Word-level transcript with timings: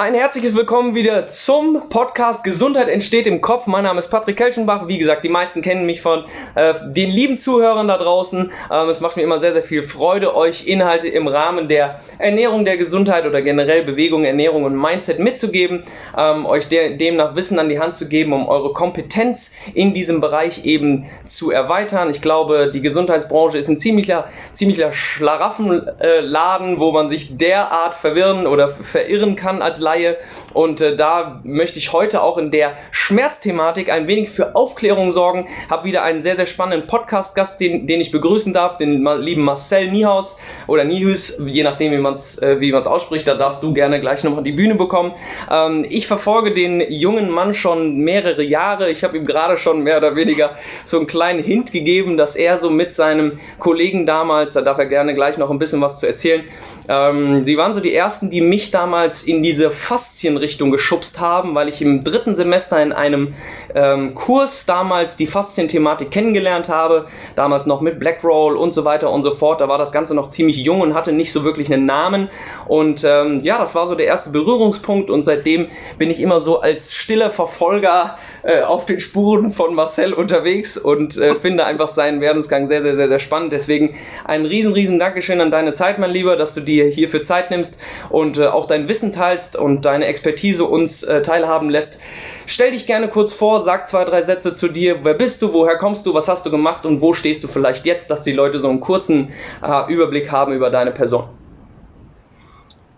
Ein 0.00 0.14
herzliches 0.14 0.54
Willkommen 0.54 0.94
wieder 0.94 1.26
zum 1.26 1.90
Podcast 1.90 2.42
Gesundheit 2.42 2.88
entsteht 2.88 3.26
im 3.26 3.42
Kopf. 3.42 3.66
Mein 3.66 3.84
Name 3.84 3.98
ist 3.98 4.08
Patrick 4.08 4.38
Kelchenbach. 4.38 4.88
Wie 4.88 4.96
gesagt, 4.96 5.24
die 5.24 5.28
meisten 5.28 5.60
kennen 5.60 5.84
mich 5.84 6.00
von 6.00 6.24
äh, 6.54 6.72
den 6.86 7.10
lieben 7.10 7.36
Zuhörern 7.36 7.86
da 7.86 7.98
draußen. 7.98 8.50
Ähm, 8.72 8.88
es 8.88 9.02
macht 9.02 9.18
mir 9.18 9.24
immer 9.24 9.40
sehr, 9.40 9.52
sehr 9.52 9.62
viel 9.62 9.82
Freude, 9.82 10.34
euch 10.34 10.66
Inhalte 10.66 11.06
im 11.06 11.28
Rahmen 11.28 11.68
der 11.68 12.00
Ernährung, 12.16 12.64
der 12.64 12.78
Gesundheit 12.78 13.26
oder 13.26 13.42
generell 13.42 13.84
Bewegung, 13.84 14.24
Ernährung 14.24 14.64
und 14.64 14.74
Mindset 14.74 15.18
mitzugeben, 15.18 15.84
ähm, 16.16 16.46
euch 16.46 16.68
de 16.68 16.96
demnach 16.96 17.36
Wissen 17.36 17.58
an 17.58 17.68
die 17.68 17.78
Hand 17.78 17.92
zu 17.92 18.08
geben, 18.08 18.32
um 18.32 18.48
eure 18.48 18.72
Kompetenz 18.72 19.52
in 19.74 19.92
diesem 19.92 20.22
Bereich 20.22 20.64
eben 20.64 21.10
zu 21.26 21.50
erweitern. 21.50 22.08
Ich 22.08 22.22
glaube, 22.22 22.70
die 22.72 22.80
Gesundheitsbranche 22.80 23.58
ist 23.58 23.68
ein 23.68 23.76
ziemlicher, 23.76 24.30
ziemlicher 24.54 24.94
Schlaraffenladen, 24.94 26.80
wo 26.80 26.90
man 26.90 27.10
sich 27.10 27.36
derart 27.36 27.94
verwirren 27.96 28.46
oder 28.46 28.70
verirren 28.70 29.36
kann 29.36 29.60
als 29.60 29.78
Laie. 29.90 30.16
Und 30.52 30.80
äh, 30.80 30.96
da 30.96 31.40
möchte 31.42 31.78
ich 31.78 31.92
heute 31.92 32.22
auch 32.22 32.38
in 32.38 32.50
der 32.50 32.74
Schmerzthematik 32.92 33.90
ein 33.90 34.06
wenig 34.06 34.30
für 34.30 34.54
Aufklärung 34.54 35.10
sorgen. 35.12 35.48
Habe 35.68 35.84
wieder 35.84 36.02
einen 36.02 36.22
sehr, 36.22 36.36
sehr 36.36 36.46
spannenden 36.46 36.86
Podcast-Gast, 36.86 37.60
den, 37.60 37.86
den 37.86 38.00
ich 38.00 38.12
begrüßen 38.12 38.52
darf, 38.52 38.76
den 38.76 39.04
lieben 39.18 39.42
Marcel 39.42 39.90
Niehaus 39.90 40.36
oder 40.66 40.84
Niehus, 40.84 41.40
je 41.44 41.64
nachdem, 41.64 41.92
wie 41.92 41.98
man 41.98 42.14
es 42.14 42.40
äh, 42.40 42.60
wie 42.60 42.70
man's 42.70 42.86
ausspricht. 42.86 43.26
Da 43.26 43.34
darfst 43.34 43.62
du 43.62 43.72
gerne 43.72 44.00
gleich 44.00 44.22
nochmal 44.22 44.44
die 44.44 44.52
Bühne 44.52 44.76
bekommen. 44.76 45.12
Ähm, 45.50 45.84
ich 45.88 46.06
verfolge 46.06 46.52
den 46.52 46.80
jungen 46.92 47.30
Mann 47.30 47.54
schon 47.54 47.98
mehrere 47.98 48.42
Jahre. 48.44 48.90
Ich 48.90 49.02
habe 49.02 49.16
ihm 49.16 49.26
gerade 49.26 49.56
schon 49.56 49.82
mehr 49.82 49.96
oder 49.96 50.14
weniger 50.14 50.56
so 50.84 50.98
einen 50.98 51.06
kleinen 51.06 51.42
Hint 51.42 51.72
gegeben, 51.72 52.16
dass 52.16 52.36
er 52.36 52.58
so 52.58 52.70
mit 52.70 52.94
seinem 52.94 53.40
Kollegen 53.58 54.06
damals, 54.06 54.52
da 54.52 54.62
darf 54.62 54.78
er 54.78 54.86
gerne 54.86 55.14
gleich 55.14 55.36
noch 55.36 55.50
ein 55.50 55.58
bisschen 55.58 55.80
was 55.80 55.98
zu 55.98 56.06
erzählen, 56.06 56.44
ähm, 56.90 57.44
sie 57.44 57.56
waren 57.56 57.72
so 57.72 57.78
die 57.78 57.94
ersten, 57.94 58.30
die 58.30 58.40
mich 58.40 58.72
damals 58.72 59.22
in 59.22 59.44
diese 59.44 59.70
Faszienrichtung 59.70 60.72
geschubst 60.72 61.20
haben, 61.20 61.54
weil 61.54 61.68
ich 61.68 61.80
im 61.80 62.02
dritten 62.02 62.34
Semester 62.34 62.82
in 62.82 62.92
einem 62.92 63.34
ähm, 63.76 64.16
Kurs 64.16 64.66
damals 64.66 65.16
die 65.16 65.28
Faszienthematik 65.28 66.10
kennengelernt 66.10 66.68
habe, 66.68 67.06
damals 67.36 67.64
noch 67.64 67.80
mit 67.80 68.00
Blackroll 68.00 68.56
und 68.56 68.74
so 68.74 68.84
weiter 68.84 69.12
und 69.12 69.22
so 69.22 69.30
fort. 69.30 69.60
Da 69.60 69.68
war 69.68 69.78
das 69.78 69.92
Ganze 69.92 70.16
noch 70.16 70.30
ziemlich 70.30 70.56
jung 70.56 70.80
und 70.80 70.94
hatte 70.94 71.12
nicht 71.12 71.30
so 71.30 71.44
wirklich 71.44 71.72
einen 71.72 71.84
Namen. 71.84 72.28
Und 72.66 73.04
ähm, 73.04 73.38
ja, 73.44 73.56
das 73.58 73.76
war 73.76 73.86
so 73.86 73.94
der 73.94 74.06
erste 74.06 74.30
Berührungspunkt 74.30 75.10
und 75.10 75.22
seitdem 75.22 75.68
bin 75.96 76.10
ich 76.10 76.18
immer 76.18 76.40
so 76.40 76.60
als 76.60 76.92
stiller 76.92 77.30
Verfolger 77.30 78.18
äh, 78.42 78.62
auf 78.62 78.86
den 78.86 79.00
Spuren 79.00 79.52
von 79.52 79.74
Marcel 79.74 80.12
unterwegs 80.12 80.76
und 80.76 81.16
äh, 81.16 81.34
finde 81.34 81.64
einfach 81.64 81.88
seinen 81.88 82.20
Werdensgang 82.20 82.68
sehr, 82.68 82.82
sehr, 82.82 82.96
sehr, 82.96 83.08
sehr 83.08 83.18
spannend. 83.18 83.52
Deswegen 83.52 83.96
ein 84.24 84.46
riesen, 84.46 84.72
riesen 84.72 84.98
Dankeschön 84.98 85.40
an 85.40 85.50
deine 85.50 85.74
Zeit, 85.74 85.98
mein 85.98 86.10
Lieber, 86.10 86.36
dass 86.36 86.54
du 86.54 86.60
dir 86.60 86.86
hierfür 86.86 87.22
Zeit 87.22 87.50
nimmst 87.50 87.78
und 88.08 88.38
äh, 88.38 88.46
auch 88.46 88.66
dein 88.66 88.88
Wissen 88.88 89.12
teilst 89.12 89.56
und 89.56 89.84
deine 89.84 90.06
Expertise 90.06 90.64
uns 90.64 91.02
äh, 91.02 91.22
teilhaben 91.22 91.70
lässt. 91.70 91.98
Stell 92.46 92.72
dich 92.72 92.86
gerne 92.86 93.08
kurz 93.08 93.32
vor, 93.32 93.60
sag 93.60 93.86
zwei, 93.86 94.04
drei 94.04 94.22
Sätze 94.22 94.54
zu 94.54 94.68
dir. 94.68 95.04
Wer 95.04 95.14
bist 95.14 95.40
du? 95.42 95.52
Woher 95.52 95.78
kommst 95.78 96.04
du? 96.04 96.14
Was 96.14 96.28
hast 96.28 96.44
du 96.46 96.50
gemacht? 96.50 96.84
Und 96.84 97.00
wo 97.00 97.14
stehst 97.14 97.44
du 97.44 97.48
vielleicht 97.48 97.86
jetzt, 97.86 98.10
dass 98.10 98.22
die 98.22 98.32
Leute 98.32 98.58
so 98.58 98.68
einen 98.68 98.80
kurzen 98.80 99.32
äh, 99.62 99.92
Überblick 99.92 100.32
haben 100.32 100.52
über 100.52 100.70
deine 100.70 100.90
Person? 100.90 101.39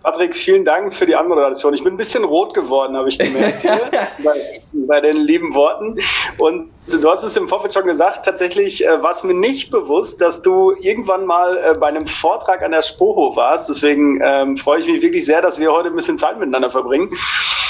Patrick, 0.03 0.35
vielen 0.35 0.65
Dank 0.65 0.95
für 0.95 1.07
die 1.07 1.15
Anmoderation. 1.15 1.75
Ich 1.75 1.85
bin 1.85 1.95
ein 1.95 1.97
bisschen 1.97 2.25
rot 2.25 2.55
geworden, 2.55 2.97
habe 2.97 3.09
ich 3.09 3.19
gemerkt 3.19 3.63
hier, 3.63 3.81
bei, 4.25 4.61
bei, 4.73 5.01
den 5.01 5.17
lieben 5.17 5.55
Worten. 5.55 5.99
Und 6.39 6.72
du 6.87 7.11
hast 7.11 7.23
es 7.23 7.37
im 7.37 7.49
Vorfeld 7.49 7.73
schon 7.73 7.87
gesagt, 7.87 8.25
tatsächlich 8.25 8.85
äh, 8.85 9.03
war 9.03 9.13
es 9.13 9.23
mir 9.23 9.35
nicht 9.35 9.71
bewusst, 9.71 10.21
dass 10.21 10.43
du 10.43 10.73
irgendwann 10.73 11.27
mal 11.27 11.57
äh, 11.57 11.79
bei 11.79 11.89
einem 11.89 12.07
Vortrag 12.07 12.63
an 12.63 12.73
der 12.73 12.83
Spoho 12.83 13.37
warst. 13.37 13.69
Deswegen 13.69 14.21
ähm, 14.23 14.57
freue 14.57 14.81
ich 14.81 14.87
mich 14.87 15.03
wirklich 15.03 15.25
sehr, 15.25 15.43
dass 15.43 15.59
wir 15.59 15.73
heute 15.73 15.89
ein 15.89 15.97
bisschen 15.97 16.19
Zeit 16.19 16.39
miteinander 16.39 16.71
verbringen. 16.71 17.11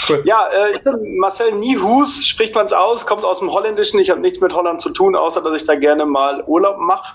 Cool. 0.09 0.23
Ja, 0.25 0.47
äh, 0.49 0.77
ich 0.77 0.83
bin 0.83 1.19
Marcel 1.19 1.53
Niehus, 1.53 2.25
spricht 2.25 2.55
man 2.55 2.67
es 2.67 2.73
aus, 2.73 3.07
kommt 3.07 3.25
aus 3.25 3.39
dem 3.39 3.53
Holländischen. 3.53 4.01
Ich 4.01 4.11
habe 4.11 4.21
nichts 4.21 4.41
mit 4.41 4.53
Holland 4.53 4.81
zu 4.81 4.91
tun, 4.91 5.15
außer 5.15 5.43
dass 5.43 5.61
ich 5.61 5.67
da 5.67 5.75
gerne 5.75 6.07
mal 6.07 6.43
Urlaub 6.47 6.79
mache 6.79 7.15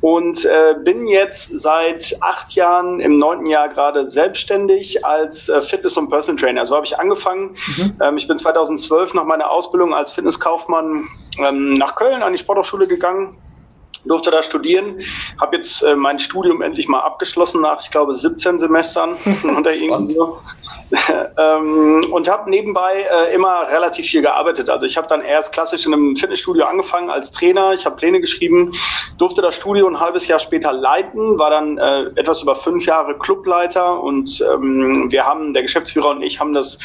und 0.00 0.44
äh, 0.44 0.74
bin 0.84 1.06
jetzt 1.06 1.50
seit 1.58 2.16
acht 2.20 2.52
Jahren 2.52 3.00
im 3.00 3.18
neunten 3.18 3.46
Jahr 3.46 3.68
gerade 3.68 4.06
selbstständig 4.06 5.04
als 5.04 5.48
äh, 5.48 5.62
Fitness- 5.62 5.96
und 5.96 6.10
Personal 6.10 6.40
Trainer. 6.40 6.66
So 6.66 6.74
habe 6.74 6.86
ich 6.86 6.98
angefangen. 6.98 7.56
Mhm. 7.76 7.96
Ähm, 8.00 8.16
ich 8.16 8.28
bin 8.28 8.38
2012 8.38 9.14
nach 9.14 9.24
meiner 9.24 9.50
Ausbildung 9.50 9.94
als 9.94 10.12
Fitnesskaufmann 10.12 11.08
ähm, 11.38 11.74
nach 11.74 11.96
Köln 11.96 12.22
an 12.22 12.32
die 12.32 12.38
Sporthochschule 12.38 12.86
gegangen 12.86 13.38
durfte 14.08 14.30
da 14.30 14.42
studieren, 14.42 15.00
habe 15.40 15.56
jetzt 15.56 15.82
äh, 15.82 15.96
mein 15.96 16.18
Studium 16.18 16.62
endlich 16.62 16.88
mal 16.88 17.00
abgeschlossen 17.00 17.60
nach, 17.60 17.82
ich 17.82 17.90
glaube, 17.90 18.14
17 18.14 18.58
Semestern 18.58 19.16
oder 19.58 19.74
irgendwie 19.74 20.14
so. 20.14 20.38
ähm, 21.38 22.02
und 22.10 22.28
habe 22.28 22.50
nebenbei 22.50 23.06
äh, 23.10 23.34
immer 23.34 23.68
relativ 23.68 24.06
viel 24.06 24.22
gearbeitet. 24.22 24.70
Also 24.70 24.86
ich 24.86 24.96
habe 24.96 25.06
dann 25.08 25.22
erst 25.22 25.52
klassisch 25.52 25.86
in 25.86 25.92
einem 25.92 26.16
Fitnessstudio 26.16 26.64
angefangen 26.64 27.10
als 27.10 27.32
Trainer, 27.32 27.72
ich 27.72 27.84
habe 27.84 27.96
Pläne 27.96 28.20
geschrieben, 28.20 28.72
durfte 29.18 29.42
das 29.42 29.54
Studio 29.54 29.86
ein 29.86 30.00
halbes 30.00 30.28
Jahr 30.28 30.38
später 30.38 30.72
leiten, 30.72 31.38
war 31.38 31.50
dann 31.50 31.78
äh, 31.78 32.04
etwas 32.16 32.42
über 32.42 32.56
fünf 32.56 32.86
Jahre 32.86 33.18
Clubleiter 33.18 34.02
und 34.02 34.40
ähm, 34.40 35.10
wir 35.10 35.24
haben, 35.24 35.54
der 35.54 35.62
Geschäftsführer 35.62 36.10
und 36.10 36.22
ich 36.22 36.40
haben 36.40 36.54
das 36.54 36.78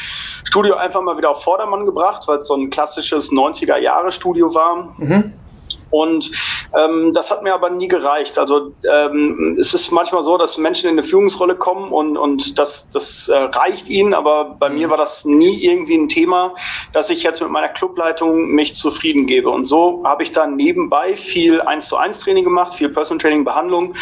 Studio 0.44 0.74
einfach 0.74 1.02
mal 1.02 1.16
wieder 1.16 1.30
auf 1.30 1.42
Vordermann 1.42 1.86
gebracht, 1.86 2.24
weil 2.26 2.38
es 2.38 2.48
so 2.48 2.54
ein 2.54 2.70
klassisches 2.70 3.30
90er-Jahre-Studio 3.30 4.54
war. 4.54 4.94
Mhm. 4.98 5.32
Und 5.92 6.30
ähm, 6.74 7.12
das 7.12 7.30
hat 7.30 7.42
mir 7.42 7.52
aber 7.52 7.68
nie 7.68 7.86
gereicht. 7.86 8.38
Also 8.38 8.72
ähm, 8.90 9.58
es 9.60 9.74
ist 9.74 9.92
manchmal 9.92 10.22
so, 10.22 10.38
dass 10.38 10.56
Menschen 10.56 10.88
in 10.88 10.98
eine 10.98 11.06
Führungsrolle 11.06 11.54
kommen 11.54 11.92
und, 11.92 12.16
und 12.16 12.58
das, 12.58 12.88
das 12.88 13.28
äh, 13.28 13.36
reicht 13.36 13.90
ihnen, 13.90 14.14
aber 14.14 14.56
bei 14.58 14.70
mir 14.70 14.88
war 14.88 14.96
das 14.96 15.26
nie 15.26 15.62
irgendwie 15.62 15.98
ein 15.98 16.08
Thema, 16.08 16.54
dass 16.94 17.10
ich 17.10 17.22
jetzt 17.22 17.42
mit 17.42 17.50
meiner 17.50 17.68
Clubleitung 17.68 18.48
mich 18.52 18.74
zufrieden 18.74 19.26
gebe. 19.26 19.50
Und 19.50 19.66
so 19.66 20.02
habe 20.06 20.22
ich 20.22 20.32
dann 20.32 20.56
nebenbei 20.56 21.14
viel 21.14 21.60
1 21.60 21.88
zu 21.88 21.98
1 21.98 22.20
Training 22.20 22.44
gemacht, 22.44 22.74
viel 22.74 22.88
Personal 22.88 23.20
Training 23.20 23.44
Behandlung 23.44 23.94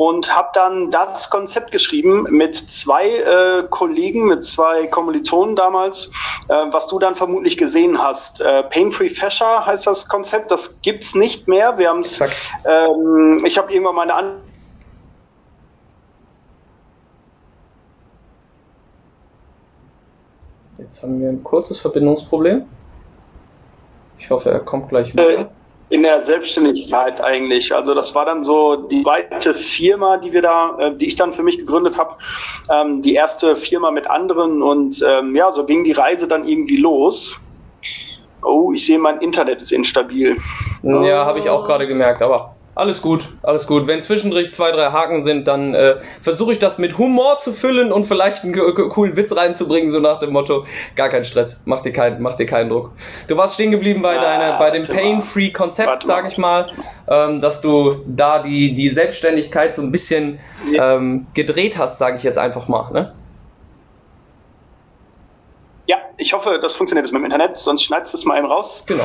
und 0.00 0.34
habe 0.34 0.48
dann 0.54 0.90
das 0.90 1.28
Konzept 1.28 1.72
geschrieben 1.72 2.22
mit 2.30 2.56
zwei 2.56 3.06
äh, 3.06 3.64
Kollegen, 3.68 4.28
mit 4.28 4.46
zwei 4.46 4.86
Kommilitonen 4.86 5.56
damals, 5.56 6.10
äh, 6.48 6.54
was 6.70 6.88
du 6.88 6.98
dann 6.98 7.16
vermutlich 7.16 7.58
gesehen 7.58 8.02
hast. 8.02 8.40
Äh, 8.40 8.62
Pain-Free 8.62 9.10
Fascia 9.10 9.66
heißt 9.66 9.86
das 9.86 10.08
Konzept, 10.08 10.50
das 10.50 10.80
gibt's 10.80 11.14
nicht 11.14 11.48
mehr. 11.48 11.76
Wir 11.76 11.90
haben 11.90 12.00
ähm, 12.64 13.44
ich 13.44 13.58
habe 13.58 13.70
irgendwann 13.70 13.94
meine 13.94 14.14
An 14.14 14.36
Jetzt 20.78 21.02
haben 21.02 21.20
wir 21.20 21.28
ein 21.28 21.44
kurzes 21.44 21.78
Verbindungsproblem. 21.78 22.64
Ich 24.18 24.30
hoffe, 24.30 24.48
er 24.48 24.60
kommt 24.60 24.88
gleich 24.88 25.12
wieder. 25.12 25.50
In 25.90 26.02
der 26.04 26.22
Selbstständigkeit 26.22 27.20
eigentlich. 27.20 27.74
Also 27.74 27.94
das 27.94 28.14
war 28.14 28.24
dann 28.24 28.44
so 28.44 28.76
die 28.76 29.02
zweite 29.02 29.54
Firma, 29.54 30.16
die 30.16 30.32
wir 30.32 30.40
da, 30.40 30.76
äh, 30.78 30.96
die 30.96 31.08
ich 31.08 31.16
dann 31.16 31.32
für 31.32 31.42
mich 31.42 31.58
gegründet 31.58 31.98
habe, 31.98 32.14
ähm, 32.70 33.02
die 33.02 33.14
erste 33.14 33.56
Firma 33.56 33.90
mit 33.90 34.08
anderen 34.08 34.62
und 34.62 35.04
ähm, 35.06 35.34
ja, 35.36 35.50
so 35.50 35.66
ging 35.66 35.84
die 35.84 35.92
Reise 35.92 36.28
dann 36.28 36.46
irgendwie 36.46 36.76
los. 36.76 37.40
Oh, 38.42 38.72
ich 38.72 38.86
sehe, 38.86 38.98
mein 38.98 39.20
Internet 39.20 39.60
ist 39.60 39.72
instabil. 39.72 40.36
Ja, 40.82 41.26
habe 41.26 41.40
ich 41.40 41.50
auch 41.50 41.66
gerade 41.66 41.86
gemerkt, 41.86 42.22
aber 42.22 42.54
alles 42.80 43.02
gut, 43.02 43.28
alles 43.42 43.66
gut. 43.66 43.86
Wenn 43.86 44.00
zwischendurch 44.00 44.52
zwei, 44.52 44.72
drei 44.72 44.90
Haken 44.90 45.22
sind, 45.22 45.46
dann 45.46 45.74
äh, 45.74 45.96
versuche 46.22 46.52
ich 46.52 46.58
das 46.58 46.78
mit 46.78 46.96
Humor 46.96 47.38
zu 47.38 47.52
füllen 47.52 47.92
und 47.92 48.06
vielleicht 48.06 48.42
einen 48.42 48.54
coolen 48.54 49.16
Witz 49.16 49.36
reinzubringen, 49.36 49.90
so 49.90 50.00
nach 50.00 50.18
dem 50.18 50.32
Motto, 50.32 50.64
gar 50.96 51.10
kein 51.10 51.24
Stress, 51.24 51.60
mach 51.66 51.82
dir, 51.82 51.92
kein, 51.92 52.22
mach 52.22 52.36
dir 52.36 52.46
keinen 52.46 52.70
Druck. 52.70 52.92
Du 53.28 53.36
warst 53.36 53.54
stehen 53.54 53.70
geblieben 53.70 54.00
bei, 54.00 54.14
ja, 54.14 54.22
deiner, 54.22 54.58
bei 54.58 54.70
dem 54.70 54.84
Pain-Free-Konzept, 54.84 56.04
sage 56.04 56.28
ich 56.28 56.38
mal, 56.38 56.72
ähm, 57.06 57.40
dass 57.40 57.60
du 57.60 57.96
da 58.06 58.42
die, 58.42 58.74
die 58.74 58.88
Selbstständigkeit 58.88 59.74
so 59.74 59.82
ein 59.82 59.92
bisschen 59.92 60.40
ähm, 60.74 61.26
gedreht 61.34 61.76
hast, 61.76 61.98
sage 61.98 62.16
ich 62.16 62.22
jetzt 62.22 62.38
einfach 62.38 62.66
mal. 62.66 62.90
Ne? 62.92 63.12
Ja, 65.90 65.98
ich 66.18 66.32
hoffe, 66.34 66.60
das 66.62 66.72
funktioniert 66.72 67.04
jetzt 67.04 67.12
mit 67.12 67.20
dem 67.20 67.24
Internet, 67.24 67.58
sonst 67.58 67.82
schneidest 67.82 68.14
du 68.14 68.18
es 68.18 68.24
mal 68.24 68.38
eben 68.38 68.46
raus. 68.46 68.84
Genau. 68.86 69.02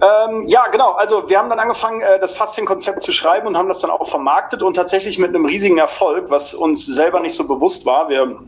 Ähm, 0.00 0.44
ja, 0.46 0.68
genau. 0.68 0.92
Also 0.92 1.28
wir 1.28 1.36
haben 1.36 1.50
dann 1.50 1.58
angefangen, 1.58 2.02
äh, 2.02 2.20
das 2.20 2.34
Faszienkonzept 2.34 3.02
zu 3.02 3.10
schreiben 3.10 3.48
und 3.48 3.56
haben 3.56 3.66
das 3.66 3.80
dann 3.80 3.90
auch 3.90 4.08
vermarktet 4.08 4.62
und 4.62 4.74
tatsächlich 4.74 5.18
mit 5.18 5.30
einem 5.30 5.44
riesigen 5.44 5.78
Erfolg, 5.78 6.30
was 6.30 6.54
uns 6.54 6.86
selber 6.86 7.18
nicht 7.18 7.34
so 7.34 7.48
bewusst 7.48 7.84
war. 7.84 8.08
Wir 8.08 8.38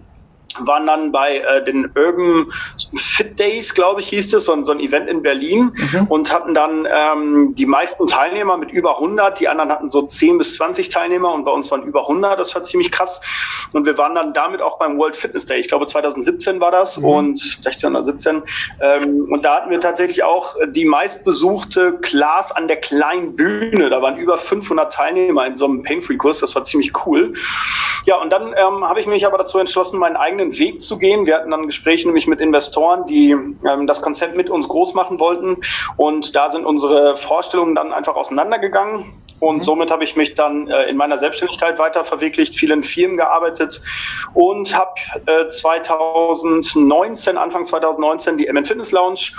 waren 0.60 0.86
dann 0.86 1.12
bei 1.12 1.38
äh, 1.38 1.64
den 1.64 1.90
Urban 1.96 2.52
Fit 2.96 3.38
Days, 3.38 3.74
glaube 3.74 4.00
ich, 4.00 4.08
hieß 4.08 4.32
es, 4.34 4.44
so, 4.44 4.64
so, 4.64 4.72
ein 4.72 4.80
Event 4.80 5.08
in 5.08 5.22
Berlin 5.22 5.72
mhm. 5.74 6.06
und 6.08 6.32
hatten 6.32 6.54
dann 6.54 6.86
ähm, 6.90 7.54
die 7.56 7.66
meisten 7.66 8.06
Teilnehmer 8.06 8.56
mit 8.56 8.70
über 8.70 8.96
100, 8.96 9.40
die 9.40 9.48
anderen 9.48 9.70
hatten 9.70 9.90
so 9.90 10.02
10 10.02 10.38
bis 10.38 10.54
20 10.54 10.88
Teilnehmer 10.88 11.32
und 11.32 11.44
bei 11.44 11.50
uns 11.50 11.70
waren 11.70 11.82
über 11.82 12.02
100, 12.02 12.38
das 12.38 12.54
war 12.54 12.64
ziemlich 12.64 12.92
krass. 12.92 13.20
Und 13.72 13.86
wir 13.86 13.98
waren 13.98 14.14
dann 14.14 14.32
damit 14.32 14.62
auch 14.62 14.78
beim 14.78 14.98
World 14.98 15.16
Fitness 15.16 15.46
Day, 15.46 15.58
ich 15.58 15.68
glaube 15.68 15.86
2017 15.86 16.60
war 16.60 16.70
das 16.70 16.98
mhm. 16.98 17.04
und 17.04 17.38
16 17.38 17.90
oder 17.90 18.04
17. 18.04 18.42
Ähm, 18.80 19.28
und 19.30 19.44
da 19.44 19.56
hatten 19.56 19.70
wir 19.70 19.80
tatsächlich 19.80 20.22
auch 20.22 20.54
die 20.68 20.84
meistbesuchte 20.84 21.98
Class 22.00 22.52
an 22.52 22.68
der 22.68 22.76
kleinen 22.76 23.34
Bühne. 23.34 23.90
Da 23.90 24.02
waren 24.02 24.16
über 24.16 24.38
500 24.38 24.92
Teilnehmer 24.92 25.46
in 25.46 25.56
so 25.56 25.64
einem 25.64 25.82
Pain-Free-Kurs, 25.82 26.40
das 26.40 26.54
war 26.54 26.64
ziemlich 26.64 26.92
cool. 27.06 27.34
Ja, 28.06 28.20
und 28.20 28.30
dann 28.30 28.48
ähm, 28.48 28.86
habe 28.86 29.00
ich 29.00 29.06
mich 29.06 29.26
aber 29.26 29.38
dazu 29.38 29.58
entschlossen, 29.58 29.98
meinen 29.98 30.16
eigenen 30.16 30.43
Weg 30.52 30.82
zu 30.82 30.98
gehen. 30.98 31.26
Wir 31.26 31.36
hatten 31.36 31.50
dann 31.50 31.66
Gespräche 31.66 32.06
nämlich 32.06 32.26
mit 32.26 32.40
Investoren, 32.40 33.06
die 33.06 33.30
ähm, 33.30 33.86
das 33.86 34.02
Konzept 34.02 34.36
mit 34.36 34.50
uns 34.50 34.68
groß 34.68 34.94
machen 34.94 35.18
wollten. 35.20 35.58
Und 35.96 36.36
da 36.36 36.50
sind 36.50 36.64
unsere 36.64 37.16
Vorstellungen 37.16 37.74
dann 37.74 37.92
einfach 37.92 38.16
auseinandergegangen. 38.16 39.12
Und 39.44 39.58
mhm. 39.58 39.62
somit 39.62 39.90
habe 39.90 40.04
ich 40.04 40.16
mich 40.16 40.34
dann 40.34 40.68
äh, 40.68 40.84
in 40.84 40.96
meiner 40.96 41.18
Selbstständigkeit 41.18 41.78
weiter 41.78 42.04
verwirklicht, 42.04 42.56
vielen 42.56 42.82
Firmen 42.82 43.18
gearbeitet 43.18 43.82
und 44.32 44.74
habe 44.74 44.94
äh, 45.26 45.48
2019, 45.48 47.36
Anfang 47.36 47.66
2019 47.66 48.38
die 48.38 48.50
MN 48.50 48.64
Fitness 48.64 48.90
Lounge 48.90 49.32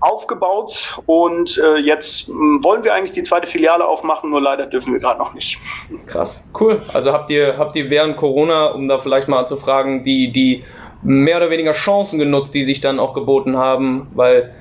aufgebaut 0.00 1.00
und 1.06 1.56
äh, 1.58 1.78
jetzt 1.78 2.28
mh, 2.28 2.62
wollen 2.62 2.84
wir 2.84 2.92
eigentlich 2.92 3.12
die 3.12 3.22
zweite 3.22 3.46
Filiale 3.46 3.86
aufmachen, 3.86 4.30
nur 4.30 4.42
leider 4.42 4.66
dürfen 4.66 4.92
wir 4.92 5.00
gerade 5.00 5.18
noch 5.18 5.32
nicht. 5.32 5.58
Krass, 6.06 6.46
cool. 6.60 6.82
Also 6.92 7.12
habt 7.12 7.30
ihr 7.30 7.56
habt 7.56 7.74
ihr 7.74 7.90
während 7.90 8.18
Corona, 8.18 8.66
um 8.66 8.86
da 8.86 8.98
vielleicht 8.98 9.28
mal 9.28 9.46
zu 9.46 9.56
fragen, 9.56 10.04
die 10.04 10.30
die 10.30 10.64
mehr 11.02 11.38
oder 11.38 11.48
weniger 11.50 11.72
Chancen 11.72 12.18
genutzt, 12.18 12.54
die 12.54 12.64
sich 12.64 12.80
dann 12.80 12.98
auch 13.00 13.14
geboten 13.14 13.56
haben, 13.56 14.08
weil 14.14 14.54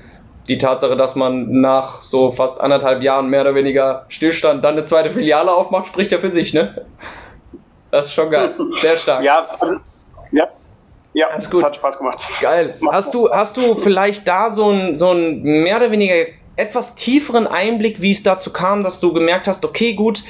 die 0.48 0.58
Tatsache, 0.58 0.96
dass 0.96 1.16
man 1.16 1.62
nach 1.62 2.04
so 2.04 2.32
fast 2.32 2.62
anderthalb 2.62 3.02
Jahren 3.02 3.30
mehr 3.30 3.42
oder 3.42 3.56
weniger 3.56 4.06
Stillstand 4.10 4.64
dann 4.64 4.74
eine 4.76 4.86
zweite 4.86 5.10
Filiale 5.10 5.54
aufmacht, 5.54 5.88
spricht 5.88 6.12
ja 6.12 6.20
für 6.20 6.32
sich, 6.32 6.54
ne? 6.54 6.86
Das 7.92 8.08
ist 8.08 8.14
schon 8.14 8.30
geil. 8.32 8.54
Sehr 8.74 8.98
stark. 8.98 9.24
Ja, 9.24 9.48
ja. 10.32 10.48
Ja, 11.14 11.28
Alles 11.30 11.50
gut. 11.50 11.62
das 11.62 11.68
hat 11.68 11.76
Spaß 11.78 11.98
gemacht. 11.98 12.28
Geil. 12.42 12.76
Hast 12.92 13.14
du, 13.14 13.30
hast 13.32 13.58
du 13.58 13.76
vielleicht 13.76 14.28
da 14.28 14.52
so 14.52 14.70
einen 14.70 14.96
so 14.96 15.12
ein 15.12 15.42
mehr 15.42 15.78
oder 15.78 15.90
weniger 15.92 16.14
etwas 16.58 16.96
tieferen 16.96 17.48
Einblick, 17.48 18.02
wie 18.02 18.12
es 18.12 18.24
dazu 18.24 18.52
kam, 18.52 18.84
dass 18.84 19.00
du 19.00 19.14
gemerkt 19.14 19.48
hast, 19.48 19.66
okay, 19.66 19.94
gut, 19.94 20.24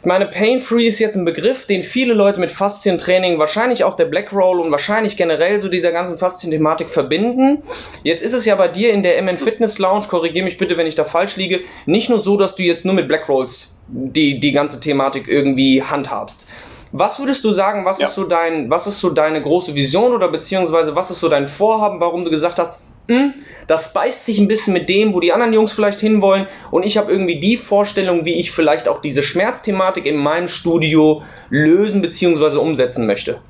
ich 0.00 0.06
meine, 0.06 0.26
Pain 0.26 0.60
Free 0.60 0.86
ist 0.86 1.00
jetzt 1.00 1.16
ein 1.16 1.24
Begriff, 1.24 1.66
den 1.66 1.82
viele 1.82 2.14
Leute 2.14 2.38
mit 2.38 2.52
Faszientraining, 2.52 3.38
wahrscheinlich 3.38 3.82
auch 3.82 3.96
der 3.96 4.04
Black 4.04 4.32
Roll 4.32 4.60
und 4.60 4.70
wahrscheinlich 4.70 5.16
generell 5.16 5.60
so 5.60 5.68
dieser 5.68 5.90
ganzen 5.90 6.16
Faszienthematik 6.16 6.88
verbinden. 6.88 7.62
Jetzt 8.04 8.22
ist 8.22 8.32
es 8.32 8.44
ja 8.44 8.54
bei 8.54 8.68
dir 8.68 8.92
in 8.92 9.02
der 9.02 9.20
MN 9.20 9.38
Fitness 9.38 9.78
Lounge, 9.78 10.06
korrigiere 10.08 10.44
mich 10.44 10.56
bitte, 10.56 10.76
wenn 10.76 10.86
ich 10.86 10.94
da 10.94 11.02
falsch 11.02 11.36
liege, 11.36 11.60
nicht 11.86 12.10
nur 12.10 12.20
so, 12.20 12.36
dass 12.36 12.54
du 12.54 12.62
jetzt 12.62 12.84
nur 12.84 12.94
mit 12.94 13.08
Black 13.08 13.28
Rolls 13.28 13.76
die, 13.88 14.38
die 14.38 14.52
ganze 14.52 14.78
Thematik 14.78 15.26
irgendwie 15.26 15.82
handhabst. 15.82 16.46
Was 16.92 17.18
würdest 17.18 17.44
du 17.44 17.52
sagen, 17.52 17.84
was, 17.84 17.98
ja. 17.98 18.06
ist 18.06 18.14
so 18.14 18.24
dein, 18.24 18.70
was 18.70 18.86
ist 18.86 19.00
so 19.00 19.10
deine 19.10 19.42
große 19.42 19.74
Vision 19.74 20.12
oder 20.12 20.28
beziehungsweise 20.28 20.94
was 20.94 21.10
ist 21.10 21.20
so 21.20 21.28
dein 21.28 21.48
Vorhaben, 21.48 22.00
warum 22.00 22.24
du 22.24 22.30
gesagt 22.30 22.58
hast, 22.58 22.80
hm, 23.08 23.34
das 23.66 23.92
beißt 23.92 24.26
sich 24.26 24.38
ein 24.38 24.48
bisschen 24.48 24.74
mit 24.74 24.88
dem, 24.88 25.14
wo 25.14 25.20
die 25.20 25.32
anderen 25.32 25.52
Jungs 25.52 25.72
vielleicht 25.72 26.00
hinwollen. 26.00 26.46
Und 26.70 26.84
ich 26.84 26.98
habe 26.98 27.10
irgendwie 27.10 27.40
die 27.40 27.56
Vorstellung, 27.56 28.24
wie 28.24 28.34
ich 28.34 28.50
vielleicht 28.50 28.86
auch 28.86 29.00
diese 29.00 29.22
Schmerzthematik 29.22 30.06
in 30.06 30.16
meinem 30.16 30.48
Studio 30.48 31.22
lösen 31.48 32.02
bzw. 32.02 32.58
umsetzen 32.58 33.06
möchte. 33.06 33.40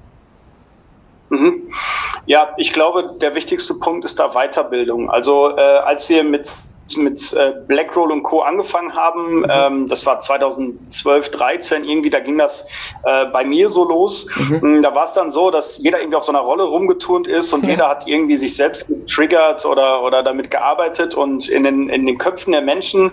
Mhm. 1.31 1.71
Ja, 2.27 2.55
ich 2.57 2.73
glaube, 2.73 3.17
der 3.21 3.35
wichtigste 3.35 3.75
Punkt 3.75 4.05
ist 4.05 4.19
da 4.19 4.31
Weiterbildung. 4.31 5.11
Also 5.11 5.57
äh, 5.57 5.61
als 5.61 6.09
wir 6.09 6.25
mit 6.25 6.51
mit 6.97 7.33
äh, 7.33 7.53
Blackroll 7.67 8.13
und 8.13 8.23
Co. 8.23 8.41
angefangen 8.41 8.95
haben. 8.95 9.41
Mhm. 9.41 9.47
Ähm, 9.49 9.89
das 9.89 10.07
war 10.07 10.21
2012, 10.21 11.31
13 11.31 11.85
irgendwie, 11.85 12.11
da 12.11 12.21
ging 12.21 12.39
das 12.39 12.67
äh, 13.05 13.27
bei 13.27 13.45
mir 13.45 13.69
so 13.69 13.85
los. 13.85 14.27
Mhm. 14.37 14.79
Mm, 14.79 14.83
da 14.83 14.95
war 14.95 15.05
es 15.05 15.13
dann 15.13 15.31
so, 15.31 15.51
dass 15.51 15.79
jeder 15.79 16.01
irgendwie 16.01 16.17
auf 16.17 16.25
so 16.25 16.33
einer 16.33 16.41
Rolle 16.41 16.65
rumgeturnt 16.65 17.27
ist 17.27 17.53
und 17.53 17.65
ja. 17.65 17.71
jeder 17.71 17.89
hat 17.89 18.07
irgendwie 18.07 18.37
sich 18.37 18.57
selbst 18.57 18.87
getriggert 18.87 19.65
oder, 19.65 20.03
oder 20.03 20.23
damit 20.23 20.51
gearbeitet 20.51 21.15
und 21.15 21.49
in 21.49 21.65
den, 21.65 21.89
in 21.89 22.07
den 22.07 22.19
Köpfen 22.19 22.53
der 22.53 22.63
Menschen 22.63 23.13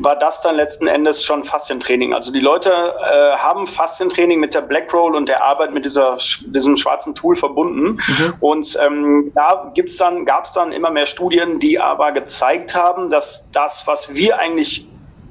war 0.00 0.16
das 0.16 0.40
dann 0.40 0.56
letzten 0.56 0.86
Endes 0.86 1.24
schon 1.24 1.44
Faszientraining. 1.44 2.14
Also 2.14 2.32
die 2.32 2.40
Leute 2.40 2.70
äh, 2.70 3.36
haben 3.36 3.66
Faszientraining 3.66 4.40
mit 4.40 4.54
der 4.54 4.62
Blackroll 4.62 5.14
und 5.14 5.28
der 5.28 5.44
Arbeit 5.44 5.74
mit 5.74 5.84
dieser, 5.84 6.16
diesem 6.46 6.76
schwarzen 6.76 7.14
Tool 7.14 7.36
verbunden. 7.36 7.98
Mhm. 8.06 8.34
Und 8.40 8.78
ähm, 8.80 9.32
da 9.34 9.70
gibt's 9.74 9.96
dann, 9.96 10.24
gab 10.24 10.46
es 10.46 10.52
dann 10.52 10.72
immer 10.72 10.90
mehr 10.90 11.06
Studien, 11.06 11.58
die 11.58 11.78
aber 11.78 12.12
gezeigt 12.12 12.74
haben, 12.74 12.89
haben, 12.90 13.10
dass 13.10 13.48
das, 13.52 13.86
was 13.86 14.14
wir 14.14 14.38
eigentlich 14.38 14.86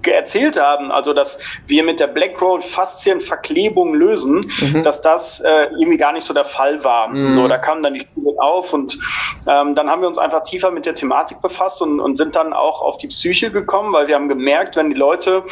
erzählt 0.07 0.59
haben, 0.59 0.91
also 0.91 1.13
dass 1.13 1.39
wir 1.67 1.83
mit 1.83 1.99
der 1.99 2.07
Blackroll 2.07 2.61
Faszienverklebung 2.61 3.93
lösen, 3.93 4.49
mhm. 4.59 4.83
dass 4.83 5.01
das 5.01 5.41
äh, 5.41 5.65
irgendwie 5.77 5.97
gar 5.97 6.13
nicht 6.13 6.23
so 6.23 6.33
der 6.33 6.45
Fall 6.45 6.83
war. 6.83 7.09
Mhm. 7.09 7.33
So, 7.33 7.47
da 7.47 7.57
kamen 7.57 7.83
dann 7.83 7.93
die 7.93 8.01
Studien 8.01 8.39
auf 8.39 8.71
und 8.73 8.97
ähm, 9.45 9.75
dann 9.75 9.89
haben 9.89 10.01
wir 10.01 10.07
uns 10.07 10.17
einfach 10.17 10.43
tiefer 10.43 10.71
mit 10.71 10.85
der 10.85 10.95
Thematik 10.95 11.41
befasst 11.41 11.81
und, 11.81 11.99
und 11.99 12.15
sind 12.15 12.35
dann 12.35 12.53
auch 12.53 12.81
auf 12.81 12.97
die 12.97 13.07
Psyche 13.07 13.51
gekommen, 13.51 13.91
weil 13.91 14.07
wir 14.07 14.15
haben 14.15 14.29
gemerkt, 14.29 14.75
wenn 14.75 14.89
die 14.89 14.95
Leute 14.95 15.43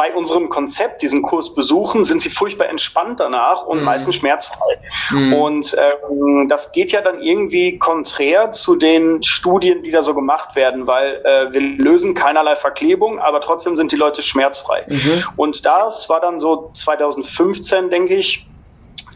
bei 0.00 0.14
unserem 0.14 0.48
Konzept 0.48 1.02
diesen 1.02 1.20
Kurs 1.20 1.54
besuchen, 1.54 2.04
sind 2.04 2.22
sie 2.22 2.30
furchtbar 2.30 2.70
entspannt 2.70 3.20
danach 3.20 3.66
und 3.66 3.80
mhm. 3.80 3.84
meistens 3.84 4.14
schmerzfrei. 4.14 4.78
Mhm. 5.10 5.34
Und 5.34 5.76
ähm, 5.78 6.48
das 6.48 6.72
geht 6.72 6.90
ja 6.92 7.02
dann 7.02 7.20
irgendwie 7.20 7.78
konträr 7.78 8.50
zu 8.52 8.76
den 8.76 9.22
Studien, 9.22 9.82
die 9.82 9.90
da 9.90 10.02
so 10.02 10.14
gemacht 10.14 10.56
werden, 10.56 10.86
weil 10.86 11.20
äh, 11.22 11.52
wir 11.52 11.60
lösen 11.60 12.14
keinerlei 12.14 12.56
Verklebung, 12.56 13.18
aber 13.18 13.42
trotzdem 13.42 13.76
sind 13.76 13.92
die 13.92 13.96
Leute 13.96 14.22
schmerzfrei. 14.22 14.86
Mhm. 14.86 15.22
Und 15.36 15.66
das 15.66 16.08
war 16.08 16.22
dann 16.22 16.40
so 16.40 16.70
2015, 16.72 17.90
denke 17.90 18.14
ich, 18.14 18.46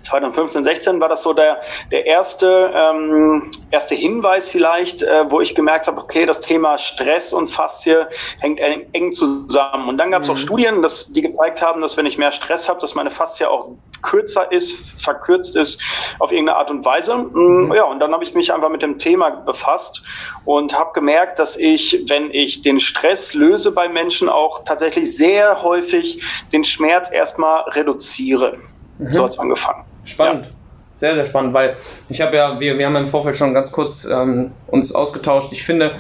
2015, 0.04 0.64
16 0.64 1.00
war 1.00 1.08
das 1.08 1.22
so 1.22 1.32
der, 1.32 1.60
der 1.90 2.06
erste, 2.06 2.72
ähm, 2.74 3.50
erste 3.70 3.94
Hinweis 3.94 4.48
vielleicht, 4.48 5.02
äh, 5.02 5.30
wo 5.30 5.40
ich 5.40 5.54
gemerkt 5.54 5.86
habe, 5.86 6.00
okay, 6.00 6.26
das 6.26 6.40
Thema 6.40 6.78
Stress 6.78 7.32
und 7.32 7.48
Faszie 7.48 8.06
hängt 8.40 8.60
eng, 8.60 8.86
eng 8.92 9.12
zusammen. 9.12 9.88
Und 9.88 9.98
dann 9.98 10.10
gab 10.10 10.22
es 10.22 10.28
mhm. 10.28 10.34
auch 10.34 10.38
Studien, 10.38 10.82
dass, 10.82 11.12
die 11.12 11.22
gezeigt 11.22 11.62
haben, 11.62 11.80
dass 11.80 11.96
wenn 11.96 12.06
ich 12.06 12.18
mehr 12.18 12.32
Stress 12.32 12.68
habe, 12.68 12.80
dass 12.80 12.94
meine 12.94 13.10
Faszie 13.10 13.50
auch 13.50 13.70
kürzer 14.02 14.52
ist, 14.52 14.76
verkürzt 15.00 15.56
ist 15.56 15.80
auf 16.18 16.30
irgendeine 16.30 16.58
Art 16.58 16.70
und 16.70 16.84
Weise. 16.84 17.16
Mm, 17.16 17.72
ja, 17.74 17.84
und 17.84 17.98
dann 17.98 18.12
habe 18.12 18.22
ich 18.22 18.34
mich 18.34 18.52
einfach 18.52 18.68
mit 18.68 18.82
dem 18.82 18.98
Thema 18.98 19.30
befasst 19.30 20.02
und 20.44 20.78
habe 20.78 20.92
gemerkt, 20.92 21.38
dass 21.38 21.56
ich, 21.56 22.04
wenn 22.08 22.30
ich 22.30 22.62
den 22.62 22.78
Stress 22.78 23.34
löse 23.34 23.72
bei 23.72 23.88
Menschen, 23.88 24.28
auch 24.28 24.64
tatsächlich 24.64 25.16
sehr 25.16 25.62
häufig 25.62 26.22
den 26.52 26.64
Schmerz 26.64 27.10
erstmal 27.10 27.62
reduziere. 27.70 28.58
Mhm. 28.98 29.12
So 29.12 29.24
hat 29.24 29.30
es 29.30 29.38
angefangen. 29.38 29.84
Spannend. 30.04 30.46
Ja. 30.46 30.50
Sehr, 30.96 31.14
sehr 31.14 31.26
spannend, 31.26 31.54
weil 31.54 31.74
ich 32.08 32.20
habe 32.20 32.36
ja, 32.36 32.60
wir, 32.60 32.78
wir 32.78 32.86
haben 32.86 32.96
im 32.96 33.08
Vorfeld 33.08 33.36
schon 33.36 33.52
ganz 33.52 33.72
kurz 33.72 34.04
ähm, 34.04 34.52
uns 34.68 34.94
ausgetauscht. 34.94 35.52
Ich 35.52 35.64
finde, 35.64 35.96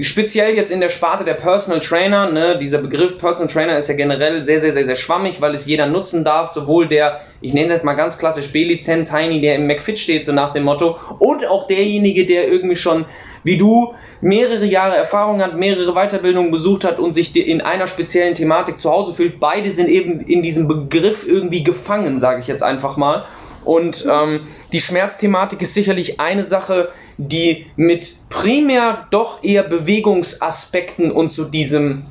speziell 0.00 0.54
jetzt 0.54 0.70
in 0.70 0.80
der 0.80 0.88
Sparte 0.88 1.24
der 1.24 1.34
Personal 1.34 1.80
Trainer, 1.80 2.30
ne, 2.30 2.58
dieser 2.58 2.78
Begriff 2.78 3.18
Personal 3.18 3.52
Trainer 3.52 3.76
ist 3.76 3.88
ja 3.88 3.96
generell 3.96 4.44
sehr, 4.44 4.60
sehr, 4.60 4.72
sehr, 4.72 4.84
sehr 4.84 4.96
schwammig, 4.96 5.40
weil 5.40 5.54
es 5.54 5.66
jeder 5.66 5.86
nutzen 5.86 6.22
darf, 6.22 6.50
sowohl 6.50 6.86
der, 6.86 7.22
ich 7.40 7.54
nenne 7.54 7.72
jetzt 7.72 7.84
mal 7.84 7.94
ganz 7.94 8.18
klassisch 8.18 8.52
B-Lizenz 8.52 9.10
Heini, 9.10 9.40
der 9.40 9.56
im 9.56 9.66
McFit 9.66 9.98
steht, 9.98 10.24
so 10.24 10.32
nach 10.32 10.52
dem 10.52 10.64
Motto, 10.64 10.96
und 11.18 11.44
auch 11.46 11.66
derjenige, 11.66 12.24
der 12.24 12.48
irgendwie 12.48 12.76
schon, 12.76 13.06
wie 13.42 13.56
du, 13.56 13.94
mehrere 14.20 14.64
Jahre 14.64 14.96
Erfahrung 14.96 15.42
hat, 15.42 15.56
mehrere 15.56 15.92
Weiterbildungen 15.92 16.50
besucht 16.50 16.84
hat 16.84 16.98
und 16.98 17.12
sich 17.12 17.34
in 17.36 17.60
einer 17.60 17.86
speziellen 17.86 18.34
Thematik 18.34 18.80
zu 18.80 18.90
Hause 18.90 19.12
fühlt. 19.12 19.40
Beide 19.40 19.70
sind 19.70 19.88
eben 19.88 20.20
in 20.20 20.42
diesem 20.42 20.68
Begriff 20.68 21.26
irgendwie 21.26 21.62
gefangen, 21.62 22.18
sage 22.18 22.40
ich 22.40 22.46
jetzt 22.46 22.62
einfach 22.62 22.96
mal. 22.96 23.24
Und 23.66 24.06
ähm, 24.10 24.46
die 24.72 24.80
Schmerzthematik 24.80 25.60
ist 25.60 25.74
sicherlich 25.74 26.20
eine 26.20 26.44
Sache, 26.44 26.90
die 27.18 27.66
mit 27.76 28.16
primär 28.30 29.06
doch 29.10 29.42
eher 29.42 29.64
Bewegungsaspekten 29.64 31.10
und 31.10 31.30
zu 31.30 31.44
diesem, 31.44 32.06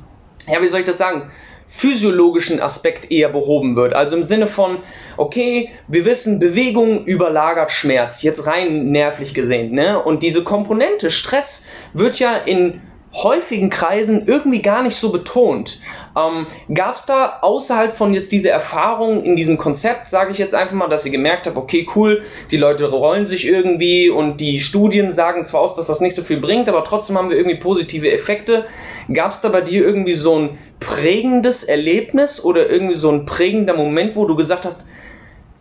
ja, 0.46 0.60
wie 0.60 0.68
soll 0.68 0.80
ich 0.80 0.86
das 0.86 0.98
sagen, 0.98 1.30
physiologischen 1.66 2.60
Aspekt 2.60 3.10
eher 3.10 3.28
behoben 3.28 3.74
wird. 3.74 3.94
Also 3.94 4.16
im 4.16 4.22
Sinne 4.22 4.46
von, 4.46 4.78
okay, 5.16 5.70
wir 5.88 6.04
wissen, 6.04 6.38
Bewegung 6.38 7.04
überlagert 7.04 7.72
Schmerz, 7.72 8.22
jetzt 8.22 8.46
rein 8.46 8.90
nervlich 8.92 9.34
gesehen. 9.34 9.72
Ne? 9.72 10.00
Und 10.00 10.22
diese 10.22 10.44
Komponente 10.44 11.10
Stress 11.10 11.64
wird 11.92 12.18
ja 12.18 12.36
in 12.36 12.82
häufigen 13.22 13.70
Kreisen 13.70 14.26
irgendwie 14.26 14.62
gar 14.62 14.82
nicht 14.82 14.96
so 14.96 15.10
betont. 15.10 15.80
Ähm, 16.16 16.46
Gab 16.72 16.96
es 16.96 17.06
da 17.06 17.38
außerhalb 17.40 17.94
von 17.94 18.12
jetzt 18.12 18.32
dieser 18.32 18.50
Erfahrung 18.50 19.22
in 19.24 19.36
diesem 19.36 19.58
Konzept, 19.58 20.08
sage 20.08 20.32
ich 20.32 20.38
jetzt 20.38 20.54
einfach 20.54 20.74
mal, 20.74 20.88
dass 20.88 21.04
ihr 21.06 21.12
gemerkt 21.12 21.46
habt, 21.46 21.56
okay, 21.56 21.86
cool, 21.94 22.22
die 22.50 22.56
Leute 22.56 22.90
rollen 22.90 23.26
sich 23.26 23.46
irgendwie 23.46 24.10
und 24.10 24.40
die 24.40 24.60
Studien 24.60 25.12
sagen 25.12 25.44
zwar 25.44 25.60
aus, 25.62 25.74
dass 25.74 25.86
das 25.86 26.00
nicht 26.00 26.14
so 26.14 26.22
viel 26.22 26.40
bringt, 26.40 26.68
aber 26.68 26.84
trotzdem 26.84 27.16
haben 27.16 27.30
wir 27.30 27.36
irgendwie 27.36 27.58
positive 27.58 28.10
Effekte. 28.10 28.66
Gab 29.12 29.32
es 29.32 29.40
da 29.40 29.48
bei 29.48 29.60
dir 29.60 29.84
irgendwie 29.84 30.14
so 30.14 30.38
ein 30.38 30.58
prägendes 30.80 31.64
Erlebnis 31.64 32.42
oder 32.42 32.68
irgendwie 32.68 32.96
so 32.96 33.10
ein 33.10 33.24
prägender 33.24 33.74
Moment, 33.74 34.16
wo 34.16 34.26
du 34.26 34.36
gesagt 34.36 34.64
hast, 34.66 34.84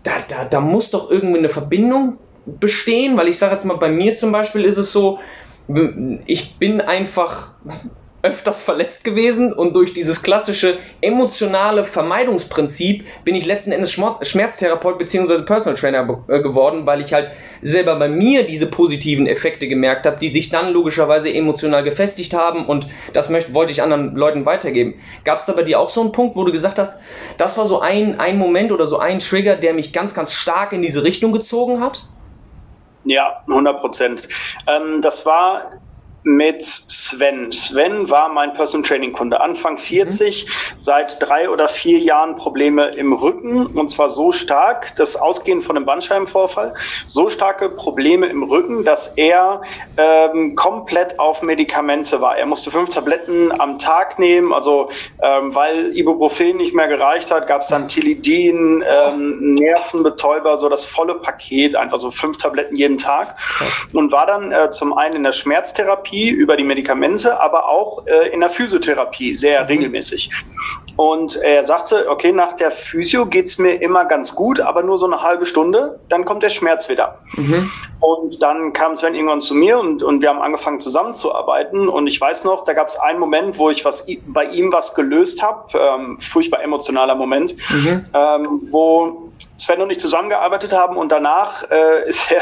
da, 0.03 0.12
da, 0.27 0.45
da 0.45 0.59
muss 0.59 0.91
doch 0.91 1.09
irgendwie 1.09 1.39
eine 1.39 1.50
Verbindung 1.50 2.17
bestehen? 2.45 3.17
Weil 3.17 3.29
ich 3.29 3.38
sage 3.38 3.53
jetzt 3.53 3.65
mal, 3.65 3.77
bei 3.77 3.89
mir 3.89 4.15
zum 4.15 4.31
Beispiel 4.31 4.65
ist 4.65 4.77
es 4.77 4.91
so, 4.91 5.19
ich 6.25 6.57
bin 6.60 6.81
einfach 6.81 7.53
öfters 8.25 8.60
verletzt 8.60 9.03
gewesen 9.03 9.53
und 9.53 9.74
durch 9.74 9.93
dieses 9.93 10.24
klassische 10.24 10.79
emotionale 11.01 11.86
Vermeidungsprinzip 11.86 13.05
bin 13.24 13.36
ich 13.36 13.45
letzten 13.45 13.72
Endes 13.72 13.91
Schmerztherapeut 13.91 14.98
bzw. 14.98 15.43
Personal 15.43 15.77
Trainer 15.77 16.24
äh, 16.27 16.41
geworden, 16.41 16.88
weil 16.88 17.01
ich 17.01 17.13
halt 17.13 17.29
selber 17.62 17.95
bei 17.98 18.10
mir 18.10 18.43
diese 18.43 18.65
positiven 18.65 19.27
Effekte 19.27 19.67
gemerkt 19.67 20.07
habe, 20.07 20.17
die 20.17 20.29
sich 20.29 20.50
dann 20.50 20.74
logischerweise 20.74 21.31
emotional 21.31 21.84
gefestigt 21.84 22.34
haben 22.34 22.65
und 22.65 22.88
das 23.13 23.29
möchte, 23.29 23.53
wollte 23.53 23.72
ich 23.72 23.84
anderen 23.84 24.15
Leuten 24.15 24.45
weitergeben. 24.45 24.95
Gab 25.24 25.38
es 25.38 25.45
da 25.45 25.53
bei 25.53 25.63
dir 25.63 25.79
auch 25.79 25.89
so 25.89 26.01
einen 26.01 26.12
Punkt, 26.12 26.36
wo 26.36 26.43
du 26.45 26.51
gesagt 26.51 26.79
hast, 26.79 26.93
das 27.38 27.60
war 27.60 27.67
so 27.67 27.79
ein, 27.79 28.19
ein 28.19 28.39
Moment 28.39 28.72
oder 28.72 28.88
so 28.88 28.98
ein 28.98 29.19
Trigger, 29.19 29.55
der 29.55 29.75
mich 29.75 29.93
ganz, 29.93 30.15
ganz 30.15 30.34
stark 30.34 30.74
in 30.74 30.81
diese 30.81 31.03
Richtung 31.03 31.31
gezogen 31.31 31.79
hat? 31.79 32.07
Ja, 33.05 33.41
100 33.47 33.79
Prozent. 33.79 34.27
Ähm, 34.67 35.01
das 35.01 35.25
war 35.25 35.71
mit 36.25 36.63
Sven. 36.63 37.51
Sven 37.51 38.10
war 38.10 38.29
mein 38.29 38.55
Personal 38.55 38.88
Training 38.88 39.13
Kunde, 39.13 39.39
Anfang 39.39 39.77
40, 39.77 40.46
mhm. 40.46 40.50
seit 40.75 41.22
drei 41.22 41.50
oder 41.50 41.67
vier 41.67 42.00
Jahren 42.00 42.36
Probleme 42.36 42.88
im 42.96 43.13
Rücken 43.13 43.67
und 43.67 43.89
zwar 43.89 44.10
so 44.10 44.32
stark, 44.32 44.96
das 44.98 45.15
Ausgehen 45.15 45.62
von 45.62 45.77
einem 45.77 45.86
Bandscheibenvorfall, 45.86 46.74
so 47.05 47.29
starke 47.29 47.70
Probleme 47.70 48.25
im 48.25 48.41
Rücken, 48.41 48.84
dass 48.84 49.08
er 49.15 49.62
ähm, 49.98 50.55
komplett 50.55 51.20
auf 51.20 51.44
Medikamente 51.44 52.22
war. 52.22 52.38
Er 52.38 52.48
musste 52.48 52.72
fünf 52.72 52.89
Tabletten 52.89 53.51
am 53.60 53.77
Tag 53.77 54.17
nehmen, 54.17 54.51
also 54.51 54.89
ähm, 55.22 55.53
weil 55.53 55.96
Ibuprofen 55.96 56.58
nicht 56.58 56.74
mehr 56.74 56.88
gereicht 56.88 57.29
hat, 57.29 57.48
gab 57.48 57.62
es 57.62 57.67
dann 57.67 57.88
Tilidin, 57.88 58.84
ähm, 58.88 59.53
Nervenbetäuber, 59.53 60.58
so 60.58 60.70
das 60.70 60.86
volle 60.86 61.15
Paket, 61.15 61.75
einfach 61.75 62.00
so 62.00 62.10
fünf 62.10 62.38
Tabletten 62.38 62.75
jeden 62.75 62.98
Tag 62.98 63.36
und 63.94 64.12
war 64.12 64.25
dann 64.25 64.51
äh, 64.51 64.72
zum 64.72 64.98
einen 64.98 65.17
in 65.17 65.24
der 65.24 65.34
Schmerztherapie 65.34 66.14
Therapie, 66.15 66.29
über 66.29 66.55
die 66.57 66.63
Medikamente, 66.63 67.39
aber 67.41 67.69
auch 67.69 68.05
äh, 68.07 68.29
in 68.29 68.39
der 68.39 68.50
Physiotherapie 68.50 69.36
sehr 69.36 69.62
mhm. 69.62 69.67
regelmäßig. 69.67 70.29
Und 70.98 71.36
er 71.36 71.65
sagte, 71.65 72.10
okay, 72.10 72.31
nach 72.31 72.53
der 72.53 72.72
Physio 72.72 73.25
geht's 73.25 73.57
mir 73.57 73.81
immer 73.81 74.05
ganz 74.05 74.34
gut, 74.34 74.62
aber 74.62 74.81
nur 74.81 74.98
so 74.98 75.05
eine 75.05 75.22
halbe 75.22 75.45
Stunde, 75.45 76.00
dann 76.07 76.24
kommt 76.24 76.41
der 76.41 76.50
Schmerz 76.50 76.88
wieder. 76.88 77.19
Mhm. 77.34 77.69
Und 78.00 78.41
dann 78.41 78.72
kam 78.72 78.95
Sven 78.95 79.13
irgendwann 79.13 79.41
zu 79.41 79.55
mir 79.55 79.77
und, 79.77 80.03
und 80.03 80.22
wir 80.22 80.29
haben 80.29 80.41
angefangen 80.41 80.79
zusammenzuarbeiten. 80.79 81.89
Und 81.89 82.07
ich 82.07 82.22
weiß 82.22 82.45
noch, 82.45 82.63
da 82.63 82.74
gab 82.74 82.88
es 82.88 82.98
einen 82.98 83.19
Moment, 83.19 83.57
wo 83.57 83.69
ich 83.69 83.84
was 83.84 84.07
bei 84.27 84.45
ihm 84.45 84.72
was 84.72 84.93
gelöst 84.95 85.41
habe, 85.41 85.77
ähm, 85.77 86.17
furchtbar 86.22 86.63
emotionaler 86.63 87.15
Moment, 87.15 87.55
mhm. 87.69 88.05
ähm, 88.13 88.62
wo 88.69 89.31
Sven 89.58 89.82
und 89.82 89.89
ich 89.89 90.00
zusammengearbeitet 90.00 90.74
haben 90.74 90.98
und 90.98 91.12
danach 91.12 91.70
äh, 91.70 92.06
ist 92.10 92.32
er 92.32 92.42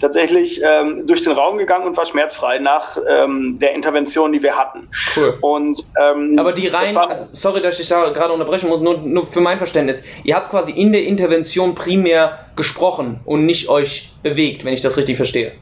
tatsächlich 0.00 0.60
ähm, 0.62 1.06
durch 1.06 1.22
den 1.22 1.32
Raum 1.32 1.58
gegangen 1.58 1.86
und 1.86 1.96
war 1.96 2.06
schmerzfrei 2.06 2.58
nach 2.58 2.98
ähm, 3.08 3.58
der 3.60 3.74
Intervention, 3.74 4.32
die 4.32 4.42
wir 4.42 4.56
hatten. 4.56 4.88
Cool. 5.16 5.38
Und, 5.40 5.84
ähm, 6.00 6.38
Aber 6.38 6.52
die 6.52 6.68
rein, 6.68 6.96
also, 6.96 7.26
sorry, 7.32 7.60
dass 7.60 7.78
ich 7.80 7.88
da 7.88 8.10
gerade 8.10 8.32
unterbrechen 8.32 8.68
muss, 8.68 8.80
nur, 8.80 8.98
nur 8.98 9.26
für 9.26 9.40
mein 9.40 9.58
Verständnis. 9.58 10.04
Ihr 10.24 10.34
habt 10.36 10.50
quasi 10.50 10.72
in 10.72 10.92
der 10.92 11.04
Intervention 11.04 11.74
primär 11.74 12.38
gesprochen 12.56 13.20
und 13.24 13.44
nicht 13.44 13.68
euch 13.68 14.12
bewegt, 14.22 14.64
wenn 14.64 14.72
ich 14.72 14.80
das 14.80 14.96
richtig 14.96 15.16
verstehe. 15.16 15.52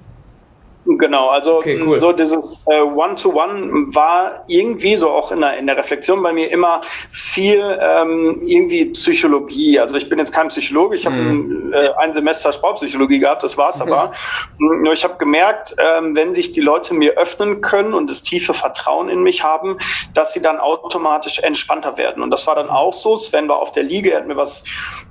Genau, 0.86 1.28
also 1.28 1.58
okay, 1.58 1.80
cool. 1.82 1.98
so 1.98 2.12
dieses 2.12 2.62
äh, 2.66 2.82
One-to-One 2.82 3.94
war 3.94 4.44
irgendwie 4.48 4.96
so 4.96 5.10
auch 5.10 5.32
in 5.32 5.40
der, 5.40 5.56
in 5.56 5.66
der 5.66 5.78
Reflexion 5.78 6.22
bei 6.22 6.34
mir 6.34 6.50
immer 6.50 6.82
viel 7.10 7.78
ähm, 7.80 8.42
irgendwie 8.44 8.86
Psychologie. 8.86 9.80
Also 9.80 9.94
ich 9.94 10.10
bin 10.10 10.18
jetzt 10.18 10.32
kein 10.32 10.48
Psychologe, 10.48 10.96
ich 10.96 11.06
habe 11.06 11.16
mm. 11.16 11.28
ein, 11.28 11.72
äh, 11.72 11.90
ein, 11.98 12.12
Semester 12.12 12.52
Sportpsychologie 12.52 13.18
gehabt, 13.18 13.42
das 13.42 13.56
war's 13.56 13.78
mhm. 13.78 13.92
aber. 13.92 14.12
Nur 14.58 14.92
ich 14.92 15.04
habe 15.04 15.16
gemerkt, 15.16 15.74
ähm, 15.78 16.14
wenn 16.14 16.34
sich 16.34 16.52
die 16.52 16.60
Leute 16.60 16.92
mir 16.92 17.12
öffnen 17.12 17.62
können 17.62 17.94
und 17.94 18.10
das 18.10 18.22
tiefe 18.22 18.52
Vertrauen 18.52 19.08
in 19.08 19.22
mich 19.22 19.42
haben, 19.42 19.78
dass 20.12 20.34
sie 20.34 20.42
dann 20.42 20.58
automatisch 20.58 21.38
entspannter 21.38 21.96
werden. 21.96 22.22
Und 22.22 22.30
das 22.30 22.46
war 22.46 22.54
dann 22.54 22.68
auch 22.68 22.92
so. 22.92 23.16
Sven 23.16 23.48
war 23.48 23.58
auf 23.58 23.72
der 23.72 23.82
Liege, 23.84 24.12
er 24.12 24.18
hat 24.18 24.26
mir 24.26 24.36
was 24.36 24.64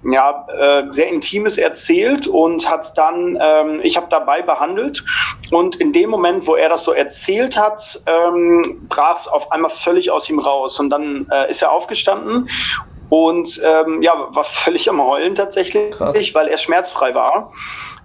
ja, 0.03 0.45
äh, 0.47 0.83
sehr 0.91 1.07
Intimes 1.07 1.57
erzählt 1.57 2.27
und 2.27 2.69
hat 2.69 2.97
dann, 2.97 3.37
ähm, 3.41 3.79
ich 3.83 3.97
habe 3.97 4.07
dabei 4.09 4.41
behandelt 4.41 5.03
und 5.51 5.62
in 5.71 5.93
dem 5.93 6.09
Moment, 6.09 6.47
wo 6.47 6.55
er 6.55 6.69
das 6.69 6.83
so 6.83 6.91
erzählt 6.91 7.57
hat, 7.57 8.01
ähm, 8.05 8.85
brach 8.89 9.17
es 9.17 9.27
auf 9.27 9.51
einmal 9.51 9.71
völlig 9.71 10.11
aus 10.11 10.29
ihm 10.29 10.39
raus 10.39 10.79
und 10.79 10.89
dann 10.89 11.27
äh, 11.31 11.49
ist 11.49 11.61
er 11.61 11.71
aufgestanden 11.71 12.49
und 13.09 13.61
ähm, 13.63 14.01
ja, 14.01 14.27
war 14.31 14.43
völlig 14.43 14.89
am 14.89 15.01
Heulen 15.01 15.35
tatsächlich, 15.35 15.91
Krass. 15.91 16.15
weil 16.33 16.47
er 16.47 16.57
schmerzfrei 16.57 17.13
war. 17.13 17.51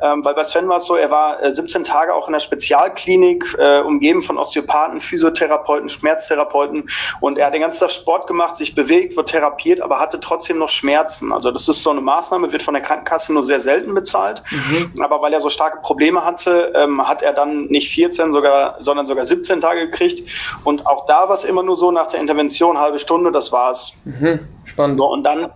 Ähm, 0.00 0.24
weil 0.24 0.34
bei 0.34 0.44
Sven 0.44 0.68
war 0.68 0.78
es 0.78 0.86
so, 0.86 0.96
er 0.96 1.10
war 1.10 1.42
äh, 1.42 1.52
17 1.52 1.84
Tage 1.84 2.14
auch 2.14 2.28
in 2.28 2.32
der 2.32 2.40
Spezialklinik, 2.40 3.56
äh, 3.58 3.80
umgeben 3.80 4.22
von 4.22 4.38
Osteopathen, 4.38 5.00
Physiotherapeuten, 5.00 5.88
Schmerztherapeuten 5.88 6.88
und 7.20 7.38
er 7.38 7.46
hat 7.46 7.54
den 7.54 7.62
ganzen 7.62 7.80
Tag 7.80 7.90
Sport 7.90 8.26
gemacht, 8.26 8.56
sich 8.56 8.74
bewegt, 8.74 9.16
wird 9.16 9.30
therapiert, 9.30 9.80
aber 9.80 9.98
hatte 9.98 10.20
trotzdem 10.20 10.58
noch 10.58 10.68
Schmerzen. 10.68 11.32
Also 11.32 11.50
das 11.50 11.68
ist 11.68 11.82
so 11.82 11.90
eine 11.90 12.00
Maßnahme, 12.00 12.52
wird 12.52 12.62
von 12.62 12.74
der 12.74 12.82
Krankenkasse 12.82 13.32
nur 13.32 13.44
sehr 13.44 13.60
selten 13.60 13.94
bezahlt, 13.94 14.42
mhm. 14.50 15.00
aber 15.02 15.20
weil 15.20 15.32
er 15.32 15.40
so 15.40 15.50
starke 15.50 15.80
Probleme 15.82 16.24
hatte, 16.24 16.72
ähm, 16.74 17.06
hat 17.06 17.22
er 17.22 17.32
dann 17.32 17.66
nicht 17.66 17.92
14, 17.92 18.32
sogar, 18.32 18.76
sondern 18.78 19.06
sogar 19.06 19.24
17 19.24 19.60
Tage 19.60 19.88
gekriegt 19.90 20.28
und 20.64 20.86
auch 20.86 21.06
da 21.06 21.28
war 21.28 21.34
es 21.34 21.44
immer 21.44 21.62
nur 21.62 21.76
so 21.76 21.90
nach 21.90 22.08
der 22.08 22.20
Intervention, 22.20 22.78
halbe 22.78 22.98
Stunde, 22.98 23.32
das 23.32 23.52
war's. 23.52 23.96
Mhm. 24.04 24.40
Spannend. 24.64 24.98
So, 24.98 25.10
und 25.10 25.24
dann 25.24 25.50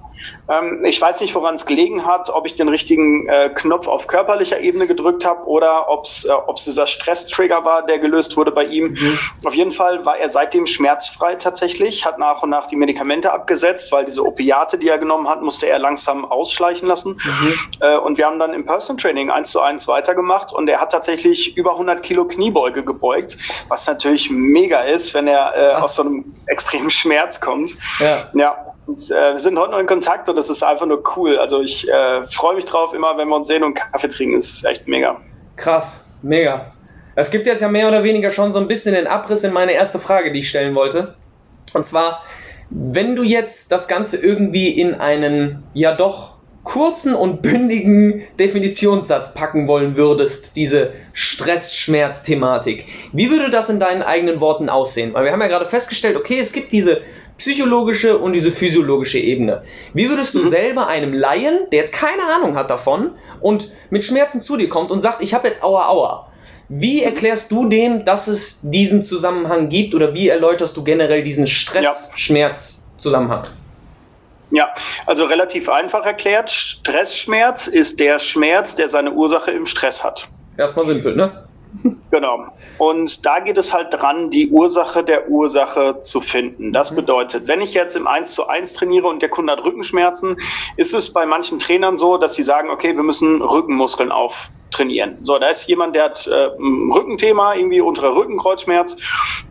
ähm, 0.48 0.84
ich 0.84 1.00
weiß 1.00 1.20
nicht, 1.20 1.34
woran 1.34 1.54
es 1.54 1.66
gelegen 1.66 2.04
hat, 2.04 2.28
ob 2.30 2.46
ich 2.46 2.54
den 2.54 2.68
richtigen 2.68 3.28
äh, 3.28 3.50
Knopf 3.54 3.86
auf 3.86 4.06
körperlicher 4.06 4.60
Ebene 4.60 4.86
gedrückt 4.86 5.24
habe 5.24 5.46
oder 5.46 5.88
ob 5.88 6.04
es 6.04 6.24
äh, 6.24 6.32
dieser 6.66 6.86
Stresstrigger 6.86 7.64
war, 7.64 7.86
der 7.86 7.98
gelöst 7.98 8.36
wurde 8.36 8.50
bei 8.50 8.64
ihm. 8.64 8.92
Mhm. 8.92 9.18
Auf 9.44 9.54
jeden 9.54 9.72
Fall 9.72 10.04
war 10.04 10.18
er 10.18 10.30
seitdem 10.30 10.66
schmerzfrei 10.66 11.36
tatsächlich, 11.36 12.04
hat 12.04 12.18
nach 12.18 12.42
und 12.42 12.50
nach 12.50 12.66
die 12.66 12.76
Medikamente 12.76 13.32
abgesetzt, 13.32 13.92
weil 13.92 14.04
diese 14.04 14.24
Opiate, 14.24 14.78
die 14.78 14.88
er 14.88 14.98
genommen 14.98 15.28
hat, 15.28 15.42
musste 15.42 15.68
er 15.68 15.78
langsam 15.78 16.24
ausschleichen 16.24 16.88
lassen. 16.88 17.20
Mhm. 17.24 17.54
Äh, 17.80 17.96
und 17.98 18.18
wir 18.18 18.26
haben 18.26 18.38
dann 18.38 18.52
im 18.52 18.66
Personal 18.66 19.00
Training 19.00 19.30
eins 19.30 19.50
zu 19.50 19.60
eins 19.60 19.86
weitergemacht 19.86 20.52
und 20.52 20.68
er 20.68 20.80
hat 20.80 20.92
tatsächlich 20.92 21.56
über 21.56 21.72
100 21.72 22.02
Kilo 22.02 22.24
Kniebeuge 22.26 22.84
gebeugt, 22.84 23.38
was 23.68 23.86
natürlich 23.86 24.30
mega 24.30 24.80
ist, 24.80 25.14
wenn 25.14 25.28
er 25.28 25.54
äh, 25.56 25.74
aus 25.74 25.94
so 25.94 26.02
einem 26.02 26.34
extremen 26.46 26.90
Schmerz 26.90 27.40
kommt. 27.40 27.72
Ja. 28.00 28.28
ja. 28.34 28.71
Und, 28.86 29.10
äh, 29.10 29.32
wir 29.34 29.40
sind 29.40 29.58
heute 29.58 29.72
noch 29.72 29.78
in 29.78 29.86
Kontakt 29.86 30.28
und 30.28 30.36
das 30.36 30.50
ist 30.50 30.62
einfach 30.62 30.86
nur 30.86 31.02
cool. 31.16 31.38
Also 31.38 31.60
ich 31.60 31.88
äh, 31.88 32.26
freue 32.28 32.56
mich 32.56 32.64
drauf, 32.64 32.92
immer 32.94 33.16
wenn 33.16 33.28
wir 33.28 33.36
uns 33.36 33.48
sehen 33.48 33.62
und 33.62 33.74
Kaffee 33.74 34.08
trinken. 34.08 34.36
Das 34.36 34.46
ist 34.46 34.64
echt 34.64 34.88
mega. 34.88 35.20
Krass, 35.56 36.00
mega. 36.22 36.72
Es 37.14 37.30
gibt 37.30 37.46
jetzt 37.46 37.60
ja 37.60 37.68
mehr 37.68 37.88
oder 37.88 38.04
weniger 38.04 38.30
schon 38.30 38.52
so 38.52 38.58
ein 38.58 38.68
bisschen 38.68 38.94
den 38.94 39.06
Abriss 39.06 39.44
in 39.44 39.52
meine 39.52 39.72
erste 39.72 39.98
Frage, 39.98 40.32
die 40.32 40.40
ich 40.40 40.48
stellen 40.48 40.74
wollte. 40.74 41.14
Und 41.74 41.84
zwar, 41.84 42.22
wenn 42.70 43.16
du 43.16 43.22
jetzt 43.22 43.70
das 43.70 43.86
Ganze 43.86 44.16
irgendwie 44.16 44.68
in 44.68 44.94
einen 44.94 45.62
ja 45.74 45.94
doch 45.94 46.32
kurzen 46.64 47.14
und 47.14 47.42
bündigen 47.42 48.22
Definitionssatz 48.38 49.34
packen 49.34 49.66
wollen 49.66 49.96
würdest, 49.96 50.56
diese 50.56 50.92
Stress-Schmerz-Thematik, 51.12 52.86
wie 53.12 53.30
würde 53.30 53.50
das 53.50 53.68
in 53.68 53.80
deinen 53.80 54.02
eigenen 54.02 54.40
Worten 54.40 54.68
aussehen? 54.68 55.12
Weil 55.12 55.24
wir 55.24 55.32
haben 55.32 55.40
ja 55.40 55.48
gerade 55.48 55.66
festgestellt, 55.66 56.16
okay, 56.16 56.38
es 56.38 56.52
gibt 56.52 56.72
diese 56.72 57.02
psychologische 57.38 58.18
und 58.18 58.32
diese 58.32 58.50
physiologische 58.50 59.18
Ebene. 59.18 59.62
Wie 59.94 60.08
würdest 60.08 60.34
du 60.34 60.40
mhm. 60.40 60.48
selber 60.48 60.86
einem 60.86 61.12
Laien, 61.12 61.68
der 61.70 61.80
jetzt 61.80 61.92
keine 61.92 62.22
Ahnung 62.24 62.56
hat 62.56 62.70
davon 62.70 63.12
und 63.40 63.70
mit 63.90 64.04
Schmerzen 64.04 64.42
zu 64.42 64.56
dir 64.56 64.68
kommt 64.68 64.90
und 64.90 65.00
sagt, 65.00 65.22
ich 65.22 65.34
habe 65.34 65.48
jetzt 65.48 65.62
Aua 65.62 65.88
Aua, 65.88 66.28
wie 66.68 67.00
mhm. 67.00 67.06
erklärst 67.06 67.50
du 67.50 67.68
dem, 67.68 68.04
dass 68.04 68.28
es 68.28 68.60
diesen 68.62 69.02
Zusammenhang 69.04 69.68
gibt 69.68 69.94
oder 69.94 70.14
wie 70.14 70.28
erläuterst 70.28 70.76
du 70.76 70.84
generell 70.84 71.22
diesen 71.22 71.46
Stress-Schmerz-Zusammenhang? 71.46 73.44
Ja, 74.50 74.74
also 75.06 75.24
relativ 75.24 75.68
einfach 75.70 76.04
erklärt, 76.04 76.50
Stressschmerz 76.50 77.68
ist 77.68 78.00
der 78.00 78.18
Schmerz, 78.18 78.74
der 78.74 78.88
seine 78.88 79.12
Ursache 79.12 79.50
im 79.50 79.64
Stress 79.64 80.04
hat. 80.04 80.28
Erstmal 80.58 80.84
simpel, 80.84 81.16
ne? 81.16 81.44
Genau. 82.10 82.46
Und 82.76 83.24
da 83.24 83.40
geht 83.40 83.56
es 83.56 83.72
halt 83.72 83.94
dran, 83.94 84.28
die 84.30 84.50
Ursache 84.50 85.02
der 85.02 85.30
Ursache 85.30 86.00
zu 86.02 86.20
finden. 86.20 86.72
Das 86.72 86.90
mhm. 86.90 86.96
bedeutet, 86.96 87.48
wenn 87.48 87.62
ich 87.62 87.72
jetzt 87.72 87.96
im 87.96 88.06
1 88.06 88.34
zu 88.34 88.46
1 88.46 88.74
trainiere 88.74 89.06
und 89.08 89.22
der 89.22 89.30
Kunde 89.30 89.52
hat 89.52 89.64
Rückenschmerzen, 89.64 90.36
ist 90.76 90.92
es 90.92 91.12
bei 91.12 91.24
manchen 91.24 91.58
Trainern 91.58 91.96
so, 91.96 92.18
dass 92.18 92.34
sie 92.34 92.42
sagen, 92.42 92.68
okay, 92.68 92.94
wir 92.94 93.02
müssen 93.02 93.40
Rückenmuskeln 93.40 94.12
auftrainieren. 94.12 95.18
So, 95.22 95.38
da 95.38 95.48
ist 95.48 95.66
jemand, 95.68 95.96
der 95.96 96.04
hat 96.04 96.26
äh, 96.26 96.50
ein 96.58 96.92
Rückenthema, 96.92 97.54
irgendwie 97.54 97.80
unterer 97.80 98.14
Rückenkreuzschmerz 98.14 98.96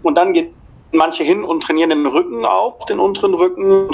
und 0.04 0.16
dann 0.16 0.34
geht 0.34 0.54
manche 0.92 1.24
hin 1.24 1.44
und 1.44 1.64
trainieren 1.64 1.90
den 1.90 2.06
Rücken 2.06 2.46
auf, 2.46 2.86
den 2.86 3.00
unteren 3.00 3.34
Rücken. 3.34 3.90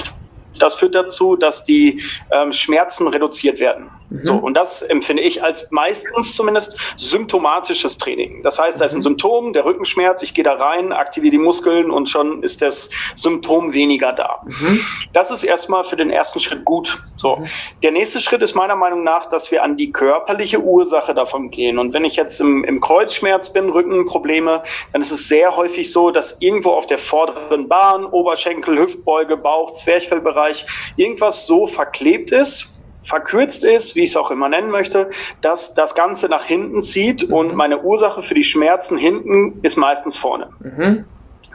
Das 0.60 0.75
führt 0.75 0.96
dazu, 0.96 1.36
dass 1.36 1.63
die 1.63 2.01
ähm, 2.31 2.51
Schmerzen 2.51 3.07
reduziert 3.07 3.60
werden. 3.60 3.91
Mhm. 4.10 4.24
So, 4.24 4.34
und 4.36 4.54
das 4.54 4.82
empfinde 4.82 5.24
ich 5.24 5.44
als 5.44 5.68
meistens 5.72 6.34
zumindest 6.34 6.78
symptomatisches 6.98 7.98
Training. 7.98 8.42
Das 8.44 8.58
heißt, 8.60 8.80
da 8.80 8.86
ist 8.86 8.94
ein 8.94 9.00
mhm. 9.00 9.04
Symptom, 9.04 9.54
der 9.54 9.66
Rückenschmerz, 9.66 10.22
ich 10.22 10.34
gehe 10.34 10.44
da 10.44 10.54
rein, 10.54 10.94
aktiviere 10.94 11.32
die 11.32 11.38
Muskeln 11.38 11.92
und 11.92 12.08
schon 12.10 12.44
ist 12.44 12.62
das 12.62 12.90
Symptom 13.16 13.74
weniger 13.74 14.14
da. 14.14 14.42
Mhm. 14.46 14.80
Das 15.14 15.32
ist 15.32 15.44
erstmal 15.44 15.84
für 15.84 15.98
den 15.98 16.10
ersten 16.10 16.40
Schritt 16.40 16.64
gut. 16.64 17.00
So. 17.16 17.38
Mhm. 17.38 17.46
Der 17.84 17.92
nächste 17.92 18.22
Schritt 18.22 18.42
ist 18.42 18.56
meiner 18.56 18.76
Meinung 18.76 19.04
nach, 19.04 19.28
dass 19.30 19.52
wir 19.52 19.64
an 19.64 19.76
die 19.76 19.92
körperliche 19.92 20.62
Ursache 20.62 21.14
davon 21.14 21.50
gehen. 21.50 21.78
Und 21.78 21.94
wenn 21.94 22.06
ich 22.06 22.16
jetzt 22.16 22.40
im, 22.40 22.64
im 22.64 22.80
Kreuzschmerz 22.80 23.52
bin, 23.52 23.70
Rückenprobleme, 23.70 24.64
dann 24.94 25.02
ist 25.02 25.12
es 25.12 25.28
sehr 25.28 25.56
häufig 25.56 25.92
so, 25.92 26.12
dass 26.12 26.38
irgendwo 26.40 26.72
auf 26.72 26.86
der 26.86 26.98
vorderen 26.98 27.68
Bahn, 27.68 28.06
Oberschenkel, 28.06 28.80
Hüftbeuge, 28.80 29.38
Bauch, 29.38 29.74
Zwerchfellbereich 29.76 30.66
irgendwas 30.96 31.46
so 31.46 31.68
verklebt 31.68 32.32
ist, 32.32 32.76
verkürzt 33.04 33.63
ist, 33.63 33.96
wie 33.96 34.04
ich 34.04 34.10
es 34.10 34.18
auch 34.18 34.32
immer 34.32 34.50
nennen 34.50 34.70
möchte, 34.70 35.10
dass 35.42 35.74
das 35.74 35.96
Ganze 35.96 36.27
nach 36.27 36.46
hinten 36.46 36.82
zieht 36.82 37.27
mhm. 37.27 37.34
und 37.34 37.56
meine 37.56 37.82
Ursache 37.82 38.22
für 38.22 38.34
die 38.34 38.44
Schmerzen 38.44 38.98
hinten 38.98 39.60
ist 39.62 39.77
meistens 39.77 40.18
vorne. 40.18 40.50
Mhm. 40.60 41.06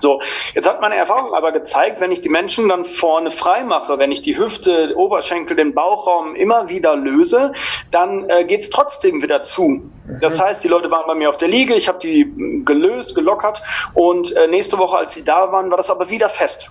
So, 0.03 0.21
jetzt 0.55 0.69
hat 0.69 0.81
meine 0.81 0.97
Erfahrung 0.97 1.33
aber 1.33 1.53
gezeigt, 1.53 2.01
wenn 2.01 2.11
ich 2.11 2.21
die 2.21 2.29
Menschen 2.29 2.69
dann 2.69 2.85
vorne 2.85 3.31
frei 3.31 3.63
mache, 3.63 4.01
wenn 4.01 4.11
ich 4.11 4.21
die 4.21 4.37
Hüfte, 4.37 4.95
Oberschenkel, 4.97 5.55
den 5.57 5.75
Bauchraum 5.75 6.35
immer 6.35 6.69
wieder 6.69 6.97
löse, 6.97 7.53
dann 7.93 8.29
äh, 8.29 8.45
geht 8.45 8.63
es 8.63 8.71
trotzdem 8.71 9.23
wieder 9.23 9.45
zu. 9.45 9.93
Das 10.21 10.39
mhm. 10.39 10.43
heißt, 10.43 10.65
die 10.65 10.69
Leute 10.69 10.91
waren 10.91 11.07
bei 11.07 11.15
mir 11.15 11.29
auf 11.29 11.37
der 11.37 11.47
Liege, 11.47 11.75
ich 11.75 11.87
habe 11.87 12.01
die 12.01 12.65
gelöst, 12.65 13.15
gelockert 13.15 13.63
und 13.95 14.35
äh, 14.35 14.49
nächste 14.49 14.77
Woche, 14.77 14.97
als 14.97 15.15
sie 15.15 15.23
da 15.23 15.53
waren, 15.53 15.71
war 15.71 15.77
das 15.77 15.89
aber 15.89 16.11
wieder 16.11 16.29
fest. 16.29 16.71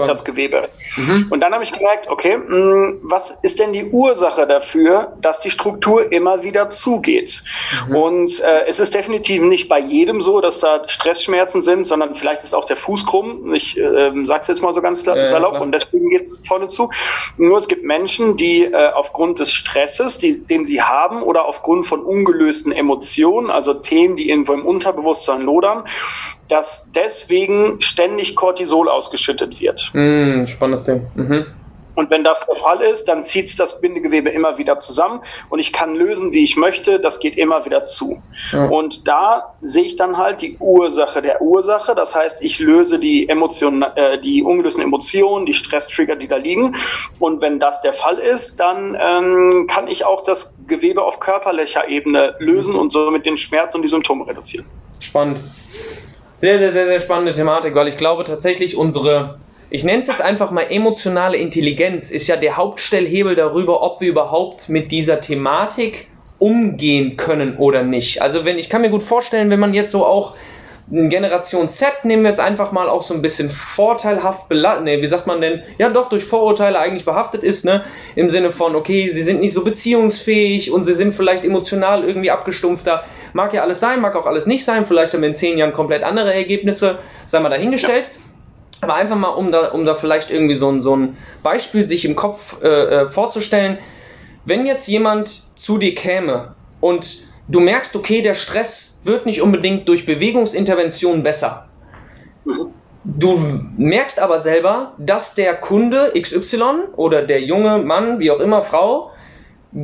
Spannend. 0.00 0.10
das 0.10 0.24
Gewebe. 0.24 0.68
Mhm. 0.96 1.26
Und 1.30 1.40
dann 1.40 1.52
habe 1.52 1.64
ich 1.64 1.72
gemerkt, 1.72 2.08
okay, 2.08 2.36
mh, 2.36 2.46
hm, 2.48 3.00
was 3.02 3.36
ist 3.42 3.58
denn 3.58 3.72
die 3.72 3.84
Ursache 3.84 4.46
dafür, 4.46 5.16
dass 5.20 5.40
die 5.40 5.50
Struktur 5.50 6.10
immer 6.12 6.42
wieder 6.42 6.70
zugeht? 6.70 7.42
Mhm. 7.88 7.96
Und 7.96 8.40
äh, 8.40 8.66
es 8.66 8.80
ist 8.80 8.94
definitiv 8.94 9.42
nicht 9.42 9.68
bei 9.68 9.78
jedem 9.78 10.20
so, 10.20 10.40
dass 10.40 10.58
da 10.58 10.88
Stressschmerzen 10.88 11.62
sind, 11.62 11.86
sondern 11.86 12.14
vielleicht 12.14 12.42
ist 12.44 12.54
auch 12.54 12.64
der 12.64 12.76
Fuß 12.76 13.06
krumm. 13.06 13.54
Ich 13.54 13.78
äh, 13.78 14.12
sage 14.24 14.40
es 14.40 14.48
jetzt 14.48 14.62
mal 14.62 14.72
so 14.72 14.80
ganz 14.80 15.06
äh, 15.06 15.24
salopp 15.24 15.54
ja, 15.54 15.60
und 15.60 15.72
deswegen 15.72 16.08
geht 16.08 16.22
es 16.22 16.42
vorne 16.46 16.68
zu. 16.68 16.90
Nur 17.36 17.58
es 17.58 17.68
gibt 17.68 17.84
Menschen, 17.84 18.36
die 18.36 18.64
äh, 18.64 18.90
aufgrund 18.92 19.38
des 19.38 19.52
Stresses, 19.52 20.18
die, 20.18 20.46
den 20.46 20.64
sie 20.64 20.82
haben 20.82 21.22
oder 21.22 21.46
aufgrund 21.46 21.86
von 21.86 22.02
ungelösten 22.02 22.72
Emotionen, 22.72 23.50
also 23.50 23.74
Themen, 23.74 24.16
die 24.16 24.28
irgendwo 24.28 24.52
im 24.52 24.66
Unterbewusstsein 24.66 25.42
lodern, 25.42 25.84
dass 26.50 26.86
deswegen 26.94 27.80
ständig 27.80 28.36
Cortisol 28.36 28.88
ausgeschüttet 28.88 29.60
wird. 29.60 29.90
Mm, 29.92 30.46
spannendes 30.46 30.84
Ding. 30.84 31.06
Mhm. 31.14 31.46
Und 32.00 32.10
wenn 32.10 32.24
das 32.24 32.46
der 32.46 32.56
Fall 32.56 32.80
ist, 32.80 33.08
dann 33.08 33.24
zieht 33.24 33.46
es 33.48 33.56
das 33.56 33.80
Bindegewebe 33.80 34.30
immer 34.30 34.58
wieder 34.58 34.78
zusammen 34.78 35.20
und 35.48 35.58
ich 35.58 35.72
kann 35.72 35.94
lösen, 35.94 36.32
wie 36.32 36.42
ich 36.42 36.56
möchte. 36.56 37.00
Das 37.00 37.20
geht 37.20 37.36
immer 37.36 37.66
wieder 37.66 37.84
zu. 37.84 38.22
Ja. 38.52 38.66
Und 38.66 39.06
da 39.06 39.54
sehe 39.60 39.84
ich 39.84 39.96
dann 39.96 40.16
halt 40.16 40.40
die 40.40 40.56
Ursache 40.58 41.20
der 41.20 41.42
Ursache. 41.42 41.94
Das 41.94 42.14
heißt, 42.14 42.40
ich 42.40 42.58
löse 42.58 42.98
die 42.98 43.28
Emotionen, 43.28 43.82
äh, 43.82 44.20
die 44.20 44.42
ungelösten 44.42 44.82
Emotionen, 44.82 45.46
die 45.46 45.52
Stresstrigger, 45.52 46.16
die 46.16 46.28
da 46.28 46.36
liegen. 46.36 46.76
Und 47.18 47.40
wenn 47.40 47.58
das 47.58 47.82
der 47.82 47.92
Fall 47.92 48.18
ist, 48.18 48.58
dann 48.58 48.96
ähm, 48.98 49.66
kann 49.68 49.88
ich 49.88 50.04
auch 50.04 50.22
das 50.22 50.56
Gewebe 50.66 51.02
auf 51.02 51.20
körperlicher 51.20 51.88
Ebene 51.88 52.34
lösen 52.38 52.76
und 52.76 52.92
somit 52.92 53.26
den 53.26 53.36
Schmerz 53.36 53.74
und 53.74 53.82
die 53.82 53.88
Symptome 53.88 54.26
reduzieren. 54.26 54.64
Spannend. 55.00 55.40
Sehr, 56.40 56.58
sehr, 56.58 56.72
sehr, 56.72 56.86
sehr 56.86 57.00
spannende 57.00 57.32
Thematik, 57.32 57.74
weil 57.74 57.88
ich 57.88 57.98
glaube 57.98 58.24
tatsächlich 58.24 58.74
unsere, 58.74 59.38
ich 59.68 59.84
nenne 59.84 60.00
es 60.00 60.06
jetzt 60.06 60.22
einfach 60.22 60.50
mal 60.50 60.62
emotionale 60.62 61.36
Intelligenz, 61.36 62.10
ist 62.10 62.28
ja 62.28 62.36
der 62.36 62.56
Hauptstellhebel 62.56 63.34
darüber, 63.34 63.82
ob 63.82 64.00
wir 64.00 64.08
überhaupt 64.08 64.70
mit 64.70 64.90
dieser 64.90 65.20
Thematik 65.20 66.08
umgehen 66.38 67.18
können 67.18 67.58
oder 67.58 67.82
nicht. 67.82 68.22
Also 68.22 68.46
wenn, 68.46 68.58
ich 68.58 68.70
kann 68.70 68.80
mir 68.80 68.88
gut 68.88 69.02
vorstellen, 69.02 69.50
wenn 69.50 69.60
man 69.60 69.74
jetzt 69.74 69.90
so 69.90 70.06
auch 70.06 70.34
Generation 70.90 71.70
Z 71.70 72.04
nehmen 72.04 72.24
wir 72.24 72.30
jetzt 72.30 72.40
einfach 72.40 72.72
mal 72.72 72.88
auch 72.88 73.02
so 73.02 73.14
ein 73.14 73.22
bisschen 73.22 73.48
vorteilhaft 73.48 74.48
belastet, 74.48 74.84
ne, 74.84 75.00
wie 75.00 75.06
sagt 75.06 75.26
man 75.26 75.40
denn, 75.40 75.62
ja 75.78 75.88
doch 75.88 76.08
durch 76.08 76.24
Vorurteile 76.24 76.80
eigentlich 76.80 77.04
behaftet 77.04 77.44
ist, 77.44 77.64
ne, 77.64 77.84
im 78.16 78.28
Sinne 78.28 78.50
von, 78.50 78.74
okay, 78.74 79.08
sie 79.08 79.22
sind 79.22 79.40
nicht 79.40 79.52
so 79.52 79.62
beziehungsfähig 79.62 80.72
und 80.72 80.82
sie 80.82 80.94
sind 80.94 81.14
vielleicht 81.14 81.44
emotional 81.44 82.04
irgendwie 82.04 82.32
abgestumpfter. 82.32 83.04
Mag 83.34 83.54
ja 83.54 83.62
alles 83.62 83.78
sein, 83.78 84.00
mag 84.00 84.16
auch 84.16 84.26
alles 84.26 84.46
nicht 84.46 84.64
sein, 84.64 84.84
vielleicht 84.84 85.14
haben 85.14 85.20
wir 85.20 85.28
in 85.28 85.34
zehn 85.34 85.58
Jahren 85.58 85.72
komplett 85.72 86.02
andere 86.02 86.34
Ergebnisse, 86.34 86.98
sei 87.26 87.38
mal 87.38 87.50
dahingestellt. 87.50 88.10
Ja. 88.12 88.20
Aber 88.82 88.94
einfach 88.94 89.16
mal, 89.16 89.28
um 89.28 89.52
da, 89.52 89.68
um 89.68 89.84
da 89.84 89.94
vielleicht 89.94 90.30
irgendwie 90.32 90.54
so 90.56 90.70
ein, 90.72 90.82
so 90.82 90.96
ein 90.96 91.16
Beispiel 91.42 91.86
sich 91.86 92.04
im 92.04 92.16
Kopf 92.16 92.62
äh, 92.62 92.66
äh 92.66 93.08
vorzustellen, 93.08 93.78
wenn 94.44 94.66
jetzt 94.66 94.88
jemand 94.88 95.44
zu 95.56 95.78
dir 95.78 95.94
käme 95.94 96.54
und 96.80 97.29
du 97.50 97.60
merkst, 97.60 97.96
okay, 97.96 98.22
der 98.22 98.34
Stress 98.34 99.00
wird 99.04 99.26
nicht 99.26 99.42
unbedingt 99.42 99.88
durch 99.88 100.06
Bewegungsintervention 100.06 101.22
besser. 101.22 101.68
Du 103.04 103.38
merkst 103.76 104.18
aber 104.18 104.40
selber, 104.40 104.94
dass 104.98 105.34
der 105.34 105.54
Kunde 105.54 106.12
XY 106.18 106.94
oder 106.96 107.22
der 107.22 107.42
junge 107.42 107.78
Mann, 107.78 108.18
wie 108.18 108.30
auch 108.30 108.40
immer, 108.40 108.62
Frau, 108.62 109.10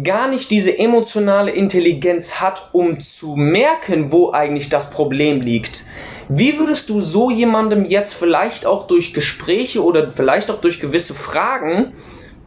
gar 0.03 0.29
nicht 0.29 0.51
diese 0.51 0.77
emotionale 0.79 1.53
Intelligenz 1.53 2.41
hat, 2.41 2.71
um 2.73 3.01
zu 3.01 3.37
merken, 3.37 4.11
wo 4.13 4.33
eigentlich 4.33 4.69
das 4.69 4.91
Problem 4.91 5.41
liegt. 5.41 5.87
Wie 6.29 6.59
würdest 6.59 6.89
du 6.89 7.01
so 7.01 7.31
jemandem 7.31 7.85
jetzt 7.85 8.15
vielleicht 8.15 8.67
auch 8.67 8.89
durch 8.89 9.15
Gespräche 9.15 9.83
oder 9.83 10.11
vielleicht 10.11 10.51
auch 10.51 10.61
durch 10.61 10.81
gewisse 10.81 11.15
Fragen 11.15 11.93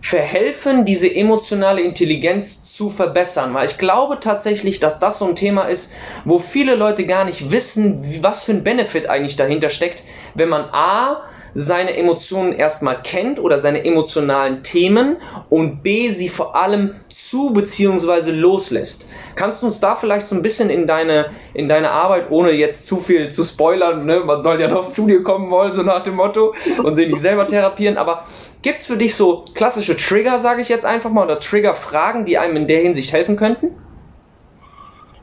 verhelfen, 0.01 0.85
diese 0.85 1.13
emotionale 1.13 1.81
Intelligenz 1.81 2.63
zu 2.63 2.89
verbessern, 2.89 3.53
weil 3.53 3.67
ich 3.67 3.77
glaube 3.77 4.19
tatsächlich, 4.19 4.79
dass 4.79 4.99
das 4.99 5.19
so 5.19 5.25
ein 5.25 5.35
Thema 5.35 5.63
ist, 5.63 5.91
wo 6.23 6.39
viele 6.39 6.75
Leute 6.75 7.05
gar 7.05 7.25
nicht 7.25 7.51
wissen, 7.51 8.21
was 8.21 8.43
für 8.43 8.53
ein 8.53 8.63
Benefit 8.63 9.09
eigentlich 9.09 9.35
dahinter 9.35 9.69
steckt, 9.69 10.03
wenn 10.35 10.49
man 10.49 10.63
A 10.71 11.23
seine 11.53 11.95
Emotionen 11.97 12.53
erstmal 12.53 13.01
kennt 13.01 13.39
oder 13.39 13.59
seine 13.59 13.83
emotionalen 13.83 14.63
Themen 14.63 15.17
und 15.49 15.83
B 15.83 16.09
sie 16.11 16.29
vor 16.29 16.55
allem 16.55 16.95
zu 17.09 17.51
bzw. 17.51 18.31
loslässt. 18.31 19.09
Kannst 19.35 19.61
du 19.61 19.67
uns 19.67 19.79
da 19.79 19.95
vielleicht 19.95 20.27
so 20.27 20.35
ein 20.35 20.41
bisschen 20.41 20.69
in 20.69 20.87
deine, 20.87 21.31
in 21.53 21.67
deine 21.67 21.91
Arbeit, 21.91 22.29
ohne 22.29 22.51
jetzt 22.51 22.85
zu 22.85 22.97
viel 22.97 23.29
zu 23.29 23.43
spoilern, 23.43 24.05
ne? 24.05 24.21
man 24.25 24.41
soll 24.41 24.59
ja 24.61 24.67
noch 24.67 24.89
zu 24.89 25.07
dir 25.07 25.23
kommen 25.23 25.49
wollen, 25.49 25.73
so 25.73 25.83
nach 25.83 26.03
dem 26.03 26.15
Motto, 26.15 26.53
und 26.83 26.95
sie 26.95 27.07
nicht 27.07 27.21
selber 27.21 27.47
therapieren, 27.47 27.97
aber 27.97 28.25
Gibt 28.61 28.79
es 28.79 28.85
für 28.85 28.97
dich 28.97 29.15
so 29.15 29.45
klassische 29.53 29.95
Trigger, 29.95 30.39
sage 30.39 30.61
ich 30.61 30.69
jetzt 30.69 30.85
einfach 30.85 31.09
mal, 31.09 31.23
oder 31.23 31.39
Trigger-Fragen, 31.39 32.25
die 32.25 32.37
einem 32.37 32.57
in 32.57 32.67
der 32.67 32.81
Hinsicht 32.81 33.13
helfen 33.13 33.37
könnten? 33.37 33.71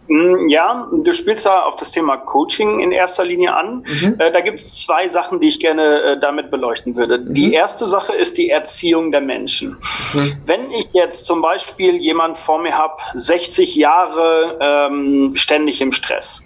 Mm, 0.08 0.48
ja, 0.48 0.88
du 0.92 1.12
spielst 1.12 1.46
da 1.46 1.62
auf 1.62 1.76
das 1.76 1.90
Thema 1.90 2.16
Coaching 2.16 2.80
in 2.80 2.92
erster 2.92 3.24
Linie 3.24 3.54
an. 3.54 3.84
Mhm. 3.86 4.16
Äh, 4.18 4.30
da 4.30 4.40
gibt 4.40 4.60
es 4.60 4.74
zwei 4.74 5.08
Sachen, 5.08 5.40
die 5.40 5.48
ich 5.48 5.60
gerne 5.60 6.02
äh, 6.02 6.20
damit 6.20 6.50
beleuchten 6.50 6.96
würde. 6.96 7.18
Mhm. 7.18 7.34
Die 7.34 7.52
erste 7.52 7.86
Sache 7.86 8.14
ist 8.14 8.38
die 8.38 8.50
Erziehung 8.50 9.10
der 9.10 9.20
Menschen. 9.20 9.78
Mhm. 10.12 10.36
Wenn 10.44 10.70
ich 10.70 10.88
jetzt 10.92 11.26
zum 11.26 11.42
Beispiel 11.42 11.96
jemand 11.96 12.38
vor 12.38 12.60
mir 12.60 12.76
habe, 12.76 12.96
60 13.14 13.74
Jahre 13.74 14.58
ähm, 14.60 15.32
ständig 15.34 15.80
im 15.80 15.92
Stress, 15.92 16.42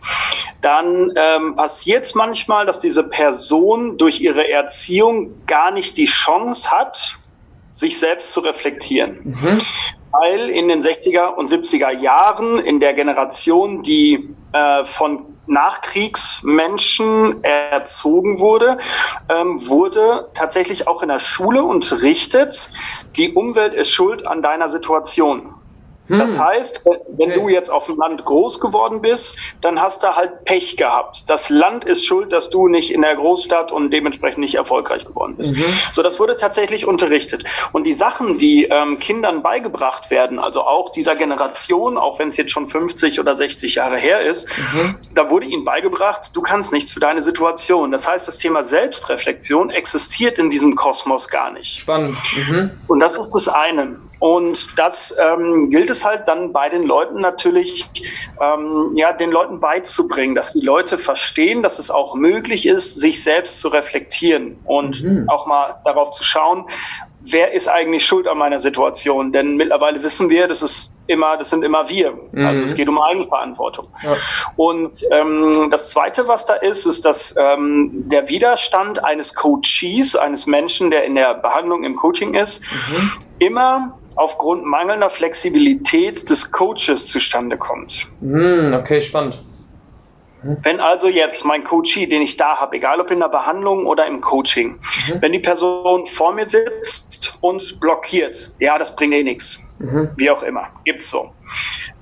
dann 0.60 1.12
ähm, 1.16 1.56
passiert 1.56 2.04
es 2.04 2.14
manchmal, 2.14 2.66
dass 2.66 2.80
diese 2.80 3.08
Person 3.08 3.98
durch 3.98 4.20
ihre 4.20 4.48
Erziehung 4.48 5.46
gar 5.46 5.70
nicht 5.70 5.96
die 5.96 6.06
Chance 6.06 6.70
hat, 6.70 7.16
sich 7.80 7.98
selbst 7.98 8.32
zu 8.32 8.40
reflektieren. 8.40 9.36
Mhm 9.40 9.60
weil 10.12 10.50
in 10.50 10.68
den 10.68 10.82
60er 10.82 11.34
und 11.34 11.50
70er 11.50 11.90
Jahren 11.90 12.58
in 12.58 12.80
der 12.80 12.94
Generation, 12.94 13.82
die 13.82 14.34
äh, 14.52 14.84
von 14.84 15.26
Nachkriegsmenschen 15.46 17.42
erzogen 17.42 18.38
wurde, 18.38 18.78
ähm, 19.28 19.66
wurde 19.68 20.28
tatsächlich 20.34 20.86
auch 20.86 21.02
in 21.02 21.08
der 21.08 21.18
Schule 21.18 21.64
unterrichtet, 21.64 22.70
die 23.16 23.32
Umwelt 23.32 23.74
ist 23.74 23.90
schuld 23.90 24.26
an 24.26 24.42
deiner 24.42 24.68
Situation. 24.68 25.54
Das 26.18 26.34
hm. 26.34 26.44
heißt, 26.44 26.84
wenn 27.08 27.30
du 27.30 27.48
jetzt 27.48 27.70
auf 27.70 27.86
dem 27.86 27.96
Land 27.96 28.24
groß 28.24 28.58
geworden 28.58 29.00
bist, 29.00 29.36
dann 29.60 29.80
hast 29.80 30.02
du 30.02 30.08
halt 30.16 30.44
Pech 30.44 30.76
gehabt. 30.76 31.30
Das 31.30 31.50
Land 31.50 31.84
ist 31.84 32.04
schuld, 32.04 32.32
dass 32.32 32.50
du 32.50 32.66
nicht 32.66 32.92
in 32.92 33.02
der 33.02 33.14
Großstadt 33.14 33.70
und 33.70 33.90
dementsprechend 33.90 34.38
nicht 34.38 34.56
erfolgreich 34.56 35.04
geworden 35.04 35.36
bist. 35.36 35.54
Mhm. 35.54 35.64
So, 35.92 36.02
das 36.02 36.18
wurde 36.18 36.36
tatsächlich 36.36 36.86
unterrichtet. 36.86 37.44
Und 37.72 37.84
die 37.84 37.94
Sachen, 37.94 38.38
die 38.38 38.64
ähm, 38.64 38.98
Kindern 38.98 39.42
beigebracht 39.42 40.10
werden, 40.10 40.40
also 40.40 40.62
auch 40.62 40.90
dieser 40.90 41.14
Generation, 41.14 41.96
auch 41.96 42.18
wenn 42.18 42.28
es 42.28 42.36
jetzt 42.36 42.50
schon 42.50 42.66
50 42.66 43.20
oder 43.20 43.36
60 43.36 43.76
Jahre 43.76 43.96
her 43.96 44.20
ist, 44.22 44.48
mhm. 44.72 44.96
da 45.14 45.30
wurde 45.30 45.46
ihnen 45.46 45.64
beigebracht, 45.64 46.30
du 46.34 46.42
kannst 46.42 46.72
nichts 46.72 46.92
für 46.92 47.00
deine 47.00 47.22
Situation. 47.22 47.92
Das 47.92 48.08
heißt, 48.08 48.26
das 48.26 48.38
Thema 48.38 48.64
Selbstreflexion 48.64 49.70
existiert 49.70 50.38
in 50.38 50.50
diesem 50.50 50.74
Kosmos 50.74 51.28
gar 51.28 51.52
nicht. 51.52 51.78
Spannend. 51.78 52.16
Mhm. 52.48 52.70
Und 52.88 52.98
das 52.98 53.16
ist 53.16 53.30
das 53.30 53.48
eine. 53.48 53.96
Und 54.20 54.78
das 54.78 55.16
ähm, 55.18 55.70
gilt 55.70 55.90
es 55.90 56.04
halt 56.04 56.28
dann 56.28 56.52
bei 56.52 56.68
den 56.68 56.84
Leuten 56.84 57.20
natürlich, 57.20 57.86
ähm, 58.40 58.92
ja, 58.94 59.12
den 59.12 59.30
Leuten 59.30 59.60
beizubringen, 59.60 60.34
dass 60.34 60.52
die 60.52 60.60
Leute 60.60 60.98
verstehen, 60.98 61.62
dass 61.62 61.78
es 61.78 61.90
auch 61.90 62.14
möglich 62.14 62.66
ist, 62.66 63.00
sich 63.00 63.22
selbst 63.22 63.60
zu 63.60 63.68
reflektieren 63.68 64.58
und 64.64 65.02
mhm. 65.02 65.28
auch 65.28 65.46
mal 65.46 65.80
darauf 65.84 66.10
zu 66.10 66.22
schauen, 66.22 66.66
wer 67.22 67.52
ist 67.52 67.68
eigentlich 67.68 68.04
schuld 68.04 68.26
an 68.26 68.38
meiner 68.38 68.60
Situation? 68.60 69.32
Denn 69.32 69.56
mittlerweile 69.56 70.02
wissen 70.02 70.30
wir, 70.30 70.48
dass 70.48 70.62
es 70.62 70.94
immer, 71.06 71.36
das 71.36 71.50
sind 71.50 71.64
immer 71.64 71.88
wir. 71.88 72.12
Mhm. 72.32 72.46
Also 72.46 72.62
es 72.62 72.74
geht 72.74 72.88
um 72.88 73.00
Eigenverantwortung. 73.00 73.88
Ja. 74.02 74.16
Und 74.56 75.02
ähm, 75.10 75.68
das 75.70 75.88
Zweite, 75.88 76.28
was 76.28 76.44
da 76.44 76.54
ist, 76.54 76.86
ist, 76.86 77.04
dass 77.04 77.34
ähm, 77.38 77.90
der 78.08 78.28
Widerstand 78.28 79.02
eines 79.04 79.34
Coaches, 79.34 80.16
eines 80.16 80.46
Menschen, 80.46 80.90
der 80.90 81.04
in 81.04 81.14
der 81.14 81.34
Behandlung 81.34 81.84
im 81.84 81.96
Coaching 81.96 82.34
ist, 82.34 82.62
mhm. 82.62 83.12
immer 83.38 83.98
aufgrund 84.16 84.64
mangelnder 84.64 85.10
Flexibilität 85.10 86.28
des 86.28 86.52
Coaches 86.52 87.08
zustande 87.08 87.56
kommt. 87.56 88.06
Mhm, 88.20 88.74
okay, 88.74 89.00
spannend. 89.02 89.42
Wenn 90.42 90.80
also 90.80 91.08
jetzt 91.08 91.44
mein 91.44 91.64
Coachee, 91.64 92.06
den 92.06 92.22
ich 92.22 92.36
da 92.36 92.58
habe, 92.58 92.76
egal 92.76 93.00
ob 93.00 93.10
in 93.10 93.20
der 93.20 93.28
Behandlung 93.28 93.86
oder 93.86 94.06
im 94.06 94.22
Coaching, 94.22 94.78
mhm. 95.08 95.20
wenn 95.20 95.32
die 95.32 95.38
Person 95.38 96.06
vor 96.06 96.32
mir 96.32 96.46
sitzt 96.46 97.36
und 97.42 97.78
blockiert, 97.78 98.54
ja, 98.58 98.78
das 98.78 98.96
bringt 98.96 99.12
eh 99.12 99.22
nichts, 99.22 99.60
mhm. 99.78 100.10
wie 100.16 100.30
auch 100.30 100.42
immer, 100.42 100.68
gibt's 100.84 101.10
so, 101.10 101.32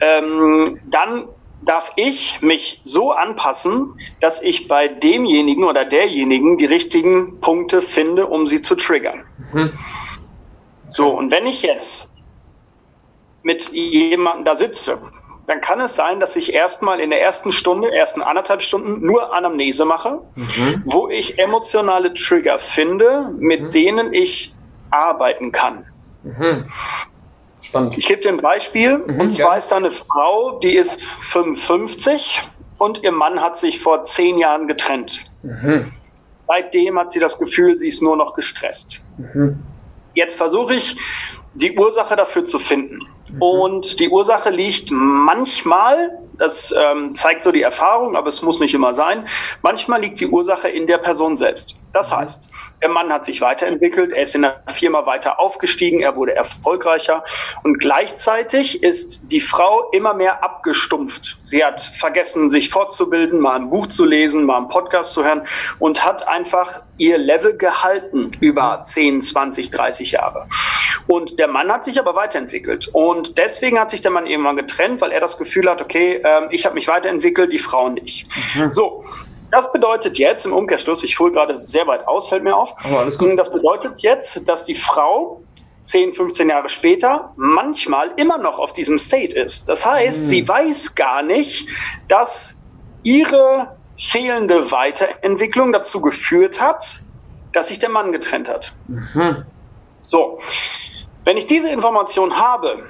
ähm, 0.01 0.79
dann 0.89 1.25
darf 1.63 1.91
ich 1.97 2.41
mich 2.41 2.81
so 2.85 3.11
anpassen, 3.11 3.95
dass 4.21 4.41
ich 4.41 4.69
bei 4.69 4.87
demjenigen 4.87 5.65
oder 5.65 5.85
derjenigen 5.85 6.57
die 6.57 6.67
richtigen 6.67 7.41
Punkte 7.41 7.83
finde, 7.83 8.29
um 8.29 8.47
sie 8.47 8.63
zu 8.63 8.77
triggern. 8.77 9.25
Mhm. 9.53 9.73
So, 10.89 11.11
und 11.11 11.31
wenn 11.31 11.47
ich 11.47 11.63
jetzt 11.63 12.09
mit 13.43 13.69
jemandem 13.71 14.45
da 14.45 14.57
sitze 14.57 14.99
dann 15.49 15.63
kann 15.63 15.81
es 15.81 15.95
sein, 15.95 16.21
dass 16.21 16.37
ich 16.37 16.53
erstmal 16.53 17.01
in 17.01 17.09
der 17.09 17.23
ersten 17.23 17.53
Stunde, 17.53 17.91
ersten 17.91 18.21
anderthalb 18.21 18.61
Stunden 18.61 19.05
nur 19.05 19.33
Anamnese 19.35 19.87
mache, 19.87 20.21
mhm. 20.35 20.83
wo 20.85 21.09
ich 21.09 21.39
emotionale 21.39 22.13
Trigger 22.13 22.59
finde, 22.59 23.31
mit 23.39 23.63
mhm. 23.63 23.71
denen 23.71 24.13
ich 24.13 24.55
arbeiten 24.91 25.51
kann. 25.51 25.87
Mhm. 26.23 26.67
Spannend. 27.63 27.97
Ich 27.97 28.07
gebe 28.07 28.21
dir 28.21 28.29
ein 28.29 28.43
Beispiel. 28.43 28.99
Mhm, 28.99 29.21
und 29.21 29.31
zwar 29.31 29.53
ja. 29.53 29.57
ist 29.57 29.69
da 29.69 29.77
eine 29.77 29.91
Frau, 29.91 30.59
die 30.59 30.77
ist 30.77 31.07
55 31.23 32.43
und 32.77 33.03
ihr 33.03 33.13
Mann 33.13 33.41
hat 33.41 33.57
sich 33.57 33.81
vor 33.81 34.05
zehn 34.05 34.37
Jahren 34.37 34.69
getrennt. 34.69 35.25
Mhm. 35.43 35.93
Seitdem 36.47 36.99
hat 36.99 37.11
sie 37.11 37.21
das 37.21 37.39
Gefühl, 37.39 37.79
sie 37.79 37.89
ist 37.89 38.03
nur 38.03 38.19
noch 38.19 38.35
gestresst. 38.35 39.01
Mhm. 39.17 39.63
Jetzt 40.19 40.35
versuche 40.35 40.75
ich, 40.75 40.97
die 41.55 41.79
Ursache 41.79 42.17
dafür 42.17 42.45
zu 42.45 42.59
finden. 42.59 42.99
Mhm. 43.31 43.43
Und 43.43 44.01
die 44.01 44.09
Ursache 44.09 44.51
liegt 44.51 44.91
manchmal, 44.91 46.19
das 46.39 46.75
ähm, 46.77 47.15
zeigt 47.15 47.43
so 47.43 47.53
die 47.53 47.63
Erfahrung, 47.63 48.17
aber 48.17 48.29
es 48.29 48.43
muss 48.43 48.61
nicht 48.61 48.75
immer 48.75 48.95
sein, 48.95 49.27
manchmal 49.63 50.01
liegt 50.01 50.21
die 50.21 50.27
Ursache 50.27 50.69
in 50.69 50.87
der 50.87 50.99
Person 50.99 51.37
selbst. 51.37 51.77
Das 51.93 52.11
mhm. 52.11 52.17
heißt, 52.17 52.49
der 52.83 52.89
Mann 52.89 53.13
hat 53.13 53.25
sich 53.25 53.41
weiterentwickelt, 53.41 54.13
er 54.13 54.23
ist 54.23 54.35
in 54.35 54.43
der 54.43 54.63
Firma 54.73 55.05
weiter 55.07 55.41
aufgestiegen, 55.41 56.01
er 56.01 56.17
wurde 56.17 56.35
erfolgreicher 56.35 57.25
und 57.65 57.79
gleichzeitig 57.79 58.83
ist 58.83 59.21
die 59.25 59.41
Frau 59.41 59.91
immer 59.91 60.15
mehr 60.15 60.45
abgestumpft. 60.45 61.39
Sie 61.43 61.65
hat 61.65 61.81
vergessen, 61.99 62.51
sich 62.51 62.71
fortzubilden, 62.71 63.41
mal 63.41 63.57
ein 63.57 63.71
Buch 63.71 63.89
zu 63.89 64.05
lesen, 64.05 64.45
mal 64.45 64.59
einen 64.59 64.69
Podcast 64.69 65.13
zu 65.13 65.25
hören 65.25 65.43
und 65.79 66.05
hat 66.05 66.29
einfach 66.29 66.83
ihr 66.99 67.19
Level 67.19 67.57
gehalten 67.57 68.31
über 68.41 68.83
10, 68.85 69.23
20, 69.23 69.71
30 69.71 70.13
Jahre. 70.13 70.49
Und 71.09 71.39
der 71.39 71.49
Mann 71.49 71.73
hat 71.73 71.85
sich 71.85 71.99
aber 71.99 72.15
weiterentwickelt 72.15 72.89
und 72.93 73.18
deswegen 73.39 73.79
hat 73.79 73.91
sich 73.91 74.01
der 74.01 74.11
Mann 74.11 74.27
irgendwann 74.27 74.57
getrennt, 74.57 75.01
weil 75.01 75.13
er 75.13 75.21
das 75.21 75.39
Gefühl 75.39 75.69
hat, 75.69 75.81
okay, 75.81 76.21
äh, 76.23 76.49
ich 76.51 76.65
habe 76.65 76.75
mich 76.75 76.89
weiterentwickelt, 76.89 77.53
die 77.53 77.59
Frau 77.59 77.89
nicht. 77.89 78.27
Mhm. 78.55 78.73
So, 78.73 79.05
das 79.51 79.73
bedeutet 79.73 80.19
jetzt 80.19 80.45
im 80.45 80.53
Umkehrschluss, 80.53 81.03
ich 81.05 81.19
hole 81.19 81.33
gerade 81.33 81.61
sehr 81.63 81.87
weit 81.87 82.07
aus, 82.07 82.29
fällt 82.29 82.45
mir 82.45 82.55
auf. 82.55 82.75
Gut. 83.19 83.39
Das 83.39 83.53
bedeutet 83.53 84.03
jetzt, 84.03 84.47
dass 84.47 84.65
die 84.65 84.75
Frau 84.75 85.43
10, 85.85 86.13
15 86.13 86.51
Jahre 86.51 86.69
später 86.69 87.33
manchmal 87.37 88.11
immer 88.17 88.37
noch 88.37 88.59
auf 88.59 88.73
diesem 88.75 88.99
State 88.99 89.35
ist. 89.35 89.69
Das 89.69 89.87
heißt, 89.87 90.23
mhm. 90.23 90.27
sie 90.27 90.49
weiß 90.49 90.95
gar 90.95 91.23
nicht, 91.23 91.67
dass 92.09 92.55
ihre 93.03 93.77
fehlende 93.99 94.71
Weiterentwicklung 94.71 95.73
dazu 95.73 96.03
geführt 96.03 96.61
hat, 96.61 97.03
dass 97.53 97.69
sich 97.69 97.79
der 97.79 97.89
Mann 97.89 98.13
getrennt 98.13 98.49
hat. 98.49 98.75
Mhm. 98.87 99.45
So, 100.03 100.41
wenn 101.25 101.37
ich 101.37 101.47
diese 101.47 101.71
Information 101.71 102.37
habe, 102.37 102.85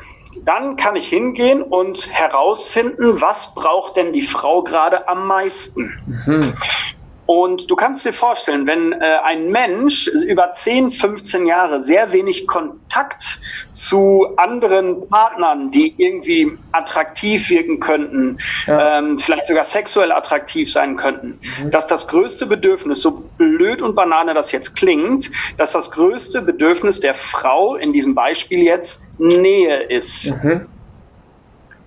dann 0.44 0.76
kann 0.76 0.96
ich 0.96 1.08
hingehen 1.08 1.62
und 1.62 2.08
herausfinden, 2.10 3.20
was 3.20 3.54
braucht 3.54 3.96
denn 3.96 4.12
die 4.12 4.22
Frau 4.22 4.62
gerade 4.62 5.08
am 5.08 5.26
meisten. 5.26 5.92
Mhm. 6.06 6.54
Und 7.28 7.70
du 7.70 7.76
kannst 7.76 8.06
dir 8.06 8.14
vorstellen, 8.14 8.66
wenn 8.66 8.92
äh, 8.92 9.18
ein 9.22 9.50
Mensch 9.50 10.06
über 10.06 10.54
10, 10.54 10.92
15 10.92 11.46
Jahre 11.46 11.82
sehr 11.82 12.10
wenig 12.10 12.46
Kontakt 12.46 13.38
zu 13.70 14.28
anderen 14.38 15.06
Partnern, 15.10 15.70
die 15.70 15.92
irgendwie 15.98 16.56
attraktiv 16.72 17.50
wirken 17.50 17.80
könnten, 17.80 18.38
ja. 18.66 19.00
ähm, 19.00 19.18
vielleicht 19.18 19.46
sogar 19.46 19.64
sexuell 19.64 20.10
attraktiv 20.10 20.72
sein 20.72 20.96
könnten, 20.96 21.38
mhm. 21.62 21.70
dass 21.70 21.86
das 21.86 22.08
größte 22.08 22.46
Bedürfnis, 22.46 23.02
so 23.02 23.22
blöd 23.36 23.82
und 23.82 23.94
banane 23.94 24.32
das 24.32 24.50
jetzt 24.50 24.74
klingt, 24.74 25.30
dass 25.58 25.72
das 25.72 25.90
größte 25.90 26.40
Bedürfnis 26.40 27.00
der 27.00 27.12
Frau 27.12 27.74
in 27.74 27.92
diesem 27.92 28.14
Beispiel 28.14 28.62
jetzt 28.62 29.02
Nähe 29.18 29.82
ist. 29.82 30.34
Mhm. 30.42 30.64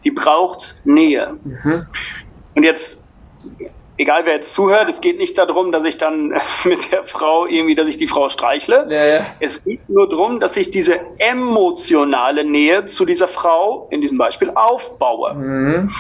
Die 0.04 0.12
braucht 0.12 0.76
Nähe. 0.84 1.36
Mhm. 1.44 1.88
Und 2.54 2.62
jetzt 2.62 3.02
egal 4.02 4.26
wer 4.26 4.34
jetzt 4.34 4.54
zuhört, 4.54 4.90
es 4.90 5.00
geht 5.00 5.20
nicht 5.20 5.38
darum, 5.38 5.72
dass 5.72 5.86
ich 5.86 5.98
dann 5.98 6.30
mit 6.64 6.92
der 6.92 7.06
Frau 7.06 7.46
irgendwie, 7.46 7.76
dass 7.76 7.88
ich 7.88 7.98
die 7.98 8.08
Frau 8.08 8.30
streichle. 8.30 8.88
Ja, 8.90 9.06
ja. 9.06 9.26
Es 9.40 9.64
geht 9.64 9.88
nur 9.88 10.10
darum, 10.10 10.40
dass 10.40 10.58
ich 10.58 10.72
diese 10.72 11.00
emotionale 11.20 12.44
Nähe 12.44 12.88
zu 12.88 13.06
dieser 13.06 13.28
Frau 13.28 13.88
in 13.92 14.02
diesem 14.02 14.18
Beispiel 14.18 14.52
aufbaue. 14.56 15.36
Mhm. 15.36 15.92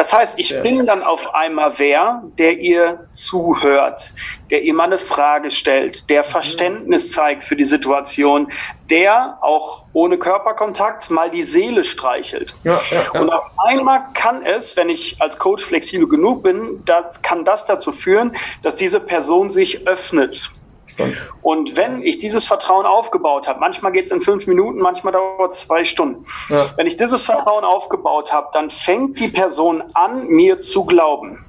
Das 0.00 0.14
heißt, 0.14 0.38
ich 0.38 0.48
ja. 0.48 0.62
bin 0.62 0.86
dann 0.86 1.02
auf 1.02 1.34
einmal 1.34 1.74
wer, 1.76 2.22
der 2.38 2.58
ihr 2.58 3.06
zuhört, 3.12 4.14
der 4.48 4.62
ihr 4.62 4.72
mal 4.72 4.84
eine 4.84 4.96
Frage 4.96 5.50
stellt, 5.50 6.08
der 6.08 6.22
mhm. 6.22 6.28
Verständnis 6.28 7.12
zeigt 7.12 7.44
für 7.44 7.54
die 7.54 7.64
Situation, 7.64 8.50
der 8.88 9.36
auch 9.42 9.84
ohne 9.92 10.16
Körperkontakt 10.16 11.10
mal 11.10 11.30
die 11.30 11.44
Seele 11.44 11.84
streichelt. 11.84 12.54
Ja, 12.64 12.80
ja, 12.90 13.10
Und 13.20 13.28
auf 13.28 13.44
einmal 13.58 14.04
kann 14.14 14.42
es, 14.42 14.74
wenn 14.74 14.88
ich 14.88 15.20
als 15.20 15.36
Coach 15.36 15.66
flexibel 15.66 16.08
genug 16.08 16.44
bin, 16.44 16.82
das, 16.86 17.20
kann 17.20 17.44
das 17.44 17.66
dazu 17.66 17.92
führen, 17.92 18.34
dass 18.62 18.76
diese 18.76 19.00
Person 19.00 19.50
sich 19.50 19.86
öffnet 19.86 20.50
und 21.42 21.76
wenn 21.76 22.02
ich 22.02 22.18
dieses 22.18 22.46
Vertrauen 22.46 22.86
aufgebaut 22.86 23.48
habe, 23.48 23.60
manchmal 23.60 23.92
geht 23.92 24.06
es 24.06 24.10
in 24.10 24.20
fünf 24.20 24.46
Minuten, 24.46 24.78
manchmal 24.78 25.12
dauert 25.12 25.52
es 25.52 25.60
zwei 25.60 25.84
Stunden. 25.84 26.26
Ja. 26.48 26.70
Wenn 26.76 26.86
ich 26.86 26.96
dieses 26.96 27.22
Vertrauen 27.22 27.64
aufgebaut 27.64 28.32
habe, 28.32 28.48
dann 28.52 28.70
fängt 28.70 29.18
die 29.18 29.28
Person 29.28 29.82
an, 29.94 30.28
mir 30.28 30.60
zu 30.60 30.84
glauben. 30.84 31.44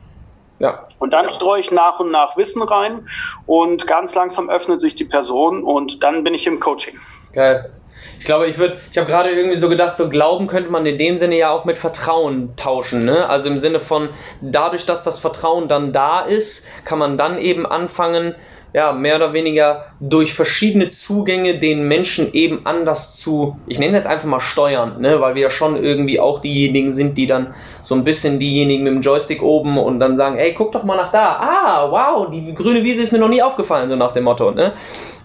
Ja. 0.60 0.88
Und 1.00 1.12
dann 1.12 1.32
streue 1.32 1.60
ich 1.60 1.72
nach 1.72 2.00
und 2.00 2.12
nach 2.12 2.38
Wissen 2.38 2.62
rein 2.62 3.08
und 3.48 3.88
ganz 3.88 4.14
langsam 4.14 4.50
öffnet 4.50 4.80
sich 4.80 4.94
die 4.94 5.06
Person 5.06 5.64
und 5.64 6.04
dann 6.04 6.24
bin 6.24 6.36
ich 6.36 6.46
im 6.46 6.60
Coaching. 6.60 7.00
Geil. 7.34 7.72
Ich 8.20 8.26
glaube, 8.26 8.46
ich 8.48 8.60
würde, 8.60 8.78
ich 8.92 8.98
habe 9.00 9.08
gerade 9.08 9.32
irgendwie 9.32 9.58
so 9.58 9.68
gedacht, 9.68 9.98
so 9.98 10.08
Glauben 10.10 10.46
könnte 10.46 10.72
man 10.72 10.86
in 10.86 11.00
dem 11.00 11.18
Sinne 11.18 11.38
ja 11.38 11.50
auch 11.50 11.66
mit 11.66 11.80
Vertrauen 11.80 12.56
tauschen, 12.56 13.04
ne? 13.04 13.28
Also 13.28 13.48
im 13.48 13.58
Sinne 13.58 13.80
von, 13.80 14.10
dadurch, 14.42 14.86
dass 14.86 15.02
das 15.02 15.20
Vertrauen 15.20 15.68
dann 15.68 15.92
da 15.92 16.22
ist, 16.22 16.68
kann 16.86 17.00
man 17.00 17.18
dann 17.18 17.40
eben 17.40 17.66
anfangen, 17.66 18.36
ja, 18.74 18.94
mehr 18.94 19.18
oder 19.18 19.34
weniger 19.34 19.86
durch 20.00 20.34
verschiedene 20.34 20.90
Zugänge 20.90 21.60
den 21.60 21.88
Menschen 21.88 22.34
eben 22.34 22.66
anders 22.66 23.16
zu, 23.16 23.58
ich 23.68 23.80
nenne 23.80 23.98
das 23.98 24.08
einfach 24.08 24.28
mal 24.28 24.40
steuern, 24.40 25.02
ne, 25.02 25.20
weil 25.20 25.36
wir 25.36 25.44
ja 25.44 25.50
schon 25.50 25.76
irgendwie 25.76 26.20
auch 26.20 26.40
diejenigen 26.40 26.92
sind, 26.92 27.18
die 27.18 27.28
dann 27.28 27.54
so 27.82 27.96
ein 27.96 28.04
bisschen 28.04 28.40
diejenigen 28.40 28.84
mit 28.84 28.94
dem 28.94 29.02
Joystick 29.02 29.42
oben 29.42 29.78
und 29.78 30.00
dann 30.00 30.16
sagen, 30.16 30.38
ey, 30.38 30.54
guck 30.54 30.72
doch 30.72 30.84
mal 30.84 30.96
nach 30.96 31.12
da, 31.12 31.38
ah, 31.40 31.92
wow, 31.92 32.30
die 32.32 32.54
grüne 32.54 32.84
Wiese 32.84 33.02
ist 33.02 33.12
mir 33.12 33.20
noch 33.20 33.28
nie 33.28 33.42
aufgefallen, 33.42 33.90
so 33.90 33.96
nach 33.96 34.14
dem 34.14 34.24
Motto, 34.24 34.52
ne. 34.52 34.74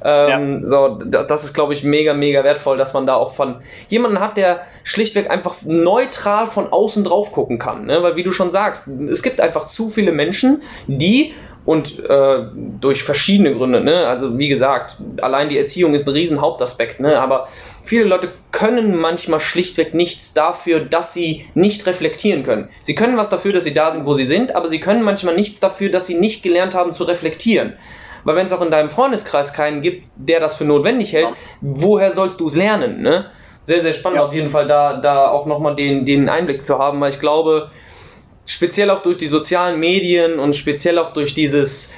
Ähm, 0.05 0.61
ja. 0.63 0.69
So, 0.69 0.99
das 1.05 1.45
ist, 1.45 1.55
glaube 1.55 1.75
ich, 1.75 1.83
mega, 1.83 2.15
mega 2.15 2.45
wertvoll, 2.45 2.77
dass 2.77 2.93
man 2.93 3.07
da 3.07 3.15
auch 3.15 3.33
von 3.33 3.57
jemanden 3.89 4.21
hat, 4.21 4.37
der 4.37 4.61
schlichtweg 4.85 5.31
einfach 5.31 5.57
neutral 5.65 6.47
von 6.47 6.73
außen 6.73 7.03
drauf 7.03 7.33
gucken 7.33 7.59
kann. 7.59 7.87
Ne? 7.87 8.03
Weil, 8.03 8.15
wie 8.15 8.23
du 8.23 8.33
schon 8.33 8.51
sagst, 8.51 8.87
es 8.87 9.23
gibt 9.23 9.41
einfach 9.41 9.69
zu 9.69 9.89
viele 9.89 10.13
Menschen, 10.13 10.63
die 10.87 11.35
und 11.67 11.99
äh, 12.09 12.45
durch 12.81 13.03
verschiedene 13.03 13.53
Gründe. 13.53 13.83
Ne? 13.83 14.07
Also 14.07 14.39
wie 14.39 14.49
gesagt, 14.49 14.97
allein 15.21 15.49
die 15.49 15.59
Erziehung 15.59 15.95
ist 15.95 16.07
ein 16.07 16.15
riesen 16.15 16.41
Hauptaspekt, 16.41 17.01
ne? 17.01 17.21
aber 17.21 17.49
viele 17.83 18.05
Leute 18.05 18.29
können 18.53 18.97
manchmal 18.97 19.41
schlichtweg 19.41 19.93
nichts 19.93 20.33
dafür, 20.33 20.81
dass 20.81 21.13
sie 21.13 21.45
nicht 21.55 21.85
reflektieren 21.87 22.45
können. 22.45 22.69
Sie 22.83 22.95
können 22.95 23.17
was 23.17 23.31
dafür, 23.31 23.53
dass 23.53 23.65
sie 23.65 23.75
da 23.75 23.91
sind, 23.91 24.07
wo 24.07 24.15
sie 24.15 24.25
sind, 24.25 24.55
aber 24.55 24.69
sie 24.69 24.81
können 24.81 25.03
manchmal 25.03 25.35
nichts 25.35 25.59
dafür, 25.59 25.91
dass 25.91 26.07
sie 26.07 26.15
nicht 26.15 26.45
gelernt 26.45 26.77
haben 26.77 26.93
zu 26.93 27.03
reflektieren. 27.03 27.75
Weil 28.23 28.37
wenn 28.37 28.47
es 28.47 28.53
auch 28.53 28.63
in 28.63 28.71
deinem 28.71 28.91
Freundeskreis 28.91 29.53
keinen 29.53 29.83
gibt, 29.83 30.05
der 30.17 30.41
das 30.41 30.57
für 30.57 30.65
notwendig 30.65 31.13
hält, 31.13 31.29
woher 31.61 32.13
sollst 32.13 32.41
du 32.41 32.47
es 32.47 32.55
lernen? 32.55 33.03
Ne? 33.03 33.27
Sehr, 33.65 33.83
sehr 33.83 33.95
spannend 33.95 34.21
ja. 34.21 34.27
auf 34.27 34.33
jeden 34.33 34.51
Fall 34.51 34.69
da, 34.69 34.95
da 34.95 35.29
auch 35.29 35.47
nochmal 35.47 35.75
den, 35.75 36.07
den 36.07 36.29
Einblick 36.29 36.65
zu 36.65 36.79
haben, 36.79 37.01
weil 37.01 37.11
ich 37.11 37.19
glaube, 37.19 37.71
speziell 38.47 38.91
auch 38.91 39.03
durch 39.03 39.19
die 39.19 39.27
sozialen 39.27 39.79
Medien 39.79 40.39
und 40.39 40.57
speziell 40.57 40.99
auch 40.99 41.13
durch 41.13 41.35
dieses 41.35 41.91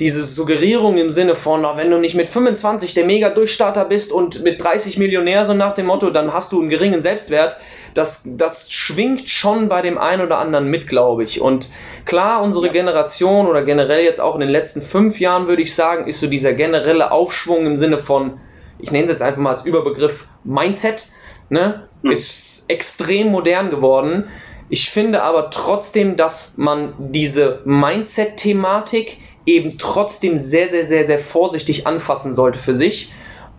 diese 0.00 0.24
Suggerierung 0.24 0.98
im 0.98 1.10
Sinne 1.10 1.36
von, 1.36 1.60
na, 1.60 1.76
wenn 1.76 1.90
du 1.90 1.98
nicht 1.98 2.16
mit 2.16 2.28
25 2.28 2.94
der 2.94 3.04
Mega-Durchstarter 3.04 3.84
bist 3.84 4.10
und 4.10 4.42
mit 4.42 4.60
30 4.60 4.98
Millionär, 4.98 5.44
so 5.44 5.54
nach 5.54 5.74
dem 5.74 5.86
Motto, 5.86 6.10
dann 6.10 6.32
hast 6.32 6.50
du 6.50 6.60
einen 6.60 6.70
geringen 6.70 7.00
Selbstwert. 7.00 7.56
das, 7.94 8.22
das 8.24 8.72
schwingt 8.72 9.28
schon 9.28 9.68
bei 9.68 9.82
dem 9.82 9.98
einen 9.98 10.22
oder 10.22 10.38
anderen 10.38 10.66
mit, 10.66 10.88
glaube 10.88 11.22
ich. 11.24 11.40
Und 11.40 11.68
klar, 12.04 12.42
unsere. 12.42 12.70
Generation 12.70 13.46
oder 13.46 13.62
generell 13.62 14.02
jetzt 14.02 14.20
auch 14.20 14.34
in 14.34 14.40
den 14.40 14.48
letzten 14.48 14.82
fünf 14.82 15.20
Jahren, 15.20 15.46
würde 15.46 15.62
ich 15.62 15.74
sagen, 15.74 16.08
ist 16.08 16.20
so 16.20 16.26
dieser 16.26 16.52
generelle 16.52 17.12
Aufschwung 17.12 17.66
im 17.66 17.76
Sinne 17.76 17.98
von, 17.98 18.40
ich 18.78 18.90
nenne 18.90 19.04
es 19.04 19.10
jetzt 19.10 19.22
einfach 19.22 19.40
mal 19.40 19.50
als 19.50 19.64
Überbegriff 19.64 20.26
Mindset, 20.42 21.08
ne, 21.50 21.88
mhm. 22.02 22.10
ist 22.10 22.64
extrem 22.68 23.28
modern 23.28 23.70
geworden. 23.70 24.30
Ich 24.72 24.88
finde 24.88 25.22
aber 25.22 25.50
trotzdem, 25.50 26.16
dass 26.16 26.56
man 26.56 26.94
diese 26.98 27.60
Mindset-Thematik 27.66 29.18
eben 29.44 29.76
trotzdem 29.76 30.38
sehr, 30.38 30.70
sehr, 30.70 30.86
sehr, 30.86 31.04
sehr 31.04 31.18
vorsichtig 31.18 31.86
anfassen 31.86 32.32
sollte 32.32 32.58
für 32.58 32.74
sich 32.74 33.12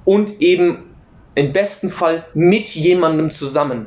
und 0.05 0.41
eben 0.41 0.95
im 1.35 1.53
besten 1.53 1.91
Fall 1.91 2.25
mit 2.33 2.69
jemandem 2.69 3.29
zusammen. 3.29 3.85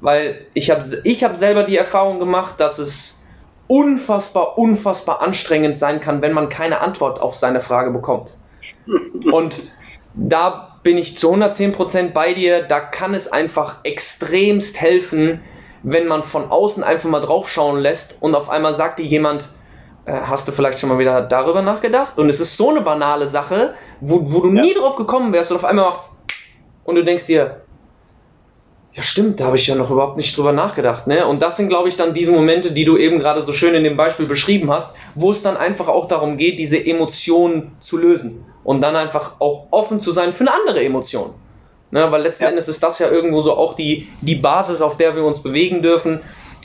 Weil 0.00 0.44
ich 0.54 0.68
habe 0.70 0.84
ich 1.04 1.22
hab 1.22 1.36
selber 1.36 1.62
die 1.62 1.76
Erfahrung 1.76 2.18
gemacht, 2.18 2.58
dass 2.58 2.80
es 2.80 3.24
unfassbar, 3.68 4.58
unfassbar 4.58 5.22
anstrengend 5.22 5.76
sein 5.76 6.00
kann, 6.00 6.20
wenn 6.20 6.32
man 6.32 6.48
keine 6.48 6.80
Antwort 6.80 7.20
auf 7.20 7.36
seine 7.36 7.60
Frage 7.60 7.92
bekommt. 7.92 8.36
Und 9.30 9.70
da 10.14 10.78
bin 10.82 10.98
ich 10.98 11.16
zu 11.16 11.32
110% 11.32 12.08
bei 12.08 12.34
dir. 12.34 12.62
Da 12.64 12.80
kann 12.80 13.14
es 13.14 13.30
einfach 13.30 13.84
extremst 13.84 14.80
helfen, 14.80 15.42
wenn 15.82 16.06
man 16.06 16.22
von 16.22 16.50
außen 16.50 16.82
einfach 16.84 17.08
mal 17.08 17.20
draufschauen 17.20 17.78
lässt 17.80 18.16
und 18.20 18.34
auf 18.34 18.48
einmal 18.50 18.74
sagt 18.74 18.98
dir 18.98 19.06
jemand, 19.06 19.48
äh, 20.04 20.12
hast 20.12 20.48
du 20.48 20.52
vielleicht 20.52 20.78
schon 20.78 20.88
mal 20.88 20.98
wieder 20.98 21.22
darüber 21.22 21.62
nachgedacht? 21.62 22.18
Und 22.18 22.28
es 22.28 22.40
ist 22.40 22.56
so 22.56 22.70
eine 22.70 22.80
banale 22.80 23.28
Sache, 23.28 23.74
wo, 24.00 24.20
wo 24.32 24.40
du 24.40 24.52
ja. 24.52 24.62
nie 24.62 24.74
drauf 24.74 24.96
gekommen 24.96 25.32
wärst 25.32 25.50
und 25.50 25.56
auf 25.56 25.64
einmal 25.64 25.86
macht's 25.86 26.12
und 26.84 26.94
du 26.94 27.04
denkst 27.04 27.26
dir, 27.26 27.62
ja 28.96 29.02
stimmt, 29.02 29.40
da 29.40 29.46
habe 29.46 29.56
ich 29.56 29.66
ja 29.66 29.74
noch 29.74 29.90
überhaupt 29.90 30.16
nicht 30.16 30.36
drüber 30.36 30.52
nachgedacht. 30.52 31.06
Ne? 31.06 31.26
Und 31.26 31.42
das 31.42 31.58
sind, 31.58 31.68
glaube 31.68 31.88
ich, 31.88 31.96
dann 31.96 32.14
diese 32.14 32.32
Momente, 32.32 32.72
die 32.72 32.86
du 32.86 32.96
eben 32.96 33.18
gerade 33.18 33.42
so 33.42 33.52
schön 33.52 33.74
in 33.74 33.84
dem 33.84 33.96
Beispiel 33.96 34.24
beschrieben 34.24 34.70
hast, 34.70 34.94
wo 35.14 35.30
es 35.30 35.42
dann 35.42 35.56
einfach 35.56 35.88
auch 35.88 36.08
darum 36.08 36.38
geht, 36.38 36.58
diese 36.58 36.82
Emotionen 36.84 37.76
zu 37.80 37.98
lösen 37.98 38.46
und 38.64 38.80
dann 38.80 38.96
einfach 38.96 39.38
auch 39.40 39.66
offen 39.70 40.00
zu 40.00 40.12
sein 40.12 40.32
für 40.32 40.44
eine 40.44 40.54
andere 40.54 40.82
Emotion. 40.82 41.34
Ne? 41.96 42.12
Weil 42.12 42.22
letzten 42.22 42.44
ja. 42.44 42.50
Endes 42.50 42.68
ist 42.68 42.82
das 42.82 42.98
ja 42.98 43.08
irgendwo 43.10 43.40
so 43.40 43.56
auch 43.56 43.74
die, 43.74 44.08
die 44.20 44.34
Basis, 44.34 44.82
auf 44.82 44.98
der 44.98 45.16
wir 45.16 45.24
uns 45.24 45.42
bewegen 45.42 45.80
dürfen. 45.80 46.20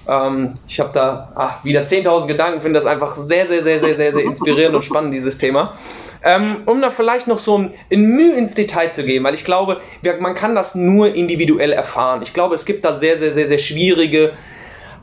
Ähm, 0.05 0.57
ich 0.67 0.79
habe 0.81 0.91
da 0.93 1.31
ach, 1.35 1.63
wieder 1.63 1.83
10.000 1.83 2.27
Gedanken, 2.27 2.59
finde 2.59 2.77
das 2.77 2.85
einfach 2.85 3.15
sehr, 3.15 3.47
sehr, 3.47 3.63
sehr, 3.63 3.79
sehr, 3.79 3.95
sehr, 3.95 4.11
sehr 4.11 4.23
inspirierend 4.25 4.75
und 4.75 4.83
spannend, 4.83 5.13
dieses 5.13 5.37
Thema. 5.37 5.77
Ähm, 6.21 6.63
um 6.65 6.81
da 6.81 6.89
vielleicht 6.89 7.27
noch 7.27 7.37
so 7.37 7.57
ein, 7.57 7.73
ein 7.91 8.03
Mühe 8.03 8.33
ins 8.33 8.53
Detail 8.53 8.89
zu 8.89 9.05
gehen, 9.05 9.23
weil 9.23 9.33
ich 9.33 9.45
glaube, 9.45 9.79
man 10.19 10.35
kann 10.35 10.53
das 10.53 10.75
nur 10.75 11.15
individuell 11.15 11.71
erfahren. 11.71 12.21
Ich 12.23 12.33
glaube, 12.33 12.53
es 12.53 12.65
gibt 12.65 12.83
da 12.83 12.91
sehr, 12.91 13.17
sehr, 13.17 13.33
sehr, 13.33 13.47
sehr 13.47 13.57
schwierige 13.57 14.33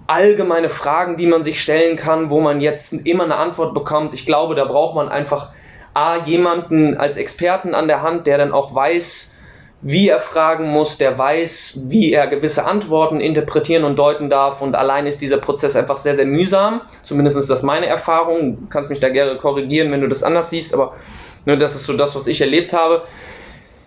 allgemeine 0.07 0.69
Fragen, 0.69 1.17
die 1.17 1.27
man 1.27 1.43
sich 1.43 1.63
stellen 1.63 1.97
kann, 1.97 2.29
wo 2.29 2.41
man 2.41 2.61
jetzt 2.61 2.93
immer 2.93 3.25
eine 3.25 3.37
Antwort 3.37 3.73
bekommt. 3.73 4.13
Ich 4.13 4.27
glaube, 4.27 4.55
da 4.55 4.67
braucht 4.67 4.95
man 4.95 5.09
einfach 5.09 5.53
A, 5.95 6.19
jemanden 6.25 6.99
als 6.99 7.17
Experten 7.17 7.75
an 7.75 7.89
der 7.89 8.03
Hand, 8.03 8.27
der 8.27 8.39
dann 8.39 8.53
auch 8.53 8.75
weiß, 8.75 9.35
wie 9.81 10.09
er 10.09 10.19
fragen 10.19 10.69
muss, 10.69 10.99
der 10.99 11.17
weiß, 11.17 11.83
wie 11.85 12.13
er 12.13 12.27
gewisse 12.27 12.65
Antworten 12.65 13.21
interpretieren 13.21 13.85
und 13.85 13.97
deuten 13.97 14.29
darf. 14.29 14.61
Und 14.61 14.75
allein 14.75 15.07
ist 15.07 15.23
dieser 15.23 15.39
Prozess 15.39 15.77
einfach 15.77 15.99
sehr, 15.99 16.17
sehr 16.17 16.27
mühsam. 16.27 16.81
Zumindest 17.05 17.37
ist 17.37 17.49
das 17.49 17.63
meine 17.63 17.87
Erfahrung. 17.87 18.59
Du 18.61 18.67
kannst 18.69 18.91
mich 18.91 18.99
da 18.99 19.09
gerne 19.09 19.37
korrigieren, 19.37 19.93
wenn 19.93 20.01
du 20.01 20.09
das 20.09 20.25
anders 20.25 20.51
siehst, 20.51 20.75
aber 20.75 20.97
ne, 21.45 21.57
das 21.57 21.77
ist 21.77 21.87
so 21.87 21.93
das, 21.93 22.17
was 22.17 22.27
ich 22.27 22.41
erlebt 22.41 22.73
habe. 22.73 23.03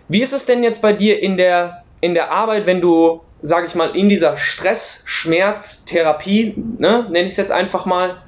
Wie 0.08 0.22
ist 0.22 0.32
es 0.32 0.46
denn 0.46 0.64
jetzt 0.64 0.80
bei 0.80 0.94
dir 0.94 1.22
in 1.22 1.36
der, 1.36 1.82
in 2.00 2.14
der 2.14 2.32
Arbeit, 2.32 2.66
wenn 2.66 2.80
du, 2.80 3.20
sage 3.42 3.66
ich 3.66 3.74
mal, 3.74 3.94
in 3.94 4.08
dieser 4.08 4.38
Stress-Schmerz-Therapie, 4.38 6.54
ne, 6.78 7.06
nenne 7.10 7.26
ich 7.26 7.32
es 7.32 7.36
jetzt 7.36 7.52
einfach 7.52 7.84
mal, 7.84 8.22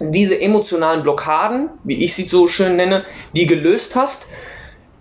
diese 0.00 0.40
emotionalen 0.40 1.04
Blockaden, 1.04 1.68
wie 1.84 2.04
ich 2.04 2.14
sie 2.14 2.24
so 2.24 2.48
schön 2.48 2.74
nenne, 2.74 3.04
die 3.34 3.46
gelöst 3.46 3.94
hast? 3.94 4.26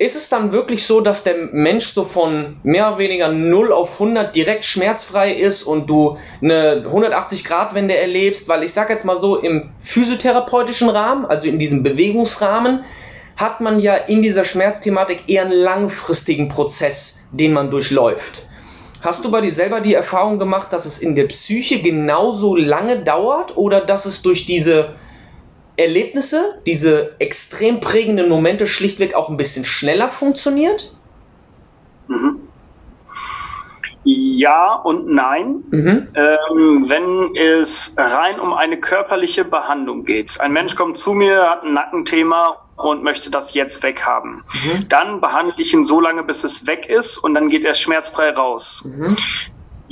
Ist 0.03 0.17
es 0.17 0.27
dann 0.27 0.51
wirklich 0.51 0.85
so, 0.85 0.99
dass 0.99 1.23
der 1.23 1.35
Mensch 1.53 1.87
so 1.87 2.03
von 2.03 2.57
mehr 2.63 2.89
oder 2.89 2.97
weniger 2.97 3.29
0 3.29 3.71
auf 3.71 3.93
100 3.93 4.35
direkt 4.35 4.65
schmerzfrei 4.65 5.31
ist 5.33 5.63
und 5.63 5.87
du 5.89 6.17
eine 6.41 6.85
180-Grad-Wende 6.85 7.95
erlebst? 7.95 8.49
Weil 8.49 8.63
ich 8.63 8.73
sage 8.73 8.91
jetzt 8.91 9.05
mal 9.05 9.15
so, 9.15 9.37
im 9.37 9.69
physiotherapeutischen 9.79 10.89
Rahmen, 10.89 11.25
also 11.25 11.47
in 11.47 11.57
diesem 11.57 11.83
Bewegungsrahmen, 11.83 12.83
hat 13.37 13.61
man 13.61 13.79
ja 13.79 13.95
in 13.95 14.21
dieser 14.21 14.43
Schmerzthematik 14.43 15.23
eher 15.27 15.43
einen 15.43 15.53
langfristigen 15.53 16.49
Prozess, 16.49 17.19
den 17.31 17.53
man 17.53 17.71
durchläuft. 17.71 18.47
Hast 18.99 19.23
du 19.23 19.31
bei 19.31 19.39
dir 19.39 19.53
selber 19.53 19.79
die 19.79 19.93
Erfahrung 19.93 20.37
gemacht, 20.37 20.71
dass 20.71 20.85
es 20.85 20.97
in 20.97 21.15
der 21.15 21.25
Psyche 21.25 21.81
genauso 21.81 22.55
lange 22.55 22.99
dauert 22.99 23.55
oder 23.55 23.81
dass 23.81 24.05
es 24.05 24.21
durch 24.21 24.45
diese 24.45 24.95
Erlebnisse, 25.75 26.62
diese 26.65 27.15
extrem 27.19 27.79
prägenden 27.79 28.29
Momente 28.29 28.67
schlichtweg 28.67 29.15
auch 29.15 29.29
ein 29.29 29.38
bisschen 29.38 29.65
schneller 29.65 30.09
funktioniert? 30.09 30.93
Mhm. 32.07 32.47
Ja 34.03 34.75
und 34.75 35.07
nein. 35.07 35.63
Mhm. 35.71 36.07
Ähm, 36.13 36.86
wenn 36.88 37.36
es 37.36 37.95
rein 37.97 38.39
um 38.39 38.53
eine 38.53 38.79
körperliche 38.79 39.45
Behandlung 39.45 40.03
geht. 40.03 40.39
Ein 40.41 40.51
Mensch 40.51 40.75
kommt 40.75 40.97
zu 40.97 41.13
mir, 41.13 41.49
hat 41.49 41.63
ein 41.63 41.73
Nackenthema 41.73 42.57
und 42.75 43.03
möchte 43.03 43.31
das 43.31 43.53
jetzt 43.53 43.81
weghaben. 43.81 44.43
Mhm. 44.53 44.89
Dann 44.89 45.21
behandle 45.21 45.55
ich 45.57 45.73
ihn 45.73 45.86
so 45.86 46.01
lange, 46.01 46.23
bis 46.23 46.43
es 46.43 46.67
weg 46.67 46.88
ist 46.89 47.17
und 47.17 47.33
dann 47.33 47.49
geht 47.49 47.63
er 47.63 47.75
schmerzfrei 47.75 48.31
raus. 48.31 48.83
Mhm. 48.86 49.15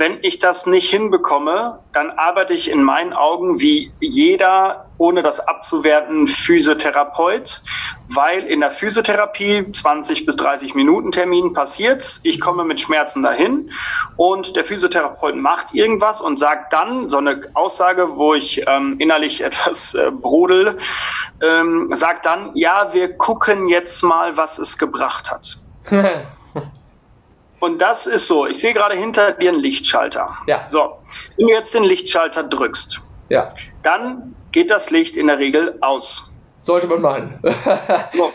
Wenn 0.02 0.18
ich 0.24 0.40
das 0.40 0.66
nicht 0.66 0.90
hinbekomme, 0.90 1.82
dann 1.94 2.10
arbeite 2.10 2.56
ich 2.56 2.72
in 2.72 2.82
meinen 2.82 3.14
Augen 3.14 3.60
wie 3.60 3.94
jeder, 4.00 4.88
ohne 4.98 5.22
das 5.22 5.40
abzuwerten, 5.40 6.26
Physiotherapeut, 6.26 7.62
weil 8.08 8.48
in 8.48 8.62
der 8.62 8.72
Physiotherapie 8.72 9.72
20 9.72 10.26
bis 10.26 10.38
30 10.38 10.74
Minuten 10.74 11.12
Termin 11.12 11.54
passiert, 11.54 12.20
ich 12.24 12.42
komme 12.42 12.64
mit 12.64 12.80
Schmerzen 12.80 13.22
dahin 13.22 13.70
und 14.16 14.56
der 14.56 14.66
Physiotherapeut 14.66 15.36
macht 15.36 15.76
irgendwas 15.76 16.20
und 16.20 16.40
sagt 16.40 16.74
dann 16.74 17.08
so 17.08 17.20
eine 17.20 17.40
Aussage, 17.54 18.16
wo 18.16 18.34
ich 18.34 18.64
ähm, 18.68 18.96
innerlich 18.98 19.42
etwas 19.44 19.94
äh, 19.94 20.10
brodel, 20.10 20.80
ähm, 21.44 21.90
sagt 21.94 22.26
dann, 22.26 22.56
ja, 22.56 22.92
wir 22.92 23.16
gucken 23.18 23.68
jetzt 23.68 24.02
mal, 24.02 24.36
was 24.36 24.58
es 24.58 24.80
gebracht 24.80 25.30
hat. 25.30 25.60
Und 27.62 27.80
das 27.80 28.08
ist 28.08 28.28
so. 28.28 28.48
Ich 28.48 28.60
sehe 28.60 28.74
gerade 28.74 28.96
hinter 28.96 29.34
dir 29.34 29.52
einen 29.52 29.60
Lichtschalter. 29.60 30.36
Ja. 30.48 30.66
So. 30.68 30.98
Wenn 31.38 31.48
du 31.48 31.54
jetzt 31.54 31.74
den 31.76 31.84
Lichtschalter 31.84 32.44
drückst, 32.44 33.00
ja. 33.30 33.50
dann 33.84 34.36
geht 34.52 34.72
das 34.72 34.90
Licht 34.90 35.16
in 35.16 35.28
der 35.28 35.38
Regel 35.38 35.78
aus. 35.80 36.30
Sollte 36.64 36.88
man 36.88 37.02
meinen. 37.02 37.40
so. 38.10 38.34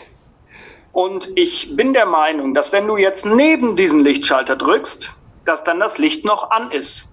Und 0.93 1.29
ich 1.35 1.75
bin 1.75 1.93
der 1.93 2.05
Meinung, 2.05 2.53
dass 2.53 2.71
wenn 2.71 2.87
du 2.87 2.95
jetzt 2.95 3.25
neben 3.25 3.75
diesen 3.75 3.99
Lichtschalter 3.99 4.55
drückst, 4.55 5.11
dass 5.43 5.61
dann 5.63 5.81
das 5.81 5.97
Licht 5.97 6.23
noch 6.23 6.49
an 6.49 6.71
ist. 6.71 7.11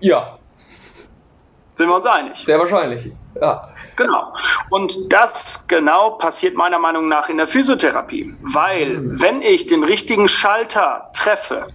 Ja. 0.00 0.38
Sind 1.72 1.88
wir 1.88 1.96
uns 1.96 2.06
einig? 2.06 2.36
Sehr 2.36 2.58
wahrscheinlich. 2.58 3.10
Ja. 3.40 3.71
Genau. 3.96 4.34
Und 4.70 5.12
das 5.12 5.66
genau 5.66 6.10
passiert 6.10 6.54
meiner 6.54 6.78
Meinung 6.78 7.08
nach 7.08 7.28
in 7.28 7.36
der 7.36 7.46
Physiotherapie. 7.46 8.34
Weil, 8.40 8.98
mhm. 8.98 9.20
wenn 9.20 9.42
ich 9.42 9.66
den 9.66 9.84
richtigen 9.84 10.28
Schalter 10.28 11.10
treffe, 11.14 11.66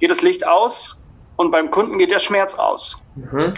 geht 0.00 0.10
das 0.10 0.22
Licht 0.22 0.46
aus 0.46 1.00
und 1.36 1.50
beim 1.50 1.70
Kunden 1.70 1.98
geht 1.98 2.10
der 2.10 2.18
Schmerz 2.18 2.54
aus. 2.54 2.96
Mhm. 3.14 3.54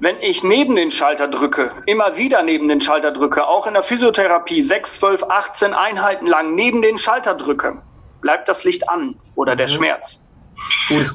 Wenn 0.00 0.20
ich 0.20 0.42
neben 0.42 0.74
den 0.74 0.90
Schalter 0.90 1.28
drücke, 1.28 1.70
immer 1.86 2.16
wieder 2.16 2.42
neben 2.42 2.68
den 2.68 2.80
Schalter 2.80 3.12
drücke, 3.12 3.46
auch 3.46 3.68
in 3.68 3.74
der 3.74 3.84
Physiotherapie 3.84 4.60
6, 4.60 4.94
12, 4.98 5.22
18 5.24 5.74
Einheiten 5.74 6.26
lang 6.26 6.56
neben 6.56 6.82
den 6.82 6.98
Schalter 6.98 7.34
drücke, 7.34 7.80
bleibt 8.20 8.48
das 8.48 8.64
Licht 8.64 8.88
an 8.88 9.14
oder 9.36 9.54
der 9.54 9.68
mhm. 9.68 9.72
Schmerz. 9.72 10.20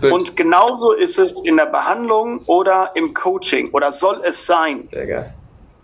Und 0.09 0.35
genauso 0.35 0.93
ist 0.93 1.19
es 1.19 1.41
in 1.43 1.57
der 1.57 1.65
Behandlung 1.65 2.41
oder 2.45 2.91
im 2.95 3.13
Coaching 3.13 3.71
oder 3.71 3.91
soll 3.91 4.21
es 4.23 4.45
sein. 4.45 4.85
Sehr 4.87 5.05
geil. 5.05 5.33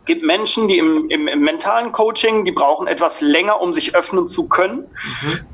Es 0.03 0.07
gibt 0.07 0.25
Menschen, 0.25 0.67
die 0.67 0.79
im, 0.79 1.09
im, 1.09 1.29
im, 1.29 1.39
mentalen 1.39 1.93
Coaching, 1.93 2.43
die 2.43 2.51
brauchen 2.51 2.87
etwas 2.87 3.21
länger, 3.21 3.61
um 3.61 3.71
sich 3.71 3.95
öffnen 3.95 4.27
zu 4.27 4.49
können. 4.49 4.89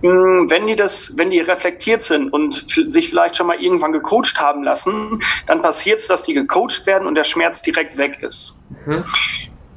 Mhm. 0.02 0.10
Mm, 0.10 0.50
wenn 0.50 0.66
die 0.66 0.76
das, 0.76 1.14
wenn 1.18 1.30
die 1.30 1.40
reflektiert 1.40 2.02
sind 2.02 2.34
und 2.34 2.66
sich 2.90 3.10
vielleicht 3.10 3.38
schon 3.38 3.46
mal 3.46 3.62
irgendwann 3.62 3.92
gecoacht 3.92 4.40
haben 4.40 4.64
lassen, 4.64 5.22
dann 5.46 5.62
passiert 5.62 6.00
es, 6.00 6.08
dass 6.08 6.24
die 6.24 6.34
gecoacht 6.34 6.88
werden 6.88 7.08
und 7.08 7.14
der 7.14 7.26
Schmerz 7.26 7.62
direkt 7.62 7.96
weg 7.98 8.24
ist. 8.24 8.58
Mhm. 8.88 9.06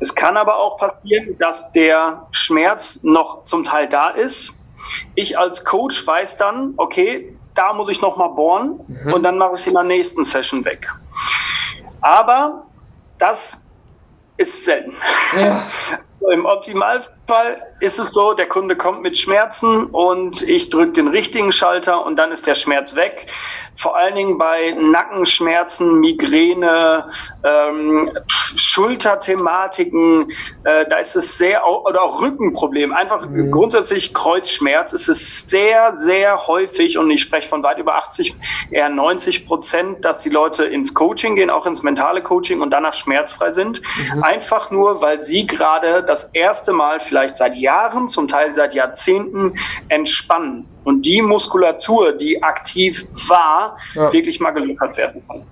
Es 0.01 0.15
kann 0.15 0.39
aber 0.39 0.57
auch 0.57 0.79
passieren, 0.79 1.37
dass 1.37 1.71
der 1.73 2.27
Schmerz 2.31 3.01
noch 3.03 3.45
zum 3.45 3.65
Teil 3.65 3.91
da 3.91 4.09
ist. 4.09 4.55
Ich 5.15 5.39
als 5.39 5.67
Coach 5.67 6.07
weiß 6.07 6.39
dann, 6.39 6.73
okay, 6.79 7.37
da 7.55 7.75
muss 7.75 7.91
ich 7.91 8.01
noch 8.01 8.17
mal 8.17 8.29
bohren 8.29 8.81
mhm. 8.89 9.13
und 9.13 9.23
dann 9.23 9.37
mache 9.37 9.53
ich 9.53 9.61
es 9.61 9.67
in 9.67 9.75
der 9.75 9.83
nächsten 9.83 10.25
Session 10.25 10.65
weg. 10.65 10.89
Aber 12.01 12.65
das 13.19 13.63
ist 14.43 14.65
selten. 14.65 14.93
Ja. 15.39 15.67
Im 16.33 16.47
Optimalfall 16.47 17.13
ist 17.81 17.99
es 17.99 18.11
so, 18.11 18.35
der 18.35 18.47
Kunde 18.47 18.77
kommt 18.77 19.03
mit 19.03 19.17
Schmerzen 19.17 19.87
und 19.87 20.43
ich 20.43 20.71
drücke 20.71 20.93
den 20.93 21.09
richtigen 21.09 21.51
Schalter 21.51 22.05
und 22.05 22.17
dann 22.17 22.31
ist 22.31 22.47
der 22.47 22.55
Schmerz 22.55 22.95
weg. 22.95 23.27
Vor 23.75 23.97
allen 23.97 24.15
Dingen 24.15 24.39
bei 24.39 24.73
Nackenschmerzen, 24.73 25.99
Migräne, 25.99 27.09
ähm, 27.43 28.11
Schulterthematiken, 28.55 30.31
äh, 30.65 30.85
da 30.89 30.97
ist 30.99 31.17
es 31.17 31.39
sehr, 31.39 31.67
oder 31.67 32.03
auch 32.03 32.21
Rückenproblem, 32.21 32.93
einfach 32.93 33.27
mhm. 33.27 33.51
grundsätzlich 33.51 34.13
Kreuzschmerz 34.13 34.93
ist 34.93 35.09
es 35.09 35.49
sehr, 35.49 35.97
sehr 35.97 36.47
häufig 36.47 36.99
und 36.99 37.11
ich 37.11 37.23
spreche 37.23 37.49
von 37.49 37.63
weit 37.63 37.79
über 37.79 37.95
80, 37.95 38.35
eher 38.71 38.91
90 38.91 39.47
Prozent, 39.47 40.05
dass 40.05 40.19
die 40.19 40.31
Leute 40.31 40.65
ins 40.65 40.93
Coaching 40.93 41.35
gehen, 41.35 41.51
auch 41.51 41.67
ins 41.67 41.83
mentale 41.83 42.23
Coaching 42.23 42.61
und 42.61 42.71
danach 42.71 42.95
schmerzfrei 42.95 43.53
sind. 43.53 43.81
Mhm. 44.15 44.23
Einfach 44.23 44.71
nur, 44.71 45.01
weil 45.01 45.23
sie 45.23 45.47
gerade 45.47 46.05
das 46.05 46.25
erste 46.35 46.73
Mal 46.73 47.01
vielleicht 47.12 47.37
seit 47.37 47.55
Jahren, 47.57 48.09
zum 48.09 48.27
Teil 48.27 48.55
seit 48.55 48.72
Jahrzehnten 48.72 49.53
entspannen 49.90 50.66
und 50.85 51.05
die 51.05 51.20
Muskulatur, 51.20 52.12
die 52.12 52.42
aktiv 52.42 53.05
war, 53.29 53.77
ja. 53.94 54.11
wirklich 54.11 54.40
mal 54.40 54.53
gelockert 54.53 54.96
werden 54.96 55.22
kann. 55.29 55.44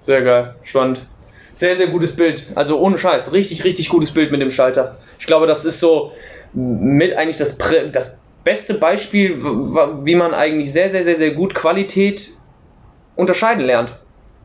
Sehr 0.00 0.22
geil, 0.22 0.56
spannend. 0.64 1.06
Sehr, 1.52 1.76
sehr 1.76 1.86
gutes 1.86 2.16
Bild. 2.16 2.48
Also 2.56 2.80
ohne 2.80 2.98
Scheiß, 2.98 3.32
richtig, 3.32 3.62
richtig 3.62 3.90
gutes 3.90 4.10
Bild 4.10 4.32
mit 4.32 4.42
dem 4.42 4.50
Schalter. 4.50 4.96
Ich 5.20 5.26
glaube, 5.26 5.46
das 5.46 5.64
ist 5.64 5.78
so 5.78 6.10
mit 6.52 7.14
eigentlich 7.14 7.36
das, 7.36 7.56
das 7.92 8.18
beste 8.42 8.74
Beispiel, 8.74 9.40
wie 9.40 10.16
man 10.16 10.34
eigentlich 10.34 10.72
sehr, 10.72 10.90
sehr, 10.90 11.04
sehr, 11.04 11.16
sehr 11.16 11.30
gut 11.30 11.54
Qualität 11.54 12.30
unterscheiden 13.14 13.64
lernt 13.64 13.96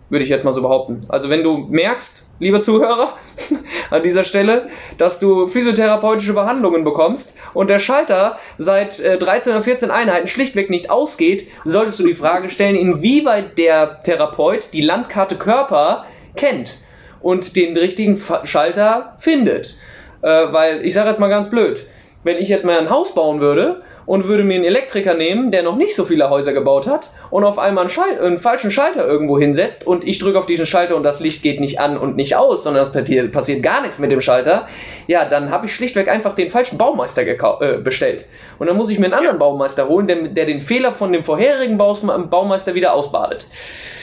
würde 0.10 0.24
ich 0.24 0.30
jetzt 0.30 0.44
mal 0.44 0.54
so 0.54 0.62
behaupten. 0.62 1.02
Also 1.08 1.30
wenn 1.30 1.44
du 1.44 1.58
merkst, 1.70 2.26
lieber 2.40 2.62
Zuhörer, 2.62 3.18
an 3.90 4.04
dieser 4.04 4.24
Stelle, 4.24 4.70
dass 4.98 5.20
du 5.20 5.48
physiotherapeutische 5.48 6.34
Behandlungen 6.34 6.84
bekommst 6.84 7.36
und 7.54 7.70
der 7.70 7.80
Schalter 7.80 8.40
seit 8.58 9.00
äh, 9.00 9.18
13 9.18 9.54
oder 9.54 9.64
14 9.64 9.92
Einheiten 9.92 10.28
schlichtweg 10.28 10.70
nicht 10.70 10.90
ausgeht, 10.90 11.48
solltest 11.66 12.00
du 12.00 12.06
die 12.06 12.14
Frage 12.14 12.50
stellen, 12.50 12.76
inwieweit 12.76 13.58
der 13.58 14.02
Therapeut 14.04 14.74
die 14.74 14.82
Landkarte 14.82 15.36
Körper 15.36 16.06
kennt 16.36 16.80
und 17.22 17.56
den 17.56 17.76
richtigen 17.76 18.22
Schalter 18.44 19.16
findet. 19.20 19.78
Äh, 20.22 20.28
weil, 20.28 20.86
ich 20.86 20.94
sage 20.94 21.10
jetzt 21.10 21.20
mal 21.20 21.30
ganz 21.30 21.50
blöd, 21.50 21.86
wenn 22.24 22.38
ich 22.38 22.50
jetzt 22.50 22.66
mal 22.66 22.78
ein 22.78 22.90
Haus 22.90 23.14
bauen 23.14 23.40
würde 23.40 23.82
und 24.10 24.28
würde 24.28 24.44
mir 24.44 24.56
einen 24.56 24.64
Elektriker 24.64 25.14
nehmen, 25.14 25.52
der 25.52 25.62
noch 25.62 25.76
nicht 25.76 25.96
so 25.96 26.04
viele 26.04 26.32
Häuser 26.32 26.52
gebaut 26.52 26.88
hat 26.88 27.12
und 27.30 27.44
auf 27.44 27.60
einmal 27.60 27.84
einen, 27.84 27.92
Schal 27.92 28.20
einen 28.20 28.40
falschen 28.40 28.72
Schalter 28.72 29.06
irgendwo 29.06 29.38
hinsetzt 29.38 29.86
und 29.86 30.04
ich 30.04 30.18
drücke 30.18 30.40
auf 30.40 30.48
diesen 30.48 30.66
Schalter 30.66 30.96
und 30.96 31.04
das 31.04 31.20
Licht 31.20 31.44
geht 31.44 31.60
nicht 31.60 31.80
an 31.80 31.96
und 31.96 32.16
nicht 32.16 32.36
aus, 32.36 32.64
sondern 32.64 32.82
es 32.82 32.92
passiert, 33.32 33.62
gar 33.62 33.82
nichts 33.84 34.00
mit 34.00 34.12
dem 34.12 34.20
Schalter, 34.20 34.68
ja, 35.06 35.26
dann 35.26 35.52
habe 35.52 35.68
ich 35.68 35.76
schlichtweg 35.76 36.08
einfach 36.08 36.34
den 36.34 36.50
falschen 36.50 36.80
Baumeister 36.80 37.22
äh, 37.22 37.78
bestellt. 37.78 38.26
Und 38.58 38.66
dann 38.66 38.78
muss 38.78 38.90
ich 38.90 38.98
mir 38.98 39.06
einen 39.06 39.14
anderen 39.14 39.38
Baumeister 39.38 39.88
holen, 39.88 40.08
der, 40.08 40.30
der 40.30 40.48
den 40.48 40.60
Fehler 40.60 40.92
von 40.92 41.14
dem 41.14 41.24
vorherigen 41.24 41.78
Baumeister 41.78 42.74
wieder 42.74 42.94
ausbadet. 42.94 43.46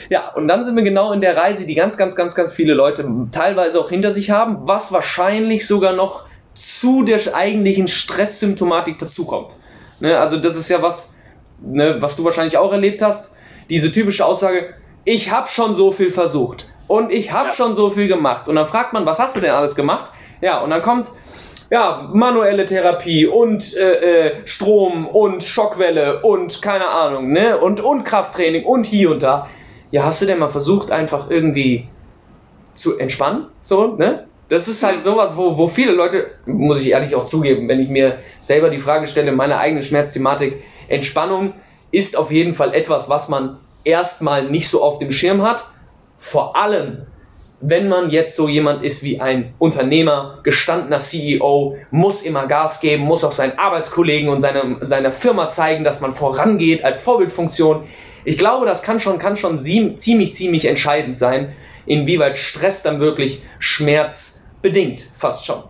Ja, 0.09 0.31
und 0.35 0.47
dann 0.47 0.63
sind 0.63 0.77
wir 0.77 0.83
genau 0.83 1.11
in 1.11 1.19
der 1.19 1.35
Reise, 1.35 1.65
die 1.65 1.75
ganz, 1.75 1.97
ganz, 1.97 2.15
ganz, 2.15 2.33
ganz 2.33 2.53
viele 2.53 2.73
Leute 2.73 3.05
teilweise 3.33 3.77
auch 3.77 3.89
hinter 3.89 4.13
sich 4.13 4.31
haben, 4.31 4.59
was 4.61 4.93
wahrscheinlich 4.93 5.67
sogar 5.67 5.91
noch 5.91 6.23
zu 6.53 7.03
der 7.03 7.19
eigentlichen 7.35 7.89
Stresssymptomatik 7.89 8.99
dazukommt. 8.99 9.57
Ne, 9.99 10.17
also 10.17 10.37
das 10.37 10.55
ist 10.55 10.69
ja 10.69 10.81
was, 10.81 11.13
ne, 11.59 11.97
was 11.99 12.15
du 12.15 12.23
wahrscheinlich 12.23 12.57
auch 12.57 12.71
erlebt 12.71 13.01
hast. 13.01 13.33
Diese 13.69 13.91
typische 13.91 14.25
Aussage, 14.25 14.73
ich 15.05 15.31
habe 15.31 15.47
schon 15.47 15.75
so 15.75 15.91
viel 15.91 16.11
versucht 16.11 16.69
und 16.87 17.11
ich 17.11 17.31
habe 17.31 17.49
ja. 17.49 17.53
schon 17.53 17.75
so 17.75 17.89
viel 17.89 18.07
gemacht. 18.07 18.47
Und 18.47 18.55
dann 18.55 18.67
fragt 18.67 18.93
man, 18.93 19.05
was 19.05 19.19
hast 19.19 19.35
du 19.35 19.39
denn 19.39 19.51
alles 19.51 19.75
gemacht? 19.75 20.11
Ja, 20.41 20.61
und 20.61 20.69
dann 20.69 20.81
kommt 20.81 21.09
ja, 21.69 22.09
manuelle 22.13 22.65
Therapie 22.65 23.25
und 23.25 23.75
äh, 23.75 24.27
äh, 24.27 24.47
Strom 24.47 25.05
und 25.05 25.43
Schockwelle 25.43 26.21
und 26.21 26.61
keine 26.61 26.87
Ahnung, 26.87 27.31
ne? 27.31 27.57
Und, 27.57 27.81
und 27.81 28.05
Krafttraining 28.05 28.63
und 28.65 28.85
hier 28.85 29.11
und 29.11 29.21
da. 29.21 29.49
Ja, 29.91 30.03
hast 30.03 30.21
du 30.21 30.25
denn 30.25 30.39
mal 30.39 30.47
versucht, 30.47 30.91
einfach 30.91 31.29
irgendwie 31.29 31.87
zu 32.75 32.97
entspannen? 32.97 33.47
So, 33.61 33.95
ne? 33.95 34.26
Das 34.49 34.67
ist 34.67 34.83
halt 34.83 35.03
sowas, 35.03 35.35
wo, 35.35 35.57
wo 35.57 35.67
viele 35.67 35.91
Leute, 35.91 36.31
muss 36.45 36.81
ich 36.81 36.91
ehrlich 36.91 37.15
auch 37.15 37.25
zugeben, 37.25 37.67
wenn 37.67 37.81
ich 37.81 37.89
mir 37.89 38.19
selber 38.39 38.69
die 38.69 38.77
Frage 38.77 39.07
stelle, 39.07 39.31
meine 39.31 39.57
eigene 39.57 39.83
Schmerzthematik, 39.83 40.63
Entspannung 40.87 41.53
ist 41.91 42.17
auf 42.17 42.31
jeden 42.31 42.53
Fall 42.53 42.73
etwas, 42.73 43.09
was 43.09 43.29
man 43.29 43.57
erstmal 43.83 44.49
nicht 44.49 44.69
so 44.69 44.81
auf 44.81 44.99
dem 44.99 45.11
Schirm 45.11 45.41
hat. 45.41 45.67
Vor 46.17 46.55
allem, 46.55 47.05
wenn 47.59 47.89
man 47.89 48.09
jetzt 48.09 48.35
so 48.35 48.47
jemand 48.47 48.83
ist 48.83 49.03
wie 49.03 49.19
ein 49.19 49.53
Unternehmer, 49.57 50.39
gestandener 50.43 50.99
CEO, 50.99 51.77
muss 51.91 52.21
immer 52.21 52.47
Gas 52.47 52.79
geben, 52.79 53.03
muss 53.03 53.23
auch 53.23 53.31
seinen 53.31 53.57
Arbeitskollegen 53.57 54.29
und 54.29 54.41
seine, 54.41 54.77
seiner 54.81 55.11
Firma 55.11 55.49
zeigen, 55.49 55.83
dass 55.83 55.99
man 55.99 56.13
vorangeht 56.13 56.85
als 56.85 57.01
Vorbildfunktion. 57.01 57.87
Ich 58.25 58.37
glaube, 58.37 58.65
das 58.65 58.83
kann 58.83 58.99
schon, 58.99 59.19
kann 59.19 59.37
schon 59.37 59.59
ziemlich, 59.59 60.33
ziemlich 60.33 60.65
entscheidend 60.65 61.17
sein, 61.17 61.55
inwieweit 61.85 62.37
Stress 62.37 62.83
dann 62.83 62.99
wirklich 62.99 63.43
Schmerz 63.59 64.36
bedingt, 64.67 65.09
fast 65.17 65.45
schon. 65.45 65.63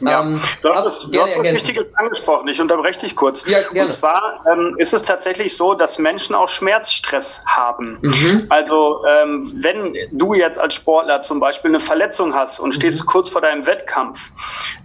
Ja, 0.00 0.22
ähm, 0.22 0.40
du 0.62 0.70
hast, 0.70 0.86
es, 0.86 1.10
du 1.10 1.20
hast 1.20 1.36
was 1.36 1.44
Wichtiges 1.44 1.86
angesprochen, 1.94 2.48
ich 2.48 2.60
unterbreche 2.60 3.00
dich 3.00 3.16
kurz. 3.16 3.44
Ja. 3.46 3.58
Und 3.70 3.88
zwar 3.88 4.44
ähm, 4.50 4.76
ist 4.78 4.94
es 4.94 5.02
tatsächlich 5.02 5.56
so, 5.56 5.74
dass 5.74 5.98
Menschen 5.98 6.34
auch 6.34 6.48
Schmerzstress 6.48 7.42
haben. 7.46 7.98
Mhm. 8.00 8.46
Also 8.48 9.04
ähm, 9.06 9.52
wenn 9.56 9.96
du 10.12 10.34
jetzt 10.34 10.58
als 10.58 10.74
Sportler 10.74 11.22
zum 11.22 11.40
Beispiel 11.40 11.70
eine 11.70 11.80
Verletzung 11.80 12.34
hast 12.34 12.60
und 12.60 12.72
stehst 12.72 13.02
mhm. 13.02 13.06
kurz 13.06 13.30
vor 13.30 13.40
deinem 13.40 13.66
Wettkampf, 13.66 14.20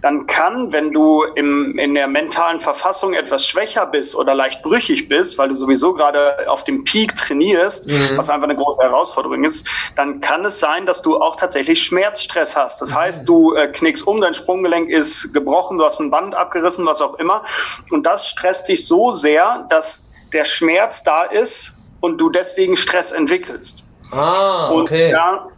dann 0.02 0.26
kann, 0.26 0.72
wenn 0.72 0.92
du 0.92 1.22
im, 1.34 1.78
in 1.78 1.94
der 1.94 2.08
mentalen 2.08 2.60
Verfassung 2.60 3.14
etwas 3.14 3.46
schwächer 3.46 3.86
bist 3.86 4.14
oder 4.14 4.34
leicht 4.34 4.62
brüchig 4.62 5.08
bist, 5.08 5.38
weil 5.38 5.48
du 5.48 5.54
sowieso 5.54 5.94
gerade 5.94 6.48
auf 6.48 6.64
dem 6.64 6.84
Peak 6.84 7.16
trainierst, 7.16 7.88
mhm. 7.88 8.16
was 8.16 8.28
einfach 8.28 8.48
eine 8.48 8.56
große 8.56 8.82
Herausforderung 8.82 9.44
ist, 9.44 9.68
dann 9.94 10.20
kann 10.20 10.44
es 10.44 10.60
sein, 10.60 10.86
dass 10.86 11.02
du 11.02 11.16
auch 11.20 11.36
tatsächlich 11.36 11.82
Schmerzstress 11.82 12.56
hast. 12.56 12.80
Das 12.80 12.90
mhm. 12.90 12.96
heißt, 12.96 13.28
du 13.28 13.54
äh, 13.54 13.68
knickst 13.68 14.06
um, 14.06 14.20
dein 14.20 14.34
Sprunggelenk 14.34 14.88
ist 14.96 15.32
gebrochen, 15.32 15.78
du 15.78 15.84
hast 15.84 16.00
ein 16.00 16.10
Band 16.10 16.34
abgerissen, 16.34 16.86
was 16.86 17.00
auch 17.00 17.14
immer. 17.14 17.44
Und 17.90 18.04
das 18.04 18.26
stresst 18.26 18.68
dich 18.68 18.86
so 18.86 19.10
sehr, 19.10 19.66
dass 19.68 20.04
der 20.32 20.44
Schmerz 20.44 21.02
da 21.02 21.22
ist 21.22 21.76
und 22.00 22.18
du 22.18 22.30
deswegen 22.30 22.76
Stress 22.76 23.12
entwickelst. 23.12 23.84
Ah, 24.10 24.70
okay. 24.70 25.06
Und 25.06 25.12
ja, 25.12 25.48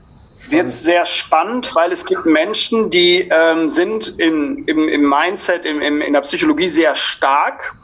wird 0.50 0.70
sehr 0.70 1.06
spannend, 1.06 1.74
weil 1.74 1.92
es 1.92 2.04
gibt 2.04 2.26
Menschen, 2.26 2.90
die 2.90 3.28
ähm, 3.30 3.68
sind 3.68 4.18
in, 4.18 4.64
im, 4.66 4.88
im 4.88 5.08
Mindset, 5.08 5.64
im, 5.64 5.80
im, 5.80 6.00
in 6.00 6.12
der 6.12 6.20
Psychologie 6.22 6.68
sehr 6.68 6.94
stark, 6.94 7.74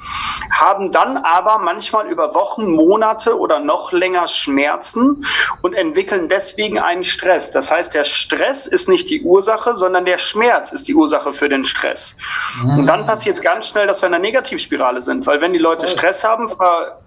haben 0.53 0.93
dann 0.93 1.17
aber 1.19 1.59
manchmal 1.59 2.09
über 2.09 2.35
Wochen, 2.35 2.71
Monate 2.71 3.39
oder 3.39 3.61
noch 3.61 3.93
länger 3.93 4.29
Schmerzen 4.29 5.25
und 5.63 5.75
entwickeln 5.75 6.29
deswegen 6.29 6.79
einen 6.79 7.05
Stress. 7.05 7.51
Das 7.51 7.71
heißt, 7.71 7.95
der 7.95 8.05
Stress 8.05 8.67
ist 8.67 8.89
nicht 8.89 9.09
die 9.11 9.23
Ursache, 9.23 9.77
sondern 9.77 10.05
der 10.05 10.19
Schmerz 10.19 10.73
ist 10.73 10.89
die 10.89 10.95
Ursache 10.95 11.33
für 11.33 11.49
den 11.49 11.65
Stress. 11.65 12.17
Mhm. 12.63 12.81
Und 12.81 12.87
dann 12.87 13.07
passiert 13.07 13.37
es 13.37 13.43
ganz 13.43 13.69
schnell, 13.69 13.87
dass 13.87 14.03
wir 14.03 14.09
in 14.09 14.15
einer 14.15 14.23
Negativspirale 14.23 15.03
sind, 15.03 15.27
weil 15.27 15.41
wenn 15.41 15.53
die 15.53 15.59
Leute 15.59 15.89
Stress 15.89 16.25
haben, 16.25 16.51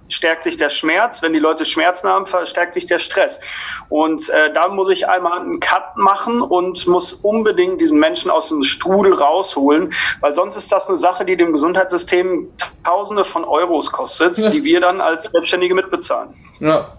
verstärkt 0.08 0.43
sich 0.43 0.58
der 0.58 0.70
Schmerz. 0.70 1.22
Wenn 1.22 1.34
die 1.34 1.39
Leute 1.39 1.65
Schmerzen 1.65 2.08
haben, 2.08 2.26
verstärkt 2.26 2.74
sich 2.74 2.86
der 2.86 3.00
Stress. 3.00 3.39
Und 3.89 4.30
äh, 4.30 4.54
da 4.54 4.70
muss 4.70 4.89
ich 4.89 5.08
einmal 5.08 5.39
einen 5.39 5.60
Cut 5.60 5.98
machen 5.98 6.41
und 6.41 6.88
muss 6.88 7.13
unbedingt 7.13 7.82
diesen 7.82 8.00
Menschen 8.00 8.32
aus 8.32 8.50
dem 8.50 8.63
Strudel 8.63 9.13
rausholen, 9.13 9.93
weil 10.22 10.34
sonst 10.34 10.56
ist 10.56 10.72
das 10.72 10.88
eine 10.88 10.98
Sache, 10.98 11.26
die 11.26 11.38
dem 11.38 11.52
Gesundheitssystem 11.52 12.48
Tausende 12.84 13.26
von 13.26 13.43
Euros 13.43 13.91
kostet, 13.91 14.38
ja. 14.38 14.50
die 14.50 14.63
wir 14.63 14.80
dann 14.80 15.02
als 15.02 15.26
Selbstständige 15.26 15.76
mitbezahlen. 15.76 16.34
Ja, 16.62 16.93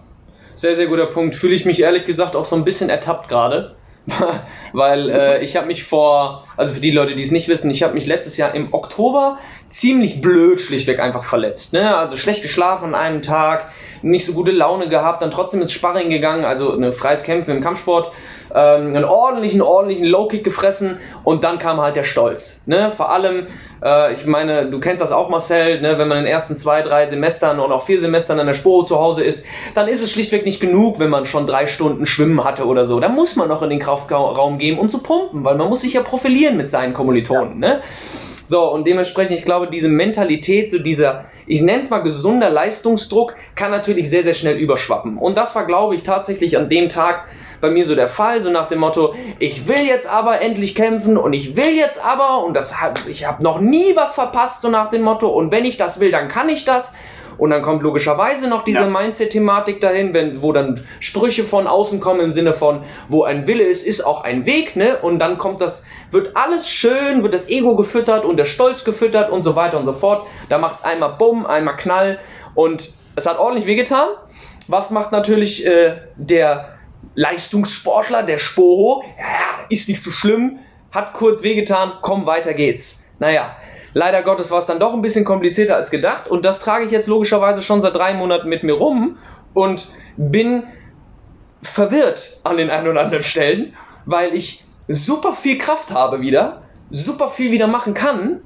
sehr, 0.53 0.75
sehr 0.75 0.85
guter 0.85 1.07
Punkt. 1.07 1.35
Fühle 1.35 1.55
ich 1.55 1.65
mich 1.65 1.81
ehrlich 1.81 2.05
gesagt 2.05 2.35
auch 2.35 2.45
so 2.45 2.55
ein 2.55 2.63
bisschen 2.63 2.89
ertappt 2.89 3.27
gerade. 3.27 3.75
weil 4.73 5.09
äh, 5.09 5.43
ich 5.43 5.55
habe 5.55 5.67
mich 5.67 5.83
vor, 5.83 6.45
also 6.57 6.73
für 6.73 6.79
die 6.79 6.91
Leute, 6.91 7.15
die 7.15 7.23
es 7.23 7.31
nicht 7.31 7.47
wissen, 7.47 7.69
ich 7.69 7.83
habe 7.83 7.93
mich 7.93 8.05
letztes 8.05 8.37
Jahr 8.37 8.55
im 8.55 8.73
Oktober 8.73 9.39
ziemlich 9.69 10.21
blöd 10.21 10.59
schlichtweg 10.61 10.99
einfach 10.99 11.23
verletzt. 11.23 11.73
Ne? 11.73 11.95
Also 11.95 12.17
schlecht 12.17 12.41
geschlafen 12.41 12.93
an 12.93 12.95
einem 12.95 13.21
Tag, 13.21 13.71
nicht 14.01 14.25
so 14.25 14.33
gute 14.33 14.51
Laune 14.51 14.89
gehabt, 14.89 15.21
dann 15.21 15.31
trotzdem 15.31 15.61
ins 15.61 15.71
Sparring 15.71 16.09
gegangen, 16.09 16.45
also 16.45 16.71
ein 16.71 16.93
freies 16.93 17.23
Kämpfen 17.23 17.55
im 17.55 17.61
Kampfsport, 17.61 18.11
ähm, 18.51 18.95
einen 18.95 19.05
ordentlichen, 19.05 19.61
ordentlichen 19.61 20.05
Low-Kick 20.05 20.43
gefressen 20.43 20.99
und 21.23 21.43
dann 21.43 21.59
kam 21.59 21.79
halt 21.79 21.95
der 21.95 22.03
Stolz. 22.03 22.61
Ne? 22.65 22.91
Vor 22.95 23.11
allem, 23.11 23.47
äh, 23.83 24.13
ich 24.13 24.25
meine, 24.25 24.65
du 24.65 24.79
kennst 24.79 25.03
das 25.03 25.11
auch, 25.11 25.29
Marcel, 25.29 25.81
ne? 25.81 25.99
wenn 25.99 26.07
man 26.07 26.17
in 26.19 26.23
den 26.23 26.33
ersten 26.33 26.55
zwei, 26.55 26.81
drei 26.81 27.05
Semestern 27.07 27.59
und 27.59 27.71
auch 27.71 27.85
vier 27.85 27.99
Semestern 27.99 28.39
an 28.39 28.47
der 28.47 28.53
Sporo 28.55 28.83
zu 28.83 28.99
Hause 28.99 29.23
ist, 29.23 29.45
dann 29.75 29.87
ist 29.87 30.01
es 30.01 30.11
schlichtweg 30.11 30.45
nicht 30.45 30.59
genug, 30.59 30.99
wenn 30.99 31.09
man 31.09 31.25
schon 31.25 31.45
drei 31.45 31.67
Stunden 31.67 32.05
Schwimmen 32.05 32.43
hatte 32.43 32.65
oder 32.65 32.85
so. 32.85 32.99
Da 32.99 33.09
muss 33.09 33.35
man 33.35 33.47
noch 33.47 33.61
in 33.61 33.69
den 33.69 33.79
Kraftraum 33.79 34.57
gehen, 34.57 34.79
um 34.79 34.89
zu 34.89 34.99
pumpen, 34.99 35.43
weil 35.43 35.55
man 35.55 35.69
muss 35.69 35.81
sich 35.81 35.93
ja 35.93 36.01
profilieren 36.01 36.57
mit 36.57 36.69
seinen 36.69 36.93
Kommilitonen. 36.93 37.61
Ja. 37.61 37.69
Ne? 37.69 37.81
So, 38.49 38.63
und 38.71 38.87
dementsprechend, 38.87 39.37
ich 39.37 39.45
glaube, 39.45 39.67
diese 39.67 39.89
Mentalität, 39.89 40.71
so 40.71 40.79
dieser, 40.79 41.25
ich 41.45 41.61
nenne 41.61 41.83
es 41.83 41.91
mal 41.91 41.99
gesunder 41.99 42.49
Leistungsdruck, 42.49 43.35
kann 43.53 43.69
natürlich 43.69 44.09
sehr, 44.09 44.23
sehr 44.23 44.33
schnell 44.33 44.57
überschwappen. 44.57 45.19
Und 45.19 45.37
das 45.37 45.53
war, 45.53 45.67
glaube 45.67 45.93
ich, 45.93 46.01
tatsächlich 46.01 46.57
an 46.57 46.67
dem 46.67 46.89
Tag, 46.89 47.25
bei 47.61 47.69
mir 47.69 47.85
so 47.85 47.93
der 47.93 48.07
Fall, 48.07 48.41
so 48.41 48.49
nach 48.49 48.67
dem 48.67 48.79
Motto, 48.79 49.13
ich 49.37 49.67
will 49.67 49.85
jetzt 49.85 50.07
aber 50.07 50.41
endlich 50.41 50.73
kämpfen 50.73 51.15
und 51.15 51.33
ich 51.33 51.57
will 51.57 51.75
jetzt 51.75 52.03
aber 52.03 52.43
und 52.43 52.55
das 52.55 52.81
hab, 52.81 53.07
ich 53.07 53.27
habe 53.27 53.43
noch 53.43 53.59
nie 53.59 53.95
was 53.95 54.15
verpasst, 54.15 54.61
so 54.61 54.69
nach 54.69 54.89
dem 54.89 55.03
Motto 55.03 55.27
und 55.27 55.51
wenn 55.51 55.65
ich 55.65 55.77
das 55.77 55.99
will, 55.99 56.09
dann 56.09 56.27
kann 56.27 56.49
ich 56.49 56.65
das. 56.65 56.93
Und 57.39 57.51
dann 57.51 57.61
kommt 57.61 57.81
logischerweise 57.81 58.47
noch 58.47 58.63
diese 58.63 58.81
ja. 58.81 58.89
Mindset-Thematik 58.89 59.79
dahin, 59.79 60.13
wenn, 60.13 60.41
wo 60.41 60.51
dann 60.51 60.85
Sprüche 60.99 61.45
von 61.45 61.67
außen 61.67 61.99
kommen 61.99 62.19
im 62.19 62.31
Sinne 62.31 62.53
von, 62.53 62.83
wo 63.07 63.23
ein 63.23 63.47
Wille 63.47 63.63
ist, 63.63 63.85
ist 63.85 64.01
auch 64.01 64.23
ein 64.23 64.45
Weg, 64.45 64.75
ne? 64.75 64.97
Und 65.01 65.19
dann 65.19 65.37
kommt 65.37 65.61
das, 65.61 65.85
wird 66.11 66.35
alles 66.35 66.69
schön, 66.69 67.23
wird 67.23 67.33
das 67.33 67.49
Ego 67.49 67.75
gefüttert 67.75 68.25
und 68.25 68.37
der 68.37 68.45
Stolz 68.45 68.83
gefüttert 68.83 69.31
und 69.31 69.43
so 69.43 69.55
weiter 69.55 69.79
und 69.79 69.85
so 69.85 69.93
fort. 69.93 70.27
Da 70.49 70.57
macht 70.57 70.75
es 70.75 70.83
einmal 70.83 71.13
Bumm, 71.17 71.45
einmal 71.45 71.77
Knall 71.77 72.19
und 72.55 72.93
es 73.15 73.25
hat 73.25 73.39
ordentlich 73.39 73.65
wehgetan. 73.65 74.09
Was 74.67 74.91
macht 74.91 75.11
natürlich 75.11 75.65
äh, 75.65 75.97
der 76.17 76.77
Leistungssportler, 77.15 78.23
der 78.23 78.37
Spoho? 78.37 79.03
Ja, 79.17 79.65
ist 79.69 79.89
nicht 79.89 80.01
so 80.01 80.11
schlimm, 80.11 80.59
hat 80.91 81.13
kurz 81.13 81.41
wehgetan, 81.41 81.93
komm, 82.01 82.25
weiter 82.25 82.53
geht's. 82.53 83.03
Naja, 83.19 83.55
Leider 83.99 84.21
Gottes 84.21 84.49
war 84.49 84.59
es 84.59 84.65
dann 84.65 84.79
doch 84.79 84.93
ein 84.93 85.01
bisschen 85.01 85.25
komplizierter 85.25 85.75
als 85.75 85.91
gedacht 85.91 86.29
und 86.29 86.45
das 86.45 86.61
trage 86.61 86.85
ich 86.85 86.91
jetzt 86.91 87.07
logischerweise 87.07 87.61
schon 87.61 87.81
seit 87.81 87.97
drei 87.97 88.13
Monaten 88.13 88.47
mit 88.47 88.63
mir 88.63 88.75
rum 88.75 89.17
und 89.53 89.89
bin 90.15 90.63
verwirrt 91.61 92.39
an 92.45 92.55
den 92.55 92.69
ein 92.69 92.87
oder 92.87 93.01
anderen 93.01 93.25
Stellen, 93.25 93.75
weil 94.05 94.33
ich 94.33 94.63
super 94.87 95.33
viel 95.33 95.57
Kraft 95.57 95.91
habe 95.91 96.21
wieder, 96.21 96.61
super 96.89 97.27
viel 97.27 97.51
wieder 97.51 97.67
machen 97.67 97.93
kann, 97.93 98.39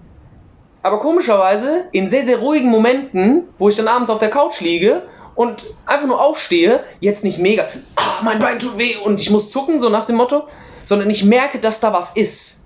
aber 0.81 0.99
komischerweise 0.99 1.83
in 1.91 2.09
sehr, 2.09 2.25
sehr 2.25 2.39
ruhigen 2.39 2.71
Momenten, 2.71 3.43
wo 3.59 3.69
ich 3.69 3.75
dann 3.75 3.87
abends 3.87 4.09
auf 4.09 4.17
der 4.17 4.31
Couch 4.31 4.59
liege 4.59 5.03
und 5.35 5.67
einfach 5.85 6.07
nur 6.07 6.19
aufstehe, 6.19 6.83
jetzt 6.99 7.23
nicht 7.23 7.37
mega, 7.37 7.67
ah, 7.95 8.23
mein 8.23 8.39
Bein 8.39 8.57
tut 8.57 8.79
weh 8.79 8.95
und 8.95 9.21
ich 9.21 9.29
muss 9.29 9.51
zucken, 9.51 9.81
so 9.81 9.89
nach 9.89 10.05
dem 10.05 10.15
Motto, 10.15 10.47
sondern 10.83 11.11
ich 11.11 11.23
merke, 11.23 11.59
dass 11.59 11.79
da 11.79 11.93
was 11.93 12.15
ist. 12.15 12.62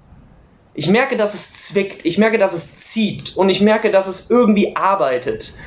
Ich 0.78 0.88
merke, 0.88 1.18
dass 1.18 1.34
es 1.34 1.52
zwickt, 1.54 2.06
ich 2.06 2.20
merke, 2.20 2.38
dass 2.38 2.54
es 2.54 2.76
zieht 2.78 3.36
und 3.36 3.50
ich 3.50 3.62
merke, 3.62 3.90
dass 3.90 4.06
es 4.06 4.30
irgendwie 4.30 4.76
arbeitet. 4.76 5.58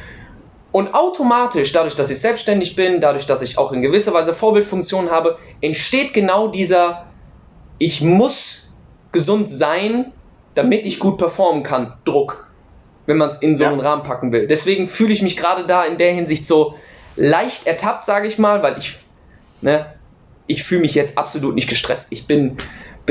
Und 0.70 0.94
automatisch, 0.94 1.72
dadurch, 1.72 1.96
dass 1.96 2.10
ich 2.10 2.20
selbstständig 2.20 2.76
bin, 2.76 3.00
dadurch, 3.00 3.26
dass 3.26 3.42
ich 3.42 3.58
auch 3.58 3.72
in 3.72 3.82
gewisser 3.82 4.14
Weise 4.14 4.32
Vorbildfunktion 4.32 5.10
habe, 5.10 5.36
entsteht 5.60 6.12
genau 6.12 6.46
dieser, 6.46 7.06
ich 7.78 8.00
muss 8.00 8.72
gesund 9.10 9.48
sein, 9.48 10.12
damit 10.54 10.86
ich 10.86 11.00
gut 11.00 11.18
performen 11.18 11.64
kann, 11.64 11.94
Druck, 12.04 12.48
wenn 13.06 13.16
man 13.16 13.30
es 13.30 13.38
in 13.38 13.56
so 13.56 13.64
einen 13.64 13.80
Rahmen 13.80 14.04
packen 14.04 14.30
will. 14.30 14.46
Deswegen 14.46 14.86
fühle 14.86 15.12
ich 15.12 15.22
mich 15.22 15.36
gerade 15.36 15.66
da 15.66 15.84
in 15.84 15.98
der 15.98 16.14
Hinsicht 16.14 16.46
so 16.46 16.76
leicht 17.16 17.66
ertappt, 17.66 18.04
sage 18.04 18.28
ich 18.28 18.38
mal, 18.38 18.62
weil 18.62 18.78
ich, 18.78 18.94
ne, 19.60 19.86
ich 20.46 20.62
fühle 20.62 20.82
mich 20.82 20.94
jetzt 20.94 21.18
absolut 21.18 21.56
nicht 21.56 21.68
gestresst. 21.68 22.12
Ich 22.12 22.28
bin 22.28 22.58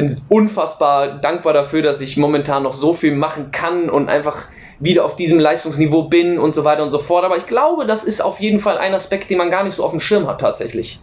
bin 0.07 0.21
unfassbar 0.29 1.19
dankbar 1.19 1.53
dafür, 1.53 1.81
dass 1.81 1.99
ich 2.01 2.17
momentan 2.17 2.63
noch 2.63 2.73
so 2.73 2.93
viel 2.93 3.15
machen 3.15 3.51
kann 3.51 3.89
und 3.89 4.09
einfach 4.09 4.47
wieder 4.79 5.03
auf 5.03 5.15
diesem 5.15 5.39
Leistungsniveau 5.39 6.03
bin 6.03 6.39
und 6.39 6.53
so 6.53 6.63
weiter 6.63 6.83
und 6.83 6.89
so 6.89 6.99
fort. 6.99 7.25
Aber 7.25 7.37
ich 7.37 7.47
glaube, 7.47 7.85
das 7.85 8.03
ist 8.03 8.21
auf 8.21 8.39
jeden 8.39 8.59
Fall 8.59 8.77
ein 8.77 8.93
Aspekt, 8.93 9.29
den 9.29 9.37
man 9.37 9.49
gar 9.49 9.63
nicht 9.63 9.75
so 9.75 9.83
auf 9.83 9.91
dem 9.91 9.99
Schirm 9.99 10.27
hat 10.27 10.39
tatsächlich. 10.39 10.99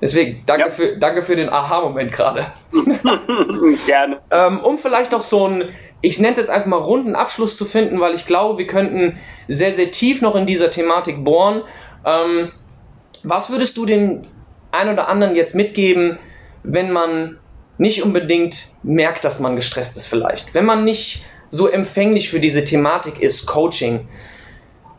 Deswegen, 0.00 0.42
danke, 0.44 0.64
ja. 0.64 0.70
für, 0.70 0.96
danke 0.98 1.22
für 1.22 1.36
den 1.36 1.48
Aha-Moment 1.48 2.12
gerade. 2.12 2.46
Gerne. 3.86 4.18
ähm, 4.30 4.60
um 4.60 4.76
vielleicht 4.76 5.12
noch 5.12 5.22
so 5.22 5.48
ein, 5.48 5.70
ich 6.02 6.18
nenne 6.18 6.32
es 6.32 6.38
jetzt 6.38 6.50
einfach 6.50 6.68
mal 6.68 6.76
runden 6.76 7.16
Abschluss 7.16 7.56
zu 7.56 7.64
finden, 7.64 7.98
weil 8.00 8.14
ich 8.14 8.26
glaube, 8.26 8.58
wir 8.58 8.66
könnten 8.66 9.18
sehr, 9.48 9.72
sehr 9.72 9.90
tief 9.90 10.20
noch 10.20 10.36
in 10.36 10.44
dieser 10.44 10.68
Thematik 10.68 11.24
bohren. 11.24 11.62
Ähm, 12.04 12.52
was 13.22 13.48
würdest 13.48 13.78
du 13.78 13.86
dem 13.86 14.26
einen 14.70 14.92
oder 14.92 15.08
anderen 15.08 15.34
jetzt 15.34 15.54
mitgeben, 15.54 16.18
wenn 16.62 16.92
man 16.92 17.38
nicht 17.78 18.02
unbedingt 18.02 18.68
merkt, 18.82 19.24
dass 19.24 19.40
man 19.40 19.56
gestresst 19.56 19.96
ist 19.96 20.06
vielleicht. 20.06 20.54
Wenn 20.54 20.64
man 20.64 20.84
nicht 20.84 21.24
so 21.50 21.68
empfänglich 21.68 22.30
für 22.30 22.40
diese 22.40 22.64
Thematik 22.64 23.20
ist, 23.20 23.46
Coaching, 23.46 24.08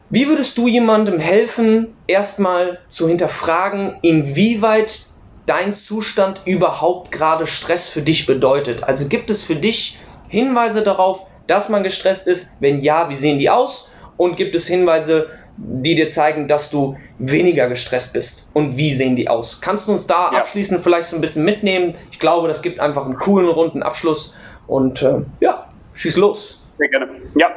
wie 0.09 0.27
würdest 0.27 0.57
du 0.57 0.67
jemandem 0.67 1.19
helfen, 1.19 1.95
erstmal 2.07 2.79
zu 2.87 3.07
hinterfragen, 3.07 3.97
inwieweit 4.01 5.05
dein 5.45 5.73
Zustand 5.73 6.41
überhaupt 6.45 7.11
gerade 7.11 7.47
Stress 7.47 7.89
für 7.89 8.01
dich 8.01 8.25
bedeutet? 8.25 8.83
Also 8.83 9.07
gibt 9.07 9.29
es 9.29 9.43
für 9.43 9.55
dich 9.55 9.99
Hinweise 10.29 10.81
darauf, 10.81 11.25
dass 11.47 11.67
man 11.67 11.83
gestresst 11.83 12.27
ist? 12.27 12.51
Wenn 12.59 12.79
ja, 12.79 13.09
wie 13.09 13.15
sehen 13.15 13.39
die 13.39 13.49
aus? 13.49 13.89
Und 14.15 14.37
gibt 14.37 14.55
es 14.55 14.67
Hinweise, 14.67 15.29
die 15.57 15.95
dir 15.95 16.07
zeigen, 16.09 16.47
dass 16.47 16.69
du 16.69 16.97
weniger 17.17 17.67
gestresst 17.67 18.13
bist. 18.13 18.49
Und 18.53 18.77
wie 18.77 18.91
sehen 18.91 19.15
die 19.15 19.27
aus? 19.27 19.59
Kannst 19.59 19.87
du 19.87 19.91
uns 19.91 20.07
da 20.07 20.31
ja. 20.31 20.39
abschließend 20.39 20.81
vielleicht 20.81 21.09
so 21.09 21.15
ein 21.15 21.21
bisschen 21.21 21.43
mitnehmen? 21.43 21.95
Ich 22.11 22.19
glaube, 22.19 22.47
das 22.47 22.61
gibt 22.61 22.79
einfach 22.79 23.05
einen 23.05 23.15
coolen, 23.15 23.49
runden 23.49 23.83
Abschluss. 23.83 24.33
Und 24.67 25.01
äh, 25.01 25.21
ja, 25.39 25.67
schieß 25.95 26.17
los. 26.17 26.61
Sehr 26.77 26.89
gerne. 26.89 27.09
Ja, 27.35 27.47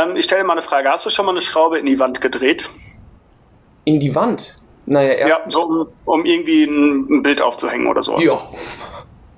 ähm, 0.00 0.16
ich 0.16 0.24
stelle 0.24 0.42
mal 0.44 0.54
eine 0.54 0.62
Frage. 0.62 0.88
Hast 0.88 1.04
du 1.04 1.10
schon 1.10 1.26
mal 1.26 1.32
eine 1.32 1.42
Schraube 1.42 1.78
in 1.78 1.86
die 1.86 1.98
Wand 1.98 2.20
gedreht? 2.20 2.70
In 3.84 4.00
die 4.00 4.14
Wand? 4.14 4.62
Naja, 4.86 5.12
erst. 5.12 5.44
Ja, 5.44 5.50
so 5.50 5.62
um, 5.62 5.88
um 6.06 6.24
irgendwie 6.24 6.64
ein, 6.64 7.06
ein 7.10 7.22
Bild 7.22 7.42
aufzuhängen 7.42 7.86
oder 7.86 8.02
sowas. 8.02 8.24
Ja. 8.24 8.40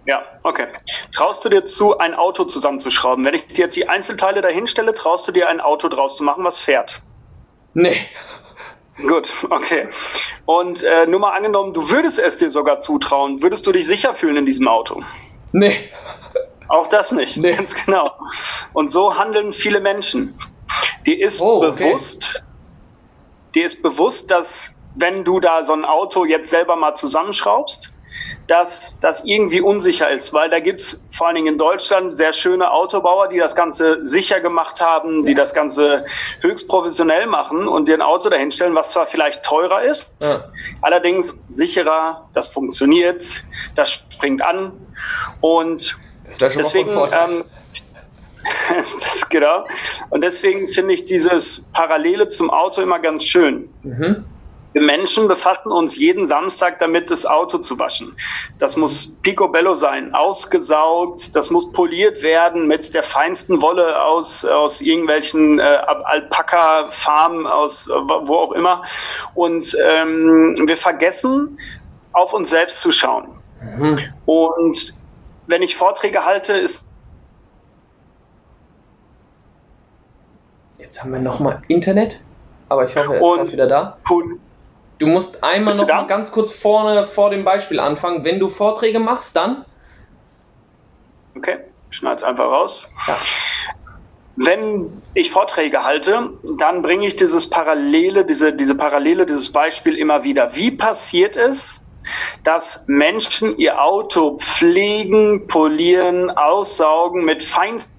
Ja, 0.06 0.22
okay. 0.44 0.66
Traust 1.12 1.44
du 1.44 1.48
dir 1.48 1.64
zu, 1.64 1.98
ein 1.98 2.14
Auto 2.14 2.44
zusammenzuschrauben? 2.44 3.24
Wenn 3.24 3.34
ich 3.34 3.48
dir 3.48 3.64
jetzt 3.64 3.74
die 3.74 3.88
Einzelteile 3.88 4.40
dahin 4.40 4.68
stelle, 4.68 4.94
traust 4.94 5.26
du 5.26 5.32
dir 5.32 5.48
ein 5.48 5.60
Auto 5.60 5.88
draus 5.88 6.16
zu 6.16 6.22
machen, 6.22 6.44
was 6.44 6.60
fährt? 6.60 7.02
Nee. 7.76 7.98
Gut, 9.06 9.30
okay. 9.50 9.88
Und 10.46 10.82
äh, 10.82 11.06
nur 11.06 11.20
mal 11.20 11.36
angenommen, 11.36 11.74
du 11.74 11.90
würdest 11.90 12.18
es 12.18 12.38
dir 12.38 12.48
sogar 12.48 12.80
zutrauen, 12.80 13.42
würdest 13.42 13.66
du 13.66 13.72
dich 13.72 13.86
sicher 13.86 14.14
fühlen 14.14 14.38
in 14.38 14.46
diesem 14.46 14.66
Auto? 14.66 15.02
Nee. 15.52 15.76
Auch 16.68 16.86
das 16.86 17.12
nicht, 17.12 17.36
nee. 17.36 17.54
ganz 17.54 17.74
genau. 17.74 18.12
Und 18.72 18.92
so 18.92 19.18
handeln 19.18 19.52
viele 19.52 19.80
Menschen. 19.80 20.38
Die 21.04 21.20
ist 21.20 21.42
oh, 21.42 21.60
bewusst, 21.60 22.36
okay. 22.36 22.46
dir 23.54 23.66
ist 23.66 23.82
bewusst, 23.82 24.30
dass 24.30 24.70
wenn 24.94 25.24
du 25.24 25.38
da 25.38 25.62
so 25.64 25.74
ein 25.74 25.84
Auto 25.84 26.24
jetzt 26.24 26.48
selber 26.48 26.76
mal 26.76 26.94
zusammenschraubst, 26.94 27.92
dass 28.46 28.98
das 29.00 29.24
irgendwie 29.24 29.60
unsicher 29.60 30.10
ist, 30.10 30.32
weil 30.32 30.48
da 30.48 30.60
gibt's 30.60 31.04
vor 31.10 31.26
allen 31.26 31.36
Dingen 31.36 31.54
in 31.54 31.58
Deutschland 31.58 32.16
sehr 32.16 32.32
schöne 32.32 32.70
Autobauer, 32.70 33.28
die 33.28 33.38
das 33.38 33.54
Ganze 33.54 34.04
sicher 34.06 34.40
gemacht 34.40 34.80
haben, 34.80 35.24
die 35.24 35.34
das 35.34 35.52
Ganze 35.52 36.04
höchst 36.40 36.68
professionell 36.68 37.26
machen 37.26 37.66
und 37.66 37.88
dir 37.88 37.94
ein 37.94 38.02
Auto 38.02 38.28
dahinstellen, 38.28 38.74
was 38.74 38.92
zwar 38.92 39.06
vielleicht 39.06 39.42
teurer 39.42 39.82
ist, 39.82 40.12
ja. 40.22 40.44
allerdings 40.82 41.34
sicherer, 41.48 42.28
das 42.34 42.48
funktioniert, 42.48 43.24
das 43.74 43.92
springt 43.92 44.42
an 44.42 44.72
und 45.40 45.96
deswegen 46.40 46.90
ähm, 46.90 47.44
das, 49.00 49.28
genau. 49.28 49.66
Und 50.10 50.22
deswegen 50.22 50.68
finde 50.68 50.94
ich 50.94 51.06
dieses 51.06 51.68
Parallele 51.72 52.28
zum 52.28 52.50
Auto 52.50 52.80
immer 52.80 52.98
ganz 52.98 53.24
schön. 53.24 53.68
Mhm. 53.82 54.24
Wir 54.76 54.82
Menschen 54.82 55.26
befassen 55.26 55.72
uns 55.72 55.96
jeden 55.96 56.26
Samstag 56.26 56.78
damit, 56.80 57.10
das 57.10 57.24
Auto 57.24 57.56
zu 57.56 57.78
waschen. 57.78 58.14
Das 58.58 58.76
muss 58.76 59.16
picobello 59.22 59.74
sein, 59.74 60.14
ausgesaugt, 60.14 61.34
das 61.34 61.48
muss 61.48 61.72
poliert 61.72 62.22
werden 62.22 62.66
mit 62.66 62.92
der 62.92 63.02
feinsten 63.02 63.62
Wolle 63.62 64.02
aus, 64.02 64.44
aus 64.44 64.82
irgendwelchen 64.82 65.60
äh, 65.60 65.62
Alpaka-Farmen, 65.62 67.46
aus 67.46 67.88
wo 67.88 68.34
auch 68.34 68.52
immer. 68.52 68.82
Und 69.32 69.74
ähm, 69.82 70.56
wir 70.66 70.76
vergessen, 70.76 71.58
auf 72.12 72.34
uns 72.34 72.50
selbst 72.50 72.82
zu 72.82 72.92
schauen. 72.92 73.28
Mhm. 73.78 73.98
Und 74.26 74.92
wenn 75.46 75.62
ich 75.62 75.74
Vorträge 75.74 76.26
halte, 76.26 76.52
ist 76.52 76.84
Jetzt 80.76 81.02
haben 81.02 81.14
wir 81.14 81.20
nochmal 81.20 81.62
Internet, 81.68 82.20
aber 82.68 82.86
ich 82.86 82.94
hoffe, 82.94 83.16
er 83.16 83.44
ist 83.46 83.52
wieder 83.52 83.66
da. 83.66 83.96
Du 84.98 85.06
musst 85.06 85.44
einmal 85.44 85.74
Bist 85.74 85.80
noch 85.80 85.94
mal 85.94 86.06
ganz 86.06 86.32
kurz 86.32 86.52
vorne 86.52 87.04
vor 87.04 87.30
dem 87.30 87.44
Beispiel 87.44 87.80
anfangen. 87.80 88.24
Wenn 88.24 88.38
du 88.38 88.48
Vorträge 88.48 88.98
machst, 88.98 89.36
dann? 89.36 89.64
Okay, 91.36 91.58
schneid's 91.90 92.22
einfach 92.22 92.46
raus. 92.46 92.88
Ja. 93.06 93.18
Wenn 94.36 95.02
ich 95.14 95.30
Vorträge 95.30 95.84
halte, 95.84 96.30
dann 96.58 96.82
bringe 96.82 97.06
ich 97.06 97.16
dieses 97.16 97.48
Parallele, 97.48 98.24
diese, 98.24 98.52
diese 98.52 98.74
Parallele, 98.74 99.26
dieses 99.26 99.50
Beispiel 99.52 99.96
immer 99.96 100.24
wieder. 100.24 100.54
Wie 100.54 100.70
passiert 100.70 101.36
es, 101.36 101.80
dass 102.44 102.84
Menschen 102.86 103.56
ihr 103.58 103.82
Auto 103.82 104.38
pflegen, 104.38 105.46
polieren, 105.46 106.30
aussaugen 106.30 107.24
mit 107.24 107.42
feinsten 107.42 107.95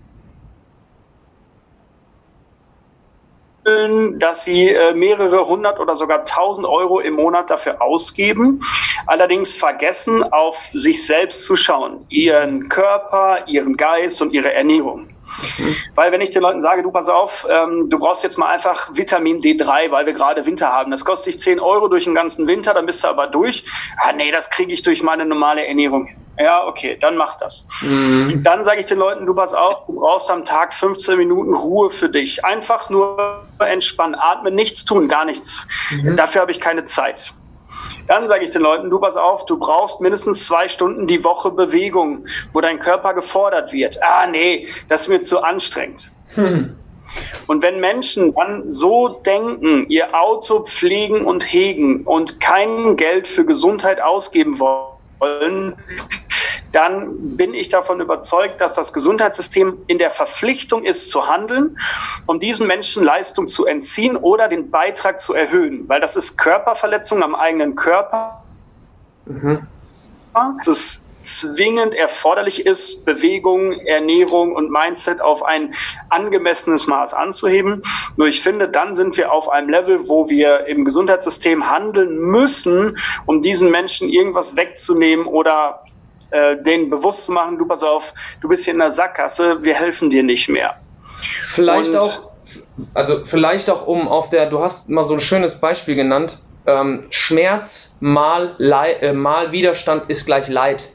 dass 4.18 4.46
sie 4.46 4.70
äh, 4.70 4.94
mehrere 4.94 5.48
hundert 5.48 5.80
oder 5.80 5.96
sogar 5.96 6.24
tausend 6.26 6.66
Euro 6.66 7.00
im 7.00 7.16
Monat 7.16 7.50
dafür 7.50 7.82
ausgeben, 7.82 8.62
allerdings 9.08 9.54
vergessen, 9.54 10.24
auf 10.24 10.56
sich 10.74 11.06
selbst 11.06 11.44
zu 11.44 11.56
schauen, 11.56 12.06
ihren 12.10 12.70
Körper, 12.70 13.48
ihren 13.48 13.76
Geist 13.76 14.22
und 14.22 14.32
ihre 14.34 14.54
Ernährung. 14.54 15.10
Mhm. 15.58 15.76
Weil 15.96 16.12
wenn 16.12 16.22
ich 16.22 16.30
den 16.30 16.42
Leuten 16.42 16.62
sage, 16.62 16.82
du 16.82 16.92
pass 16.92 17.10
auf, 17.10 17.46
ähm, 17.50 17.90
du 17.90 18.00
brauchst 18.00 18.24
jetzt 18.24 18.38
mal 18.38 18.48
einfach 18.48 18.90
Vitamin 18.94 19.40
D3, 19.40 19.92
weil 19.92 20.06
wir 20.06 20.14
gerade 20.14 20.46
Winter 20.46 20.72
haben. 20.72 20.92
Das 20.92 21.04
kostet 21.04 21.34
dich 21.34 21.42
10 21.42 21.60
Euro 21.60 21.90
durch 21.90 22.06
den 22.06 22.16
ganzen 22.16 22.48
Winter, 22.48 22.74
dann 22.74 22.86
bist 22.86 23.04
du 23.04 23.08
aber 23.08 23.28
durch. 23.28 23.66
Ah 23.98 24.14
nee, 24.14 24.32
das 24.32 24.50
kriege 24.50 24.72
ich 24.72 24.82
durch 24.82 25.04
meine 25.04 25.26
normale 25.26 25.68
Ernährung 25.68 26.06
hin. 26.06 26.27
Ja, 26.40 26.68
okay, 26.68 26.98
dann 27.00 27.18
mach 27.18 27.38
das. 27.38 27.68
Mhm. 27.82 28.44
Dann 28.44 28.64
sage 28.64 28.80
ich 28.80 28.86
den 28.86 29.00
Leuten, 29.00 29.26
du 29.26 29.34
pass 29.34 29.54
auf, 29.54 29.86
du 29.88 29.96
brauchst 29.96 30.30
am 30.30 30.46
Tag 30.46 30.74
15 30.74 31.18
Minuten 31.18 31.54
Ruhe 31.54 31.90
für 31.90 32.10
dich. 32.10 32.46
Einfach 32.46 32.90
nur 32.90 33.44
entspannen, 33.60 34.16
atmen, 34.16 34.54
nichts 34.54 34.86
tun, 34.86 35.08
gar 35.08 35.26
nichts. 35.26 35.68
Mhm. 35.90 36.16
Dafür 36.16 36.42
habe 36.42 36.52
ich 36.52 36.60
keine 36.60 36.86
Zeit. 36.86 37.34
Dann 38.08 38.28
sage 38.28 38.44
ich 38.44 38.52
den 38.52 38.62
Leuten, 38.62 38.90
du 38.90 39.00
pass 39.00 39.16
auf, 39.16 39.46
du 39.46 39.58
brauchst 39.58 40.00
mindestens 40.00 40.46
zwei 40.46 40.68
Stunden 40.68 41.08
die 41.08 41.24
Woche 41.24 41.52
Bewegung, 41.52 42.26
wo 42.54 42.62
dein 42.62 42.80
Körper 42.80 43.14
gefordert 43.14 43.74
wird. 43.74 44.02
Ah, 44.02 44.28
nee, 44.28 44.68
das 44.88 45.02
ist 45.02 45.08
mir 45.08 45.22
zu 45.24 45.42
anstrengend. 45.42 46.12
Hm. 46.36 46.76
Und 47.48 47.64
wenn 47.64 47.80
Menschen 47.80 48.34
dann 48.36 48.70
so 48.70 49.22
denken, 49.26 49.90
ihr 49.90 50.14
Auto 50.14 50.64
pflegen 50.64 51.26
und 51.26 51.42
hegen 51.42 52.04
und 52.04 52.40
kein 52.40 52.98
Geld 52.98 53.28
für 53.28 53.46
Gesundheit 53.46 54.02
ausgeben 54.02 54.60
wollen, 54.60 54.97
dann 56.72 57.38
bin 57.38 57.54
ich 57.54 57.70
davon 57.70 58.02
überzeugt, 58.02 58.62
dass 58.62 58.74
das 58.76 58.94
Gesundheitssystem 58.94 59.80
in 59.88 59.98
der 59.98 60.12
Verpflichtung 60.12 60.84
ist 60.84 61.10
zu 61.10 61.28
handeln, 61.28 61.78
um 62.26 62.40
diesen 62.40 62.68
Menschen 62.68 63.04
Leistung 63.04 63.48
zu 63.48 63.66
entziehen 63.66 64.16
oder 64.16 64.48
den 64.48 64.70
Beitrag 64.70 65.20
zu 65.20 65.34
erhöhen, 65.34 65.88
weil 65.88 66.02
das 66.02 66.16
ist 66.16 66.38
Körperverletzung 66.38 67.24
am 67.24 67.36
eigenen 67.36 67.76
Körper. 67.76 68.44
Mhm. 69.26 69.68
Das 70.34 70.68
ist 70.68 71.07
zwingend 71.28 71.94
erforderlich 71.94 72.66
ist, 72.66 73.06
Bewegung, 73.06 73.74
Ernährung 73.74 74.56
und 74.56 74.72
Mindset 74.72 75.22
auf 75.22 75.44
ein 75.44 75.74
angemessenes 76.10 76.88
Maß 76.88 77.14
anzuheben. 77.14 77.82
Nur 78.16 78.28
ich 78.28 78.42
finde, 78.42 78.70
dann 78.70 78.96
sind 78.96 79.18
wir 79.18 79.32
auf 79.32 79.50
einem 79.50 79.70
Level, 79.70 80.08
wo 80.08 80.30
wir 80.30 80.68
im 80.68 80.86
Gesundheitssystem 80.86 81.70
handeln 81.70 82.18
müssen, 82.18 82.98
um 83.26 83.42
diesen 83.42 83.70
Menschen 83.70 84.10
irgendwas 84.10 84.56
wegzunehmen 84.56 85.26
oder 85.26 85.84
äh, 86.32 86.62
denen 86.62 86.90
bewusst 86.90 87.26
zu 87.26 87.32
machen, 87.32 87.58
du 87.58 87.66
pass 87.66 87.84
auf, 87.84 88.14
du 88.42 88.48
bist 88.48 88.66
hier 88.66 88.74
in 88.74 88.80
der 88.80 88.92
Sackgasse, 88.92 89.64
wir 89.64 89.74
helfen 89.76 90.10
dir 90.10 90.24
nicht 90.24 90.50
mehr. 90.50 90.76
Vielleicht 91.44 91.92
Und, 91.92 91.98
auch, 91.98 92.32
also 92.94 93.26
vielleicht 93.26 93.70
auch 93.70 93.88
um 93.88 94.08
auf 94.08 94.30
der, 94.30 94.50
du 94.50 94.60
hast 94.60 94.90
mal 94.90 95.04
so 95.04 95.14
ein 95.14 95.20
schönes 95.20 95.60
Beispiel 95.60 95.96
genannt, 95.96 96.40
ähm, 96.66 97.06
Schmerz 97.10 97.96
mal, 98.02 98.56
Leid, 98.58 99.02
äh, 99.02 99.14
mal 99.14 99.52
Widerstand 99.52 100.10
ist 100.10 100.26
gleich 100.26 100.50
Leid. 100.50 100.90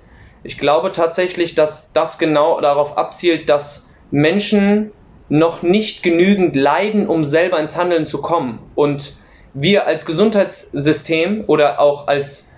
Ich 0.44 0.58
glaube 0.58 0.92
tatsächlich, 0.92 1.54
dass 1.54 1.92
das 1.92 2.18
genau 2.18 2.60
darauf 2.60 2.98
abzielt, 2.98 3.48
dass 3.48 3.90
Menschen 4.10 4.92
noch 5.28 5.62
nicht 5.62 6.02
genügend 6.02 6.56
leiden, 6.56 7.06
um 7.06 7.24
selber 7.24 7.58
ins 7.58 7.76
Handeln 7.76 8.06
zu 8.06 8.20
kommen. 8.20 8.58
Und 8.74 9.16
wir 9.54 9.86
als 9.86 10.04
Gesundheitssystem 10.04 11.44
oder 11.46 11.80
auch 11.80 12.08
als 12.08 12.50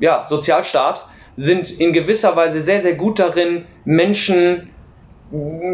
ja, 0.00 0.26
Sozialstaat 0.26 1.06
sind 1.36 1.70
in 1.70 1.92
gewisser 1.92 2.36
Weise 2.36 2.60
sehr, 2.60 2.80
sehr 2.80 2.94
gut 2.94 3.18
darin, 3.18 3.66
Menschen 3.84 4.70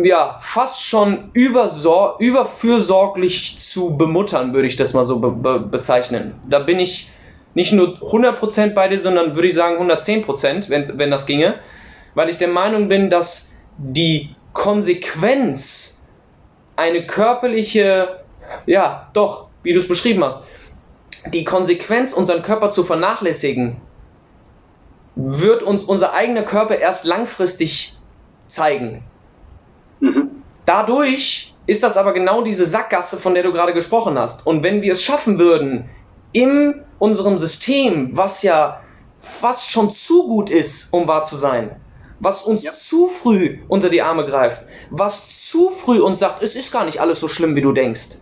ja, 0.03 0.39
fast 0.41 0.83
schon 0.83 1.31
überfürsorglich 1.33 3.59
zu 3.59 3.97
bemuttern, 3.97 4.53
würde 4.53 4.67
ich 4.67 4.75
das 4.77 4.95
mal 4.95 5.05
so 5.05 5.21
be 5.21 5.31
be 5.31 5.61
bezeichnen. 5.61 6.35
Da 6.49 6.59
bin 6.59 6.81
ich 6.81 7.09
nicht 7.55 7.73
nur 7.73 7.99
100% 7.99 8.75
bei 8.75 8.89
dir, 8.89 9.01
sondern 9.01 9.35
würde 9.35 9.49
ich 9.49 9.55
sagen 9.55 9.81
110%, 9.81 10.69
wenn, 10.69 10.99
wenn 10.99 11.11
das 11.11 11.27
ginge, 11.27 11.55
weil 12.15 12.29
ich 12.29 12.39
der 12.39 12.49
Meinung 12.49 12.89
bin, 12.89 13.11
dass 13.11 13.49
die 13.79 14.35
Konsequenz 14.53 16.03
eine 16.77 17.07
körperliche, 17.07 18.21
ja, 18.67 19.09
doch, 19.13 19.49
wie 19.63 19.73
du 19.73 19.81
es 19.81 19.89
beschrieben 19.89 20.23
hast, 20.25 20.43
die 21.33 21.45
Konsequenz, 21.45 22.13
unseren 22.13 22.43
Körper 22.43 22.71
zu 22.71 22.85
vernachlässigen, 22.85 23.81
wird 25.17 25.63
uns 25.63 25.85
unser 25.85 26.13
eigener 26.13 26.43
Körper 26.43 26.79
erst 26.79 27.05
langfristig 27.05 27.97
zeigen. 28.47 29.05
Mhm. 30.01 30.31
Dadurch 30.67 31.55
ist 31.67 31.83
das 31.83 31.97
aber 31.97 32.13
genau 32.13 32.43
diese 32.43 32.67
Sackgasse, 32.67 33.17
von 33.17 33.35
der 33.35 33.43
du 33.43 33.53
gerade 33.53 33.73
gesprochen 33.73 34.19
hast. 34.19 34.47
Und 34.47 34.63
wenn 34.63 34.83
wir 34.83 34.93
es 34.93 35.03
schaffen 35.03 35.39
würden, 35.39 35.89
in 36.35 36.83
unserem 36.99 37.39
System, 37.39 38.11
was 38.13 38.43
ja 38.43 38.81
fast 39.21 39.71
schon 39.71 39.93
zu 39.93 40.27
gut 40.27 40.51
ist, 40.51 40.93
um 40.93 41.09
wahr 41.09 41.25
zu 41.25 41.37
sein, 41.37 41.81
was 42.21 42.43
uns 42.43 42.63
ja. 42.63 42.75
zu 42.75 43.09
früh 43.09 43.61
unter 43.69 43.89
die 43.89 44.03
Arme 44.03 44.27
greift, 44.27 44.63
was 44.91 45.49
zu 45.49 45.71
früh 45.71 46.01
uns 46.01 46.19
sagt, 46.19 46.43
es 46.43 46.57
ist 46.57 46.73
gar 46.73 46.85
nicht 46.85 47.01
alles 47.01 47.21
so 47.21 47.29
schlimm, 47.29 47.57
wie 47.57 47.63
du 47.63 47.73
denkst, 47.73 48.19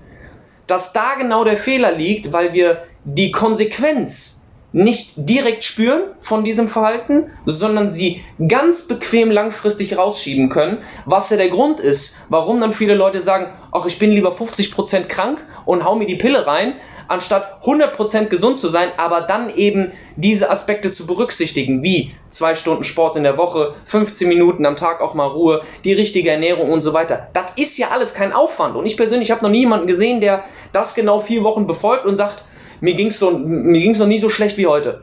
dass 0.66 0.92
da 0.92 1.14
genau 1.14 1.42
der 1.42 1.56
Fehler 1.56 1.92
liegt, 1.92 2.32
weil 2.32 2.52
wir 2.52 2.84
die 3.04 3.32
Konsequenz 3.32 4.42
nicht 4.72 5.14
direkt 5.16 5.64
spüren 5.64 6.02
von 6.20 6.44
diesem 6.44 6.68
Verhalten, 6.68 7.30
sondern 7.44 7.90
sie 7.90 8.22
ganz 8.48 8.88
bequem 8.88 9.30
langfristig 9.30 9.98
rausschieben 9.98 10.48
können, 10.48 10.78
was 11.04 11.30
ja 11.30 11.36
der 11.36 11.50
Grund 11.50 11.80
ist, 11.80 12.16
warum 12.28 12.60
dann 12.60 12.72
viele 12.72 12.94
Leute 12.94 13.20
sagen, 13.20 13.52
ach, 13.70 13.86
ich 13.86 13.98
bin 13.98 14.12
lieber 14.12 14.32
50% 14.32 15.04
krank 15.04 15.38
und 15.66 15.84
hau 15.84 15.94
mir 15.94 16.06
die 16.06 16.16
Pille 16.16 16.46
rein, 16.46 16.74
anstatt 17.12 17.62
100% 17.62 18.26
gesund 18.26 18.58
zu 18.58 18.68
sein, 18.68 18.90
aber 18.96 19.20
dann 19.20 19.54
eben 19.54 19.92
diese 20.16 20.50
Aspekte 20.50 20.92
zu 20.92 21.06
berücksichtigen, 21.06 21.82
wie 21.82 22.14
zwei 22.30 22.54
Stunden 22.54 22.84
Sport 22.84 23.16
in 23.16 23.22
der 23.22 23.36
Woche, 23.36 23.74
15 23.84 24.28
Minuten 24.28 24.66
am 24.66 24.76
Tag 24.76 25.00
auch 25.00 25.14
mal 25.14 25.26
Ruhe, 25.26 25.62
die 25.84 25.92
richtige 25.92 26.30
Ernährung 26.30 26.70
und 26.70 26.80
so 26.80 26.92
weiter. 26.92 27.28
Das 27.32 27.52
ist 27.56 27.78
ja 27.78 27.88
alles 27.90 28.14
kein 28.14 28.32
Aufwand. 28.32 28.74
Und 28.76 28.86
ich 28.86 28.96
persönlich 28.96 29.30
habe 29.30 29.42
noch 29.42 29.50
nie 29.50 29.60
jemanden 29.60 29.86
gesehen, 29.86 30.20
der 30.20 30.44
das 30.72 30.94
genau 30.94 31.20
vier 31.20 31.44
Wochen 31.44 31.66
befolgt 31.66 32.06
und 32.06 32.16
sagt, 32.16 32.44
mir 32.80 32.94
ging 32.94 33.08
es 33.08 33.20
noch 33.20 33.32
nie 33.36 34.18
so 34.18 34.28
schlecht 34.28 34.58
wie 34.58 34.66
heute. 34.66 35.02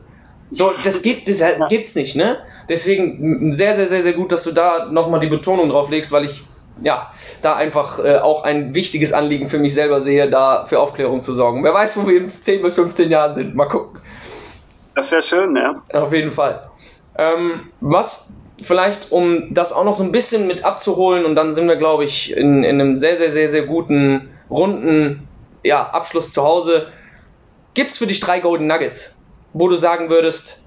So, 0.52 0.72
das 0.84 1.02
gibt 1.02 1.28
gibt's 1.70 1.96
nicht, 1.96 2.16
ne? 2.16 2.38
Deswegen 2.68 3.52
sehr, 3.52 3.76
sehr, 3.76 3.88
sehr, 3.88 4.04
sehr 4.04 4.14
gut, 4.14 4.32
dass 4.32 4.44
du 4.44 4.52
da 4.52 4.90
nochmal 4.92 5.20
die 5.20 5.28
Betonung 5.28 5.70
drauf 5.70 5.90
legst, 5.90 6.12
weil 6.12 6.26
ich 6.26 6.44
ja 6.82 7.12
da 7.42 7.56
einfach 7.56 8.04
äh, 8.04 8.18
auch 8.18 8.44
ein 8.44 8.74
wichtiges 8.74 9.14
Anliegen 9.14 9.50
für 9.50 9.60
mich 9.60 9.74
selber 9.74 10.02
sehe, 10.02 10.30
da 10.30 10.66
für 10.66 10.80
Aufklärung 10.80 11.22
zu 11.22 11.34
sorgen. 11.34 11.64
Wer 11.64 11.74
weiß, 11.74 11.98
wo 11.98 12.08
wir 12.08 12.18
in 12.18 12.32
10 12.42 12.62
bis 12.62 12.76
15 12.76 13.10
Jahren 13.10 13.34
sind. 13.34 13.56
Mal 13.56 13.66
gucken. 13.66 14.00
Das 14.96 15.12
wäre 15.12 15.24
schön, 15.24 15.56
ja. 15.56 15.82
Auf 15.94 16.14
jeden 16.14 16.32
Fall. 16.32 16.70
Ähm, 17.18 17.70
was 17.80 18.32
vielleicht, 18.62 19.12
um 19.12 19.54
das 19.54 19.72
auch 19.72 19.84
noch 19.84 19.98
so 19.98 20.04
ein 20.04 20.12
bisschen 20.12 20.48
mit 20.48 20.66
abzuholen 20.66 21.26
und 21.26 21.36
dann 21.36 21.54
sind 21.54 21.68
wir, 21.68 21.78
glaube 21.78 22.06
ich, 22.06 22.36
in, 22.36 22.64
in 22.64 22.82
einem 22.82 22.98
sehr, 22.98 23.18
sehr, 23.18 23.32
sehr, 23.32 23.50
sehr 23.50 23.64
guten, 23.64 24.30
runden 24.50 25.28
ja, 25.64 25.90
Abschluss 25.90 26.34
zu 26.34 26.44
Hause 26.44 26.88
gibt 27.74 27.92
es 27.92 27.98
für 27.98 28.08
dich 28.08 28.20
drei 28.20 28.40
Golden 28.40 28.68
Nuggets, 28.68 29.22
wo 29.54 29.68
du 29.68 29.76
sagen 29.76 30.10
würdest, 30.10 30.64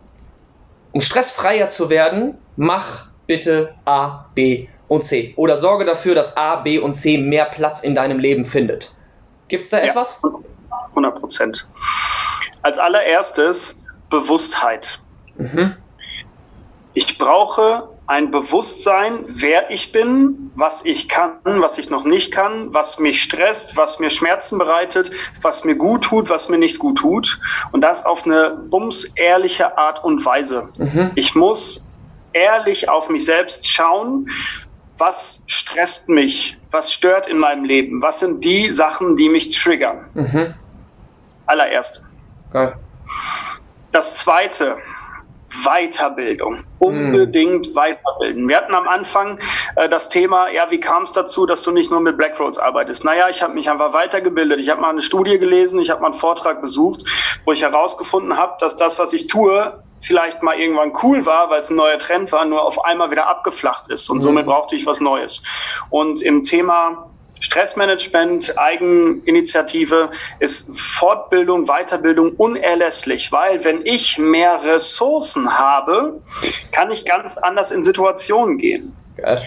um 0.92 1.00
stressfreier 1.00 1.68
zu 1.68 1.90
werden, 1.90 2.38
mach 2.56 3.08
bitte 3.26 3.74
A, 3.84 4.26
B 4.34 4.68
und 4.93 5.05
C. 5.05 5.32
Oder 5.36 5.59
sorge 5.59 5.84
dafür, 5.84 6.14
dass 6.14 6.36
A, 6.36 6.57
B 6.57 6.78
und 6.78 6.95
C 6.95 7.18
mehr 7.18 7.47
Platz 7.47 7.80
in 7.80 7.95
deinem 7.95 8.18
Leben 8.18 8.45
findet. 8.45 8.95
Gibt 9.49 9.64
es 9.64 9.70
da 9.70 9.78
ja, 9.78 9.84
etwas? 9.84 10.22
100 10.90 11.18
Prozent. 11.18 11.66
Als 12.62 12.78
allererstes 12.78 13.76
Bewusstheit. 14.11 15.01
Mhm. 15.36 15.74
Ich 16.95 17.16
brauche 17.16 17.88
ein 18.07 18.30
Bewusstsein, 18.30 19.24
wer 19.28 19.70
ich 19.70 19.93
bin, 19.93 20.51
was 20.55 20.84
ich 20.84 21.09
kann, 21.09 21.38
was 21.45 21.78
ich 21.78 21.88
noch 21.88 22.05
nicht 22.05 22.30
kann, 22.30 22.74
was 22.74 22.99
mich 22.99 23.22
stresst, 23.22 23.76
was 23.76 23.99
mir 23.99 24.11
Schmerzen 24.11 24.59
bereitet, 24.59 25.11
was 25.40 25.64
mir 25.64 25.76
gut 25.76 26.05
tut, 26.05 26.28
was 26.28 26.51
mir 26.51 26.59
nicht 26.59 26.78
gut 26.78 26.99
tut. 26.99 27.40
Und 27.70 27.80
das 27.80 28.05
auf 28.05 28.26
eine 28.26 28.51
bums 28.68 29.05
ehrliche 29.14 29.78
Art 29.78 30.05
und 30.05 30.22
Weise. 30.26 30.68
Mhm. 30.76 31.12
Ich 31.14 31.34
muss 31.34 31.86
ehrlich 32.34 32.90
auf 32.90 33.09
mich 33.09 33.24
selbst 33.24 33.66
schauen, 33.66 34.28
was 34.99 35.43
stresst 35.47 36.09
mich, 36.09 36.59
was 36.70 36.93
stört 36.93 37.26
in 37.26 37.38
meinem 37.38 37.64
Leben, 37.64 38.03
was 38.03 38.20
sind 38.20 38.45
die 38.45 38.70
Sachen, 38.72 39.16
die 39.16 39.28
mich 39.28 39.51
triggern. 39.51 40.09
Mhm. 40.14 40.55
Das 41.24 41.40
allererste. 41.47 42.03
Geil. 42.53 42.74
Das 43.90 44.14
zweite, 44.16 44.78
Weiterbildung. 45.64 46.64
Unbedingt 46.78 47.70
mhm. 47.70 47.74
weiterbilden. 47.74 48.49
Wir 48.49 48.57
hatten 48.57 48.74
am 48.74 48.88
Anfang 48.88 49.38
äh, 49.76 49.88
das 49.88 50.09
Thema, 50.09 50.49
ja, 50.49 50.70
wie 50.70 50.80
kam 50.80 51.05
es 51.05 51.12
dazu, 51.12 51.47
dass 51.47 51.62
du 51.62 51.70
nicht 51.70 51.90
nur 51.90 52.01
mit 52.01 52.16
Black 52.16 52.38
Roads 52.40 52.59
arbeitest? 52.59 53.05
Naja, 53.05 53.28
ich 53.28 53.43
habe 53.43 53.55
mich 53.55 53.70
einfach 53.70 53.93
weitergebildet. 53.93 54.61
Ich 54.61 54.70
habe 54.70 54.80
mal 54.80 54.90
eine 54.90 55.03
Studie 55.03 55.38
gelesen, 55.38 55.78
ich 55.80 55.90
habe 55.90 56.01
mal 56.01 56.11
einen 56.11 56.20
Vortrag 56.20 56.62
besucht, 56.62 57.05
wo 57.45 57.53
ich 57.53 57.62
herausgefunden 57.62 58.36
habe, 58.36 58.57
dass 58.61 58.76
das, 58.76 58.99
was 58.99 59.12
ich 59.12 59.26
tue, 59.26 59.82
vielleicht 60.03 60.42
mal 60.42 60.59
irgendwann 60.59 60.92
cool 61.03 61.24
war, 61.24 61.48
weil 61.50 61.61
es 61.61 61.70
ein 61.70 61.76
neuer 61.76 61.98
Trend 61.98 62.32
war, 62.32 62.44
nur 62.44 62.62
auf 62.62 62.84
einmal 62.84 63.11
wieder 63.11 63.28
abgeflacht 63.28 63.88
ist. 63.88 64.09
Und 64.11 64.18
mhm. 64.18 64.22
somit 64.22 64.46
brauchte 64.46 64.76
ich 64.76 64.84
was 64.84 65.00
Neues. 65.00 65.42
Und 65.90 66.22
im 66.22 66.42
Thema 66.42 67.09
Stressmanagement, 67.40 68.57
Eigeninitiative 68.57 70.11
ist 70.38 70.70
Fortbildung, 70.78 71.66
Weiterbildung 71.66 72.32
unerlässlich, 72.36 73.32
weil 73.32 73.64
wenn 73.64 73.84
ich 73.84 74.16
mehr 74.16 74.62
Ressourcen 74.62 75.59
habe, 75.59 76.20
kann 76.70 76.92
ich 76.92 77.05
ganz 77.05 77.36
anders 77.36 77.72
in 77.72 77.82
Situationen 77.82 78.59
gehen. 78.59 78.96
Geil. 79.16 79.42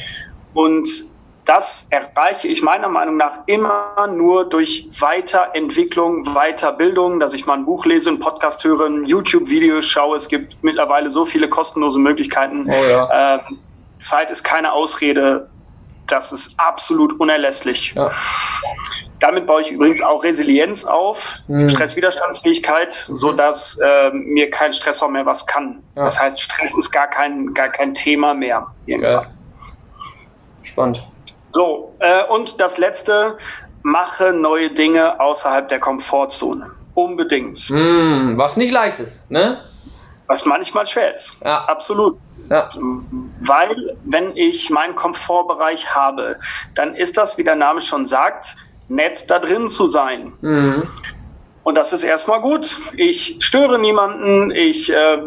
Und 0.53 1.08
das 1.46 1.88
erreiche 1.91 2.48
ich 2.48 2.64
meiner 2.64 2.89
Meinung 2.89 3.18
nach 3.18 3.39
immer 3.46 4.08
nur 4.08 4.50
durch 4.50 4.89
Weiterentwicklung, 5.00 6.24
Weiterbildung, 6.34 7.20
dass 7.20 7.34
ich 7.34 7.46
mal 7.46 7.54
ein 7.54 7.66
Buch 7.66 7.86
lese, 7.86 8.10
einen 8.10 8.20
Podcast 8.20 8.64
höre, 8.64 8.88
ein 8.88 9.06
YouTube-Video 9.06 9.82
schaue. 9.84 10.18
Es 10.18 10.28
gibt 10.28 10.58
mittlerweile 10.64 11.10
so 11.12 11.26
viele 11.26 11.48
kostenlose 11.48 12.00
Möglichkeiten. 12.00 12.68
Oh 12.68 12.74
ja. 12.74 13.38
ähm, 13.48 13.60
Zeit 14.00 14.32
ist 14.32 14.43
keine 14.43 14.74
Ausrede. 14.74 15.48
Das 16.08 16.32
ist 16.32 16.54
absolut 16.58 17.20
unerlässlich. 17.20 17.93
Ja. 17.96 18.12
Damit 19.20 19.46
baue 19.48 19.62
ich 19.62 19.72
übrigens 19.72 20.02
auch 20.02 20.24
Resilienz 20.24 20.84
auf, 20.84 21.18
mhm. 21.48 21.70
Stresswiderstandsfähigkeit, 21.70 23.08
so 23.12 23.32
dass 23.32 23.80
äh, 23.80 24.12
mir 24.12 24.50
kein 24.50 24.74
Stressor 24.74 25.10
mehr 25.10 25.26
was 25.26 25.46
kann. 25.46 25.84
Ja. 25.96 26.04
Das 26.04 26.20
heißt, 26.20 26.39
Stress 26.39 26.76
ist 26.76 26.91
gar 26.91 27.08
kein, 27.08 27.54
gar 27.54 27.70
kein 27.70 27.93
Thema 27.93 28.34
mehr. 28.34 28.68
Spannend. 30.64 31.08
So, 31.56 31.95
äh, 31.99 32.26
und 32.26 32.60
das 32.60 32.78
letzte, 32.78 33.38
mache 33.82 34.34
neue 34.34 34.72
Dinge 34.72 35.22
außerhalb 35.22 35.70
der 35.70 35.80
Komfortzone. 35.80 36.70
Unbedingt. 36.93 37.70
Mm, 37.70 38.38
was 38.38 38.58
nicht 38.58 38.74
leicht 38.74 38.99
ist, 38.99 39.32
ne? 39.32 39.64
Was 40.28 40.43
manchmal 40.43 40.86
schwer 40.86 41.16
ist. 41.16 41.38
Ja. 41.41 41.64
Absolut. 41.64 42.20
Ja. 42.49 42.68
Weil, 43.39 43.97
wenn 44.03 44.36
ich 44.36 44.70
meinen 44.70 44.95
Komfortbereich 44.95 45.95
habe, 45.95 46.38
dann 46.76 46.93
ist 46.93 47.16
das, 47.16 47.38
wie 47.38 47.45
der 47.45 47.56
Name 47.56 47.80
schon 47.80 48.06
sagt, 48.06 48.58
nett 48.89 49.32
da 49.32 49.39
drin 49.39 49.70
zu 49.70 49.88
sein. 49.88 50.34
Mhm. 50.41 50.89
Und 51.66 51.74
das 51.74 51.93
ist 51.93 52.03
erstmal 52.03 52.41
gut. 52.41 52.78
Ich 52.95 53.38
störe 53.39 53.80
niemanden, 53.80 54.51
ich 54.51 54.93
äh, 54.93 55.18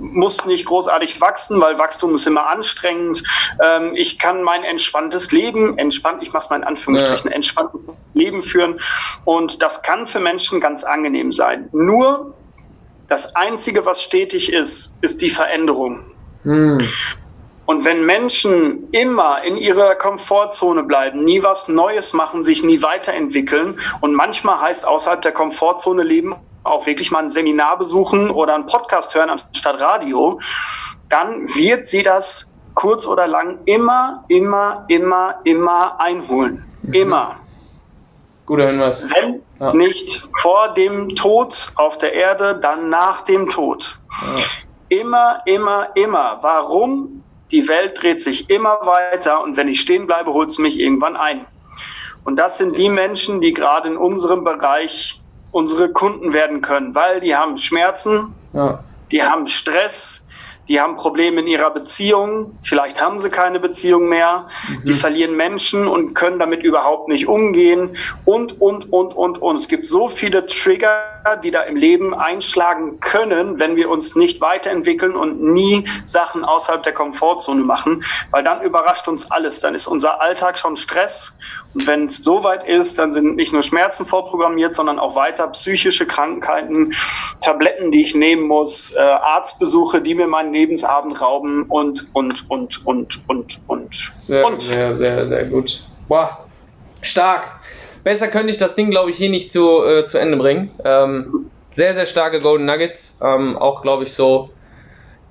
muss 0.00 0.44
nicht 0.44 0.64
großartig 0.64 1.20
wachsen, 1.20 1.60
weil 1.60 1.76
Wachstum 1.76 2.14
ist 2.14 2.24
immer 2.24 2.48
anstrengend. 2.48 3.24
Ähm, 3.60 3.96
ich 3.96 4.16
kann 4.20 4.44
mein 4.44 4.62
entspanntes 4.62 5.32
Leben, 5.32 5.76
entspannt, 5.76 6.22
ich 6.22 6.32
mache 6.32 6.44
es 6.44 6.50
mal 6.50 6.56
in 6.56 6.62
Anführungsstrichen, 6.62 7.30
ja. 7.30 7.34
entspanntes 7.34 7.90
Leben 8.14 8.44
führen. 8.44 8.78
Und 9.24 9.60
das 9.60 9.82
kann 9.82 10.06
für 10.06 10.20
Menschen 10.20 10.60
ganz 10.60 10.84
angenehm 10.84 11.32
sein. 11.32 11.68
Nur 11.72 12.32
das 13.08 13.34
Einzige, 13.34 13.84
was 13.84 14.00
stetig 14.00 14.52
ist, 14.52 14.94
ist 15.00 15.20
die 15.20 15.30
Veränderung. 15.30 16.04
Hm. 16.44 16.78
Und 17.68 17.84
wenn 17.84 18.06
Menschen 18.06 18.88
immer 18.92 19.42
in 19.42 19.58
ihrer 19.58 19.94
Komfortzone 19.94 20.84
bleiben, 20.84 21.22
nie 21.22 21.42
was 21.42 21.68
Neues 21.68 22.14
machen, 22.14 22.42
sich 22.42 22.62
nie 22.62 22.80
weiterentwickeln 22.80 23.78
und 24.00 24.14
manchmal 24.14 24.58
heißt 24.58 24.86
außerhalb 24.86 25.20
der 25.20 25.32
Komfortzone 25.32 26.02
leben 26.02 26.34
auch 26.64 26.86
wirklich 26.86 27.10
mal 27.10 27.24
ein 27.24 27.30
Seminar 27.30 27.76
besuchen 27.76 28.30
oder 28.30 28.54
einen 28.54 28.64
Podcast 28.64 29.14
hören 29.14 29.28
anstatt 29.28 29.82
Radio, 29.82 30.40
dann 31.10 31.46
wird 31.56 31.84
sie 31.84 32.02
das 32.02 32.50
kurz 32.72 33.06
oder 33.06 33.26
lang 33.26 33.58
immer, 33.66 34.24
immer, 34.28 34.86
immer, 34.88 35.34
immer 35.44 36.00
einholen. 36.00 36.64
Mhm. 36.84 36.94
Immer. 36.94 37.36
Guter 38.46 38.68
Hinweis. 38.68 39.06
Wenn 39.14 39.42
ja. 39.60 39.74
nicht 39.74 40.26
vor 40.40 40.72
dem 40.72 41.14
Tod 41.16 41.70
auf 41.76 41.98
der 41.98 42.14
Erde, 42.14 42.58
dann 42.62 42.88
nach 42.88 43.24
dem 43.24 43.50
Tod. 43.50 43.98
Ja. 44.22 44.42
Immer, 44.88 45.42
immer, 45.44 45.88
immer. 45.96 46.38
Warum? 46.40 47.24
Die 47.50 47.66
Welt 47.68 48.00
dreht 48.02 48.20
sich 48.20 48.50
immer 48.50 48.78
weiter 48.82 49.42
und 49.42 49.56
wenn 49.56 49.68
ich 49.68 49.80
stehen 49.80 50.06
bleibe, 50.06 50.32
holt 50.32 50.50
es 50.50 50.58
mich 50.58 50.78
irgendwann 50.78 51.16
ein. 51.16 51.46
Und 52.24 52.36
das 52.36 52.58
sind 52.58 52.76
die 52.76 52.90
Menschen, 52.90 53.40
die 53.40 53.52
gerade 53.52 53.88
in 53.88 53.96
unserem 53.96 54.44
Bereich 54.44 55.20
unsere 55.50 55.90
Kunden 55.90 56.32
werden 56.32 56.60
können, 56.60 56.94
weil 56.94 57.20
die 57.20 57.34
haben 57.34 57.56
Schmerzen, 57.56 58.34
ja. 58.52 58.84
die 59.10 59.22
haben 59.22 59.46
Stress, 59.46 60.22
die 60.68 60.80
haben 60.80 60.96
Probleme 60.96 61.40
in 61.40 61.46
ihrer 61.46 61.70
Beziehung, 61.70 62.58
vielleicht 62.62 63.00
haben 63.00 63.18
sie 63.18 63.30
keine 63.30 63.58
Beziehung 63.58 64.08
mehr, 64.08 64.48
mhm. 64.68 64.84
die 64.84 64.92
verlieren 64.92 65.34
Menschen 65.34 65.88
und 65.88 66.12
können 66.12 66.38
damit 66.38 66.62
überhaupt 66.62 67.08
nicht 67.08 67.26
umgehen 67.26 67.96
und, 68.26 68.60
und, 68.60 68.92
und, 68.92 69.14
und, 69.14 69.40
und. 69.40 69.56
Es 69.56 69.68
gibt 69.68 69.86
so 69.86 70.08
viele 70.08 70.44
Trigger, 70.46 71.17
die 71.36 71.50
da 71.50 71.62
im 71.62 71.76
Leben 71.76 72.14
einschlagen 72.14 73.00
können, 73.00 73.58
wenn 73.58 73.76
wir 73.76 73.90
uns 73.90 74.16
nicht 74.16 74.40
weiterentwickeln 74.40 75.16
und 75.16 75.42
nie 75.42 75.88
Sachen 76.04 76.44
außerhalb 76.44 76.82
der 76.82 76.92
Komfortzone 76.92 77.62
machen, 77.62 78.04
weil 78.30 78.42
dann 78.42 78.62
überrascht 78.62 79.08
uns 79.08 79.30
alles. 79.30 79.60
Dann 79.60 79.74
ist 79.74 79.86
unser 79.86 80.20
Alltag 80.20 80.58
schon 80.58 80.76
Stress 80.76 81.36
und 81.74 81.86
wenn 81.86 82.06
es 82.06 82.18
so 82.18 82.42
weit 82.44 82.64
ist, 82.64 82.98
dann 82.98 83.12
sind 83.12 83.36
nicht 83.36 83.52
nur 83.52 83.62
Schmerzen 83.62 84.06
vorprogrammiert, 84.06 84.74
sondern 84.74 84.98
auch 84.98 85.14
weiter 85.14 85.46
psychische 85.48 86.06
Krankheiten, 86.06 86.94
Tabletten, 87.40 87.90
die 87.90 88.00
ich 88.00 88.14
nehmen 88.14 88.48
muss, 88.48 88.94
äh, 88.96 89.00
Arztbesuche, 89.00 90.00
die 90.00 90.14
mir 90.14 90.26
meinen 90.26 90.52
Lebensabend 90.52 91.20
rauben 91.20 91.64
und, 91.64 92.08
und, 92.14 92.50
und, 92.50 92.86
und, 92.86 93.20
und, 93.28 93.60
und. 93.66 94.12
Sehr, 94.20 94.46
und. 94.46 94.62
sehr, 94.62 94.96
sehr, 94.96 95.26
sehr 95.26 95.44
gut. 95.44 95.84
Boah, 96.08 96.46
stark. 97.02 97.60
Besser 98.08 98.28
könnte 98.28 98.50
ich 98.50 98.56
das 98.56 98.74
Ding, 98.74 98.88
glaube 98.88 99.10
ich, 99.10 99.18
hier 99.18 99.28
nicht 99.28 99.50
zu, 99.50 99.84
äh, 99.84 100.02
zu 100.02 100.16
Ende 100.16 100.38
bringen. 100.38 100.70
Ähm, 100.82 101.50
sehr, 101.70 101.92
sehr 101.92 102.06
starke 102.06 102.40
Golden 102.40 102.64
Nuggets. 102.64 103.18
Ähm, 103.22 103.58
auch, 103.58 103.82
glaube 103.82 104.04
ich, 104.04 104.14
so 104.14 104.48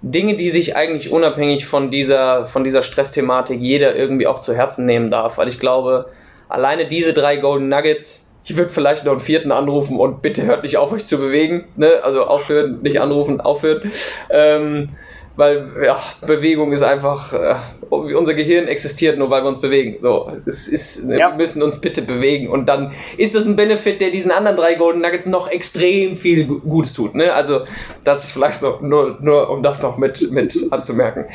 Dinge, 0.04 0.36
die 0.36 0.52
sich 0.52 0.76
eigentlich 0.76 1.12
unabhängig 1.12 1.66
von 1.66 1.90
dieser, 1.90 2.46
von 2.46 2.64
dieser 2.64 2.84
Stressthematik 2.84 3.60
jeder 3.60 3.96
irgendwie 3.96 4.28
auch 4.28 4.42
zu 4.42 4.54
Herzen 4.54 4.86
nehmen 4.86 5.10
darf. 5.10 5.40
Weil 5.40 5.48
ich 5.48 5.60
glaube, 5.60 6.12
alleine 6.50 6.86
diese 6.86 7.14
drei 7.14 7.38
Golden 7.38 7.68
Nuggets, 7.68 8.28
ich 8.44 8.56
würde 8.56 8.70
vielleicht 8.70 9.06
noch 9.06 9.14
einen 9.14 9.22
vierten 9.22 9.52
anrufen 9.52 9.98
und 9.98 10.22
bitte 10.22 10.44
hört 10.44 10.62
nicht 10.62 10.78
auf, 10.78 10.92
euch 10.92 11.08
zu 11.08 11.18
bewegen. 11.18 11.66
Ne? 11.78 12.02
Also 12.04 12.26
aufhören, 12.26 12.84
nicht 12.84 13.02
anrufen, 13.02 13.42
aufhören. 13.42 13.92
Ähm, 14.30 14.90
weil 15.38 15.72
ja, 15.86 16.00
Bewegung 16.26 16.72
ist 16.74 16.82
einfach, 16.82 17.32
äh, 17.32 17.56
unser 17.90 18.34
Gehirn 18.34 18.68
existiert 18.68 19.18
nur, 19.18 19.30
weil 19.30 19.44
wir 19.44 19.48
uns 19.48 19.62
bewegen. 19.62 19.98
So, 20.00 20.32
es 20.46 20.68
ist, 20.68 21.04
ja. 21.04 21.30
wir 21.30 21.36
müssen 21.36 21.62
uns 21.62 21.80
bitte 21.80 22.02
bewegen 22.02 22.50
und 22.50 22.66
dann 22.68 22.94
ist 23.18 23.36
das 23.36 23.46
ein 23.46 23.56
Benefit, 23.56 24.02
der 24.02 24.10
diesen 24.10 24.32
anderen 24.32 24.58
drei 24.58 24.74
Golden 24.74 25.02
Nuggets 25.02 25.28
noch 25.28 25.50
extrem 25.50 26.18
viel 26.18 26.46
Gutes 26.46 26.94
tut. 26.94 27.16
Ne? 27.16 27.32
Also 27.32 27.62
das 28.04 28.26
ist 28.26 28.32
vielleicht 28.32 28.58
so, 28.58 28.80
nur, 28.82 29.18
nur 29.22 29.50
um 29.50 29.64
das 29.64 29.82
noch 29.82 29.98
mit, 29.98 30.32
mit 30.32 30.58
anzumerken. 30.72 31.26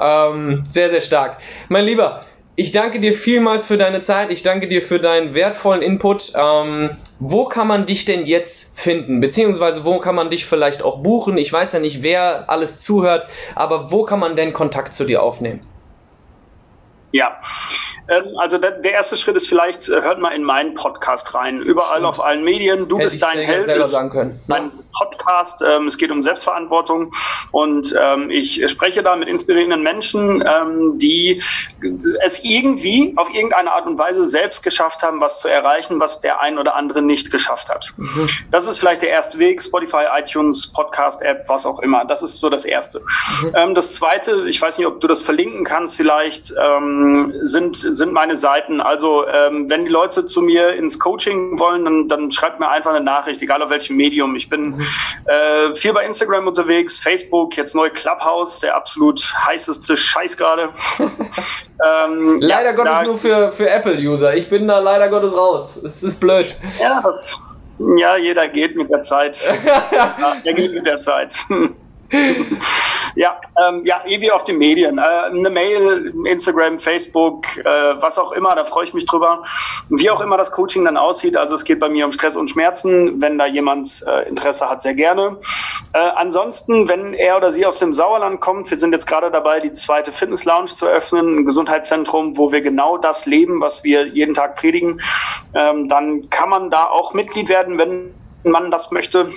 Ähm, 0.00 0.64
sehr, 0.68 0.90
sehr 0.90 1.00
stark. 1.00 1.38
Mein 1.68 1.84
Lieber, 1.84 2.24
ich 2.58 2.72
danke 2.72 2.98
dir 2.98 3.14
vielmals 3.14 3.66
für 3.66 3.78
deine 3.78 4.00
Zeit. 4.00 4.32
Ich 4.32 4.42
danke 4.42 4.66
dir 4.66 4.82
für 4.82 4.98
deinen 4.98 5.32
wertvollen 5.32 5.80
Input. 5.80 6.32
Ähm, 6.34 6.96
wo 7.20 7.44
kann 7.44 7.68
man 7.68 7.86
dich 7.86 8.04
denn 8.04 8.26
jetzt 8.26 8.76
finden? 8.76 9.20
Beziehungsweise 9.20 9.84
wo 9.84 10.00
kann 10.00 10.16
man 10.16 10.28
dich 10.28 10.44
vielleicht 10.44 10.82
auch 10.82 11.00
buchen? 11.00 11.38
Ich 11.38 11.52
weiß 11.52 11.74
ja 11.74 11.78
nicht, 11.78 12.02
wer 12.02 12.50
alles 12.50 12.80
zuhört, 12.82 13.28
aber 13.54 13.92
wo 13.92 14.02
kann 14.02 14.18
man 14.18 14.34
denn 14.34 14.52
Kontakt 14.52 14.92
zu 14.92 15.04
dir 15.04 15.22
aufnehmen? 15.22 15.60
Ja, 17.12 17.40
ähm, 18.08 18.36
also 18.38 18.58
der, 18.58 18.82
erste 18.84 19.16
Schritt 19.16 19.36
ist 19.36 19.48
vielleicht, 19.48 19.88
äh, 19.88 20.02
hört 20.02 20.18
mal 20.18 20.30
in 20.30 20.42
meinen 20.42 20.74
Podcast 20.74 21.32
rein. 21.34 21.60
Überall 21.60 22.04
auf 22.04 22.20
allen 22.20 22.42
Medien. 22.42 22.88
Du 22.88 22.96
Hätte 22.96 23.10
bist 23.10 23.22
dein 23.22 23.38
Held. 23.38 23.66
Selber 23.66 23.86
sagen 23.86 24.10
können. 24.10 24.40
Mein 24.48 24.72
Podcast. 24.98 25.62
Ähm, 25.62 25.86
es 25.86 25.96
geht 25.96 26.10
um 26.10 26.22
Selbstverantwortung 26.22 27.12
und 27.52 27.94
ähm, 27.98 28.30
ich 28.30 28.68
spreche 28.68 29.02
da 29.02 29.16
mit 29.16 29.28
inspirierenden 29.28 29.82
Menschen, 29.82 30.42
ähm, 30.46 30.98
die 30.98 31.42
es 32.24 32.42
irgendwie 32.42 33.12
auf 33.16 33.32
irgendeine 33.32 33.72
Art 33.72 33.86
und 33.86 33.98
Weise 33.98 34.26
selbst 34.26 34.62
geschafft 34.62 35.02
haben, 35.02 35.20
was 35.20 35.40
zu 35.40 35.48
erreichen, 35.48 36.00
was 36.00 36.20
der 36.20 36.40
ein 36.40 36.58
oder 36.58 36.74
andere 36.74 37.02
nicht 37.02 37.30
geschafft 37.30 37.68
hat. 37.68 37.92
Mhm. 37.96 38.28
Das 38.50 38.66
ist 38.66 38.78
vielleicht 38.78 39.02
der 39.02 39.10
erste 39.10 39.38
Weg. 39.38 39.62
Spotify, 39.62 40.04
iTunes, 40.18 40.72
Podcast-App, 40.72 41.44
was 41.48 41.64
auch 41.64 41.78
immer. 41.80 42.04
Das 42.04 42.22
ist 42.22 42.40
so 42.40 42.50
das 42.50 42.64
Erste. 42.64 43.00
Mhm. 43.00 43.52
Ähm, 43.54 43.74
das 43.74 43.94
Zweite, 43.94 44.46
ich 44.48 44.60
weiß 44.60 44.78
nicht, 44.78 44.86
ob 44.86 45.00
du 45.00 45.06
das 45.06 45.22
verlinken 45.22 45.64
kannst, 45.64 45.96
vielleicht 45.96 46.52
ähm, 46.60 47.32
sind 47.42 47.76
sind 47.76 48.12
meine 48.12 48.36
Seiten. 48.36 48.80
Also 48.80 49.26
ähm, 49.26 49.70
wenn 49.70 49.84
die 49.84 49.90
Leute 49.90 50.26
zu 50.26 50.42
mir 50.42 50.74
ins 50.74 50.98
Coaching 50.98 51.58
wollen, 51.58 51.84
dann, 51.84 52.08
dann 52.08 52.30
schreibt 52.30 52.60
mir 52.60 52.68
einfach 52.68 52.90
eine 52.92 53.04
Nachricht, 53.04 53.42
egal 53.42 53.62
auf 53.62 53.70
welchem 53.70 53.96
Medium. 53.96 54.34
Ich 54.34 54.48
bin 54.48 54.76
mhm. 54.76 54.87
Äh, 55.26 55.74
viel 55.74 55.92
bei 55.92 56.04
Instagram 56.04 56.46
unterwegs, 56.46 56.98
Facebook, 56.98 57.56
jetzt 57.56 57.74
neu 57.74 57.90
Clubhouse, 57.90 58.60
der 58.60 58.76
absolut 58.76 59.20
heißeste 59.46 59.96
Scheiß 59.96 60.36
gerade. 60.36 60.70
ähm, 60.98 62.40
leider 62.40 62.70
ja, 62.70 62.72
Gottes 62.72 62.92
da, 62.92 63.02
nur 63.04 63.16
für, 63.16 63.52
für 63.52 63.68
Apple-User. 63.68 64.34
Ich 64.36 64.48
bin 64.48 64.68
da 64.68 64.78
leider 64.78 65.08
Gottes 65.08 65.36
raus. 65.36 65.76
Es 65.76 66.02
ist 66.02 66.20
blöd. 66.20 66.56
Ja, 66.80 67.02
das, 67.02 67.38
ja, 67.96 68.16
jeder 68.16 68.48
geht 68.48 68.76
mit 68.76 68.90
der 68.90 69.02
Zeit. 69.02 69.38
ja, 69.92 70.36
der 70.44 70.54
geht 70.54 70.72
mit 70.72 70.86
der 70.86 71.00
Zeit. 71.00 71.34
ja, 73.14 73.38
ähm, 73.62 73.82
ja, 73.84 74.02
wie 74.06 74.30
auf 74.30 74.44
den 74.44 74.58
Medien. 74.58 74.98
Äh, 74.98 75.02
eine 75.02 75.50
Mail, 75.50 76.14
Instagram, 76.24 76.78
Facebook, 76.78 77.44
äh, 77.58 77.64
was 77.64 78.18
auch 78.18 78.32
immer, 78.32 78.54
da 78.54 78.64
freue 78.64 78.84
ich 78.84 78.94
mich 78.94 79.04
drüber. 79.04 79.42
Wie 79.90 80.08
auch 80.08 80.20
immer 80.20 80.38
das 80.38 80.50
Coaching 80.50 80.84
dann 80.84 80.96
aussieht, 80.96 81.36
also 81.36 81.54
es 81.54 81.64
geht 81.64 81.80
bei 81.80 81.88
mir 81.88 82.06
um 82.06 82.12
Stress 82.12 82.36
und 82.36 82.48
Schmerzen, 82.48 83.20
wenn 83.20 83.36
da 83.36 83.46
jemand 83.46 84.02
äh, 84.06 84.28
Interesse 84.28 84.68
hat, 84.68 84.80
sehr 84.82 84.94
gerne. 84.94 85.38
Äh, 85.92 85.98
ansonsten, 85.98 86.88
wenn 86.88 87.12
er 87.12 87.36
oder 87.36 87.52
sie 87.52 87.66
aus 87.66 87.78
dem 87.78 87.92
Sauerland 87.92 88.40
kommt, 88.40 88.70
wir 88.70 88.78
sind 88.78 88.92
jetzt 88.92 89.06
gerade 89.06 89.30
dabei, 89.30 89.60
die 89.60 89.72
zweite 89.72 90.12
Fitness 90.12 90.44
Lounge 90.44 90.68
zu 90.68 90.86
eröffnen, 90.86 91.40
ein 91.40 91.44
Gesundheitszentrum, 91.44 92.36
wo 92.38 92.52
wir 92.52 92.62
genau 92.62 92.96
das 92.96 93.26
leben, 93.26 93.60
was 93.60 93.84
wir 93.84 94.06
jeden 94.06 94.34
Tag 94.34 94.56
predigen, 94.56 95.00
ähm, 95.54 95.88
dann 95.88 96.30
kann 96.30 96.48
man 96.48 96.70
da 96.70 96.84
auch 96.84 97.12
Mitglied 97.12 97.48
werden, 97.48 97.76
wenn 97.78 98.14
man 98.44 98.70
das 98.70 98.90
möchte. 98.90 99.30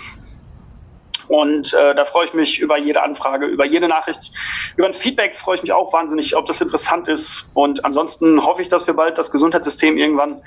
Und 1.31 1.73
äh, 1.73 1.95
da 1.95 2.03
freue 2.03 2.25
ich 2.25 2.33
mich 2.33 2.59
über 2.59 2.77
jede 2.77 3.01
Anfrage, 3.01 3.45
über 3.45 3.65
jede 3.65 3.87
Nachricht, 3.87 4.33
über 4.75 4.87
ein 4.87 4.93
Feedback 4.93 5.33
freue 5.33 5.55
ich 5.55 5.61
mich 5.61 5.71
auch 5.71 5.93
wahnsinnig, 5.93 6.35
ob 6.35 6.45
das 6.45 6.59
interessant 6.59 7.07
ist. 7.07 7.47
Und 7.53 7.85
ansonsten 7.85 8.45
hoffe 8.45 8.61
ich, 8.61 8.67
dass 8.67 8.85
wir 8.85 8.95
bald 8.95 9.17
das 9.17 9.31
Gesundheitssystem 9.31 9.97
irgendwann 9.97 10.41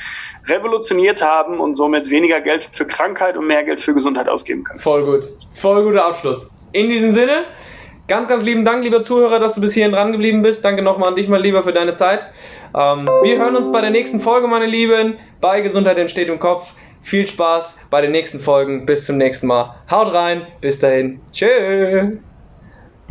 revolutioniert 0.47 1.22
haben 1.22 1.59
und 1.59 1.72
somit 1.72 2.11
weniger 2.11 2.43
Geld 2.43 2.68
für 2.70 2.87
Krankheit 2.87 3.39
und 3.39 3.47
mehr 3.47 3.64
Geld 3.64 3.80
für 3.80 3.95
Gesundheit 3.95 4.28
ausgeben 4.28 4.62
können. 4.64 4.78
Voll 4.78 5.07
gut. 5.07 5.24
Voll 5.55 5.85
guter 5.85 6.05
Abschluss. 6.05 6.51
In 6.72 6.91
diesem 6.91 7.12
Sinne, 7.12 7.45
ganz, 8.07 8.28
ganz 8.28 8.43
lieben 8.43 8.66
Dank, 8.66 8.85
lieber 8.85 9.01
Zuhörer, 9.01 9.39
dass 9.39 9.55
du 9.55 9.62
bis 9.62 9.72
hierhin 9.72 9.93
dran 9.93 10.12
geblieben 10.12 10.43
bist. 10.43 10.66
Danke 10.66 10.82
nochmal 10.82 11.09
an 11.09 11.16
dich, 11.16 11.28
mein 11.28 11.41
Lieber, 11.41 11.62
für 11.62 11.72
deine 11.72 11.95
Zeit. 11.95 12.30
Ähm, 12.76 13.09
wir 13.22 13.39
hören 13.39 13.57
uns 13.57 13.72
bei 13.72 13.80
der 13.80 13.89
nächsten 13.89 14.20
Folge, 14.20 14.49
meine 14.49 14.66
Lieben, 14.66 15.16
bei 15.41 15.62
Gesundheit 15.62 15.97
entsteht 15.97 16.28
im 16.28 16.39
Kopf. 16.39 16.74
Viel 17.05 17.28
Spaß 17.28 17.78
bei 17.90 18.00
den 18.00 18.12
nächsten 18.12 18.40
Folgen. 18.40 18.86
Bis 18.86 19.05
zum 19.05 19.18
nächsten 19.18 19.46
Mal. 19.46 19.74
Haut 19.90 20.12
rein. 20.14 20.46
Bis 20.61 20.78
dahin. 20.78 21.20
Tschüss. 21.32 22.18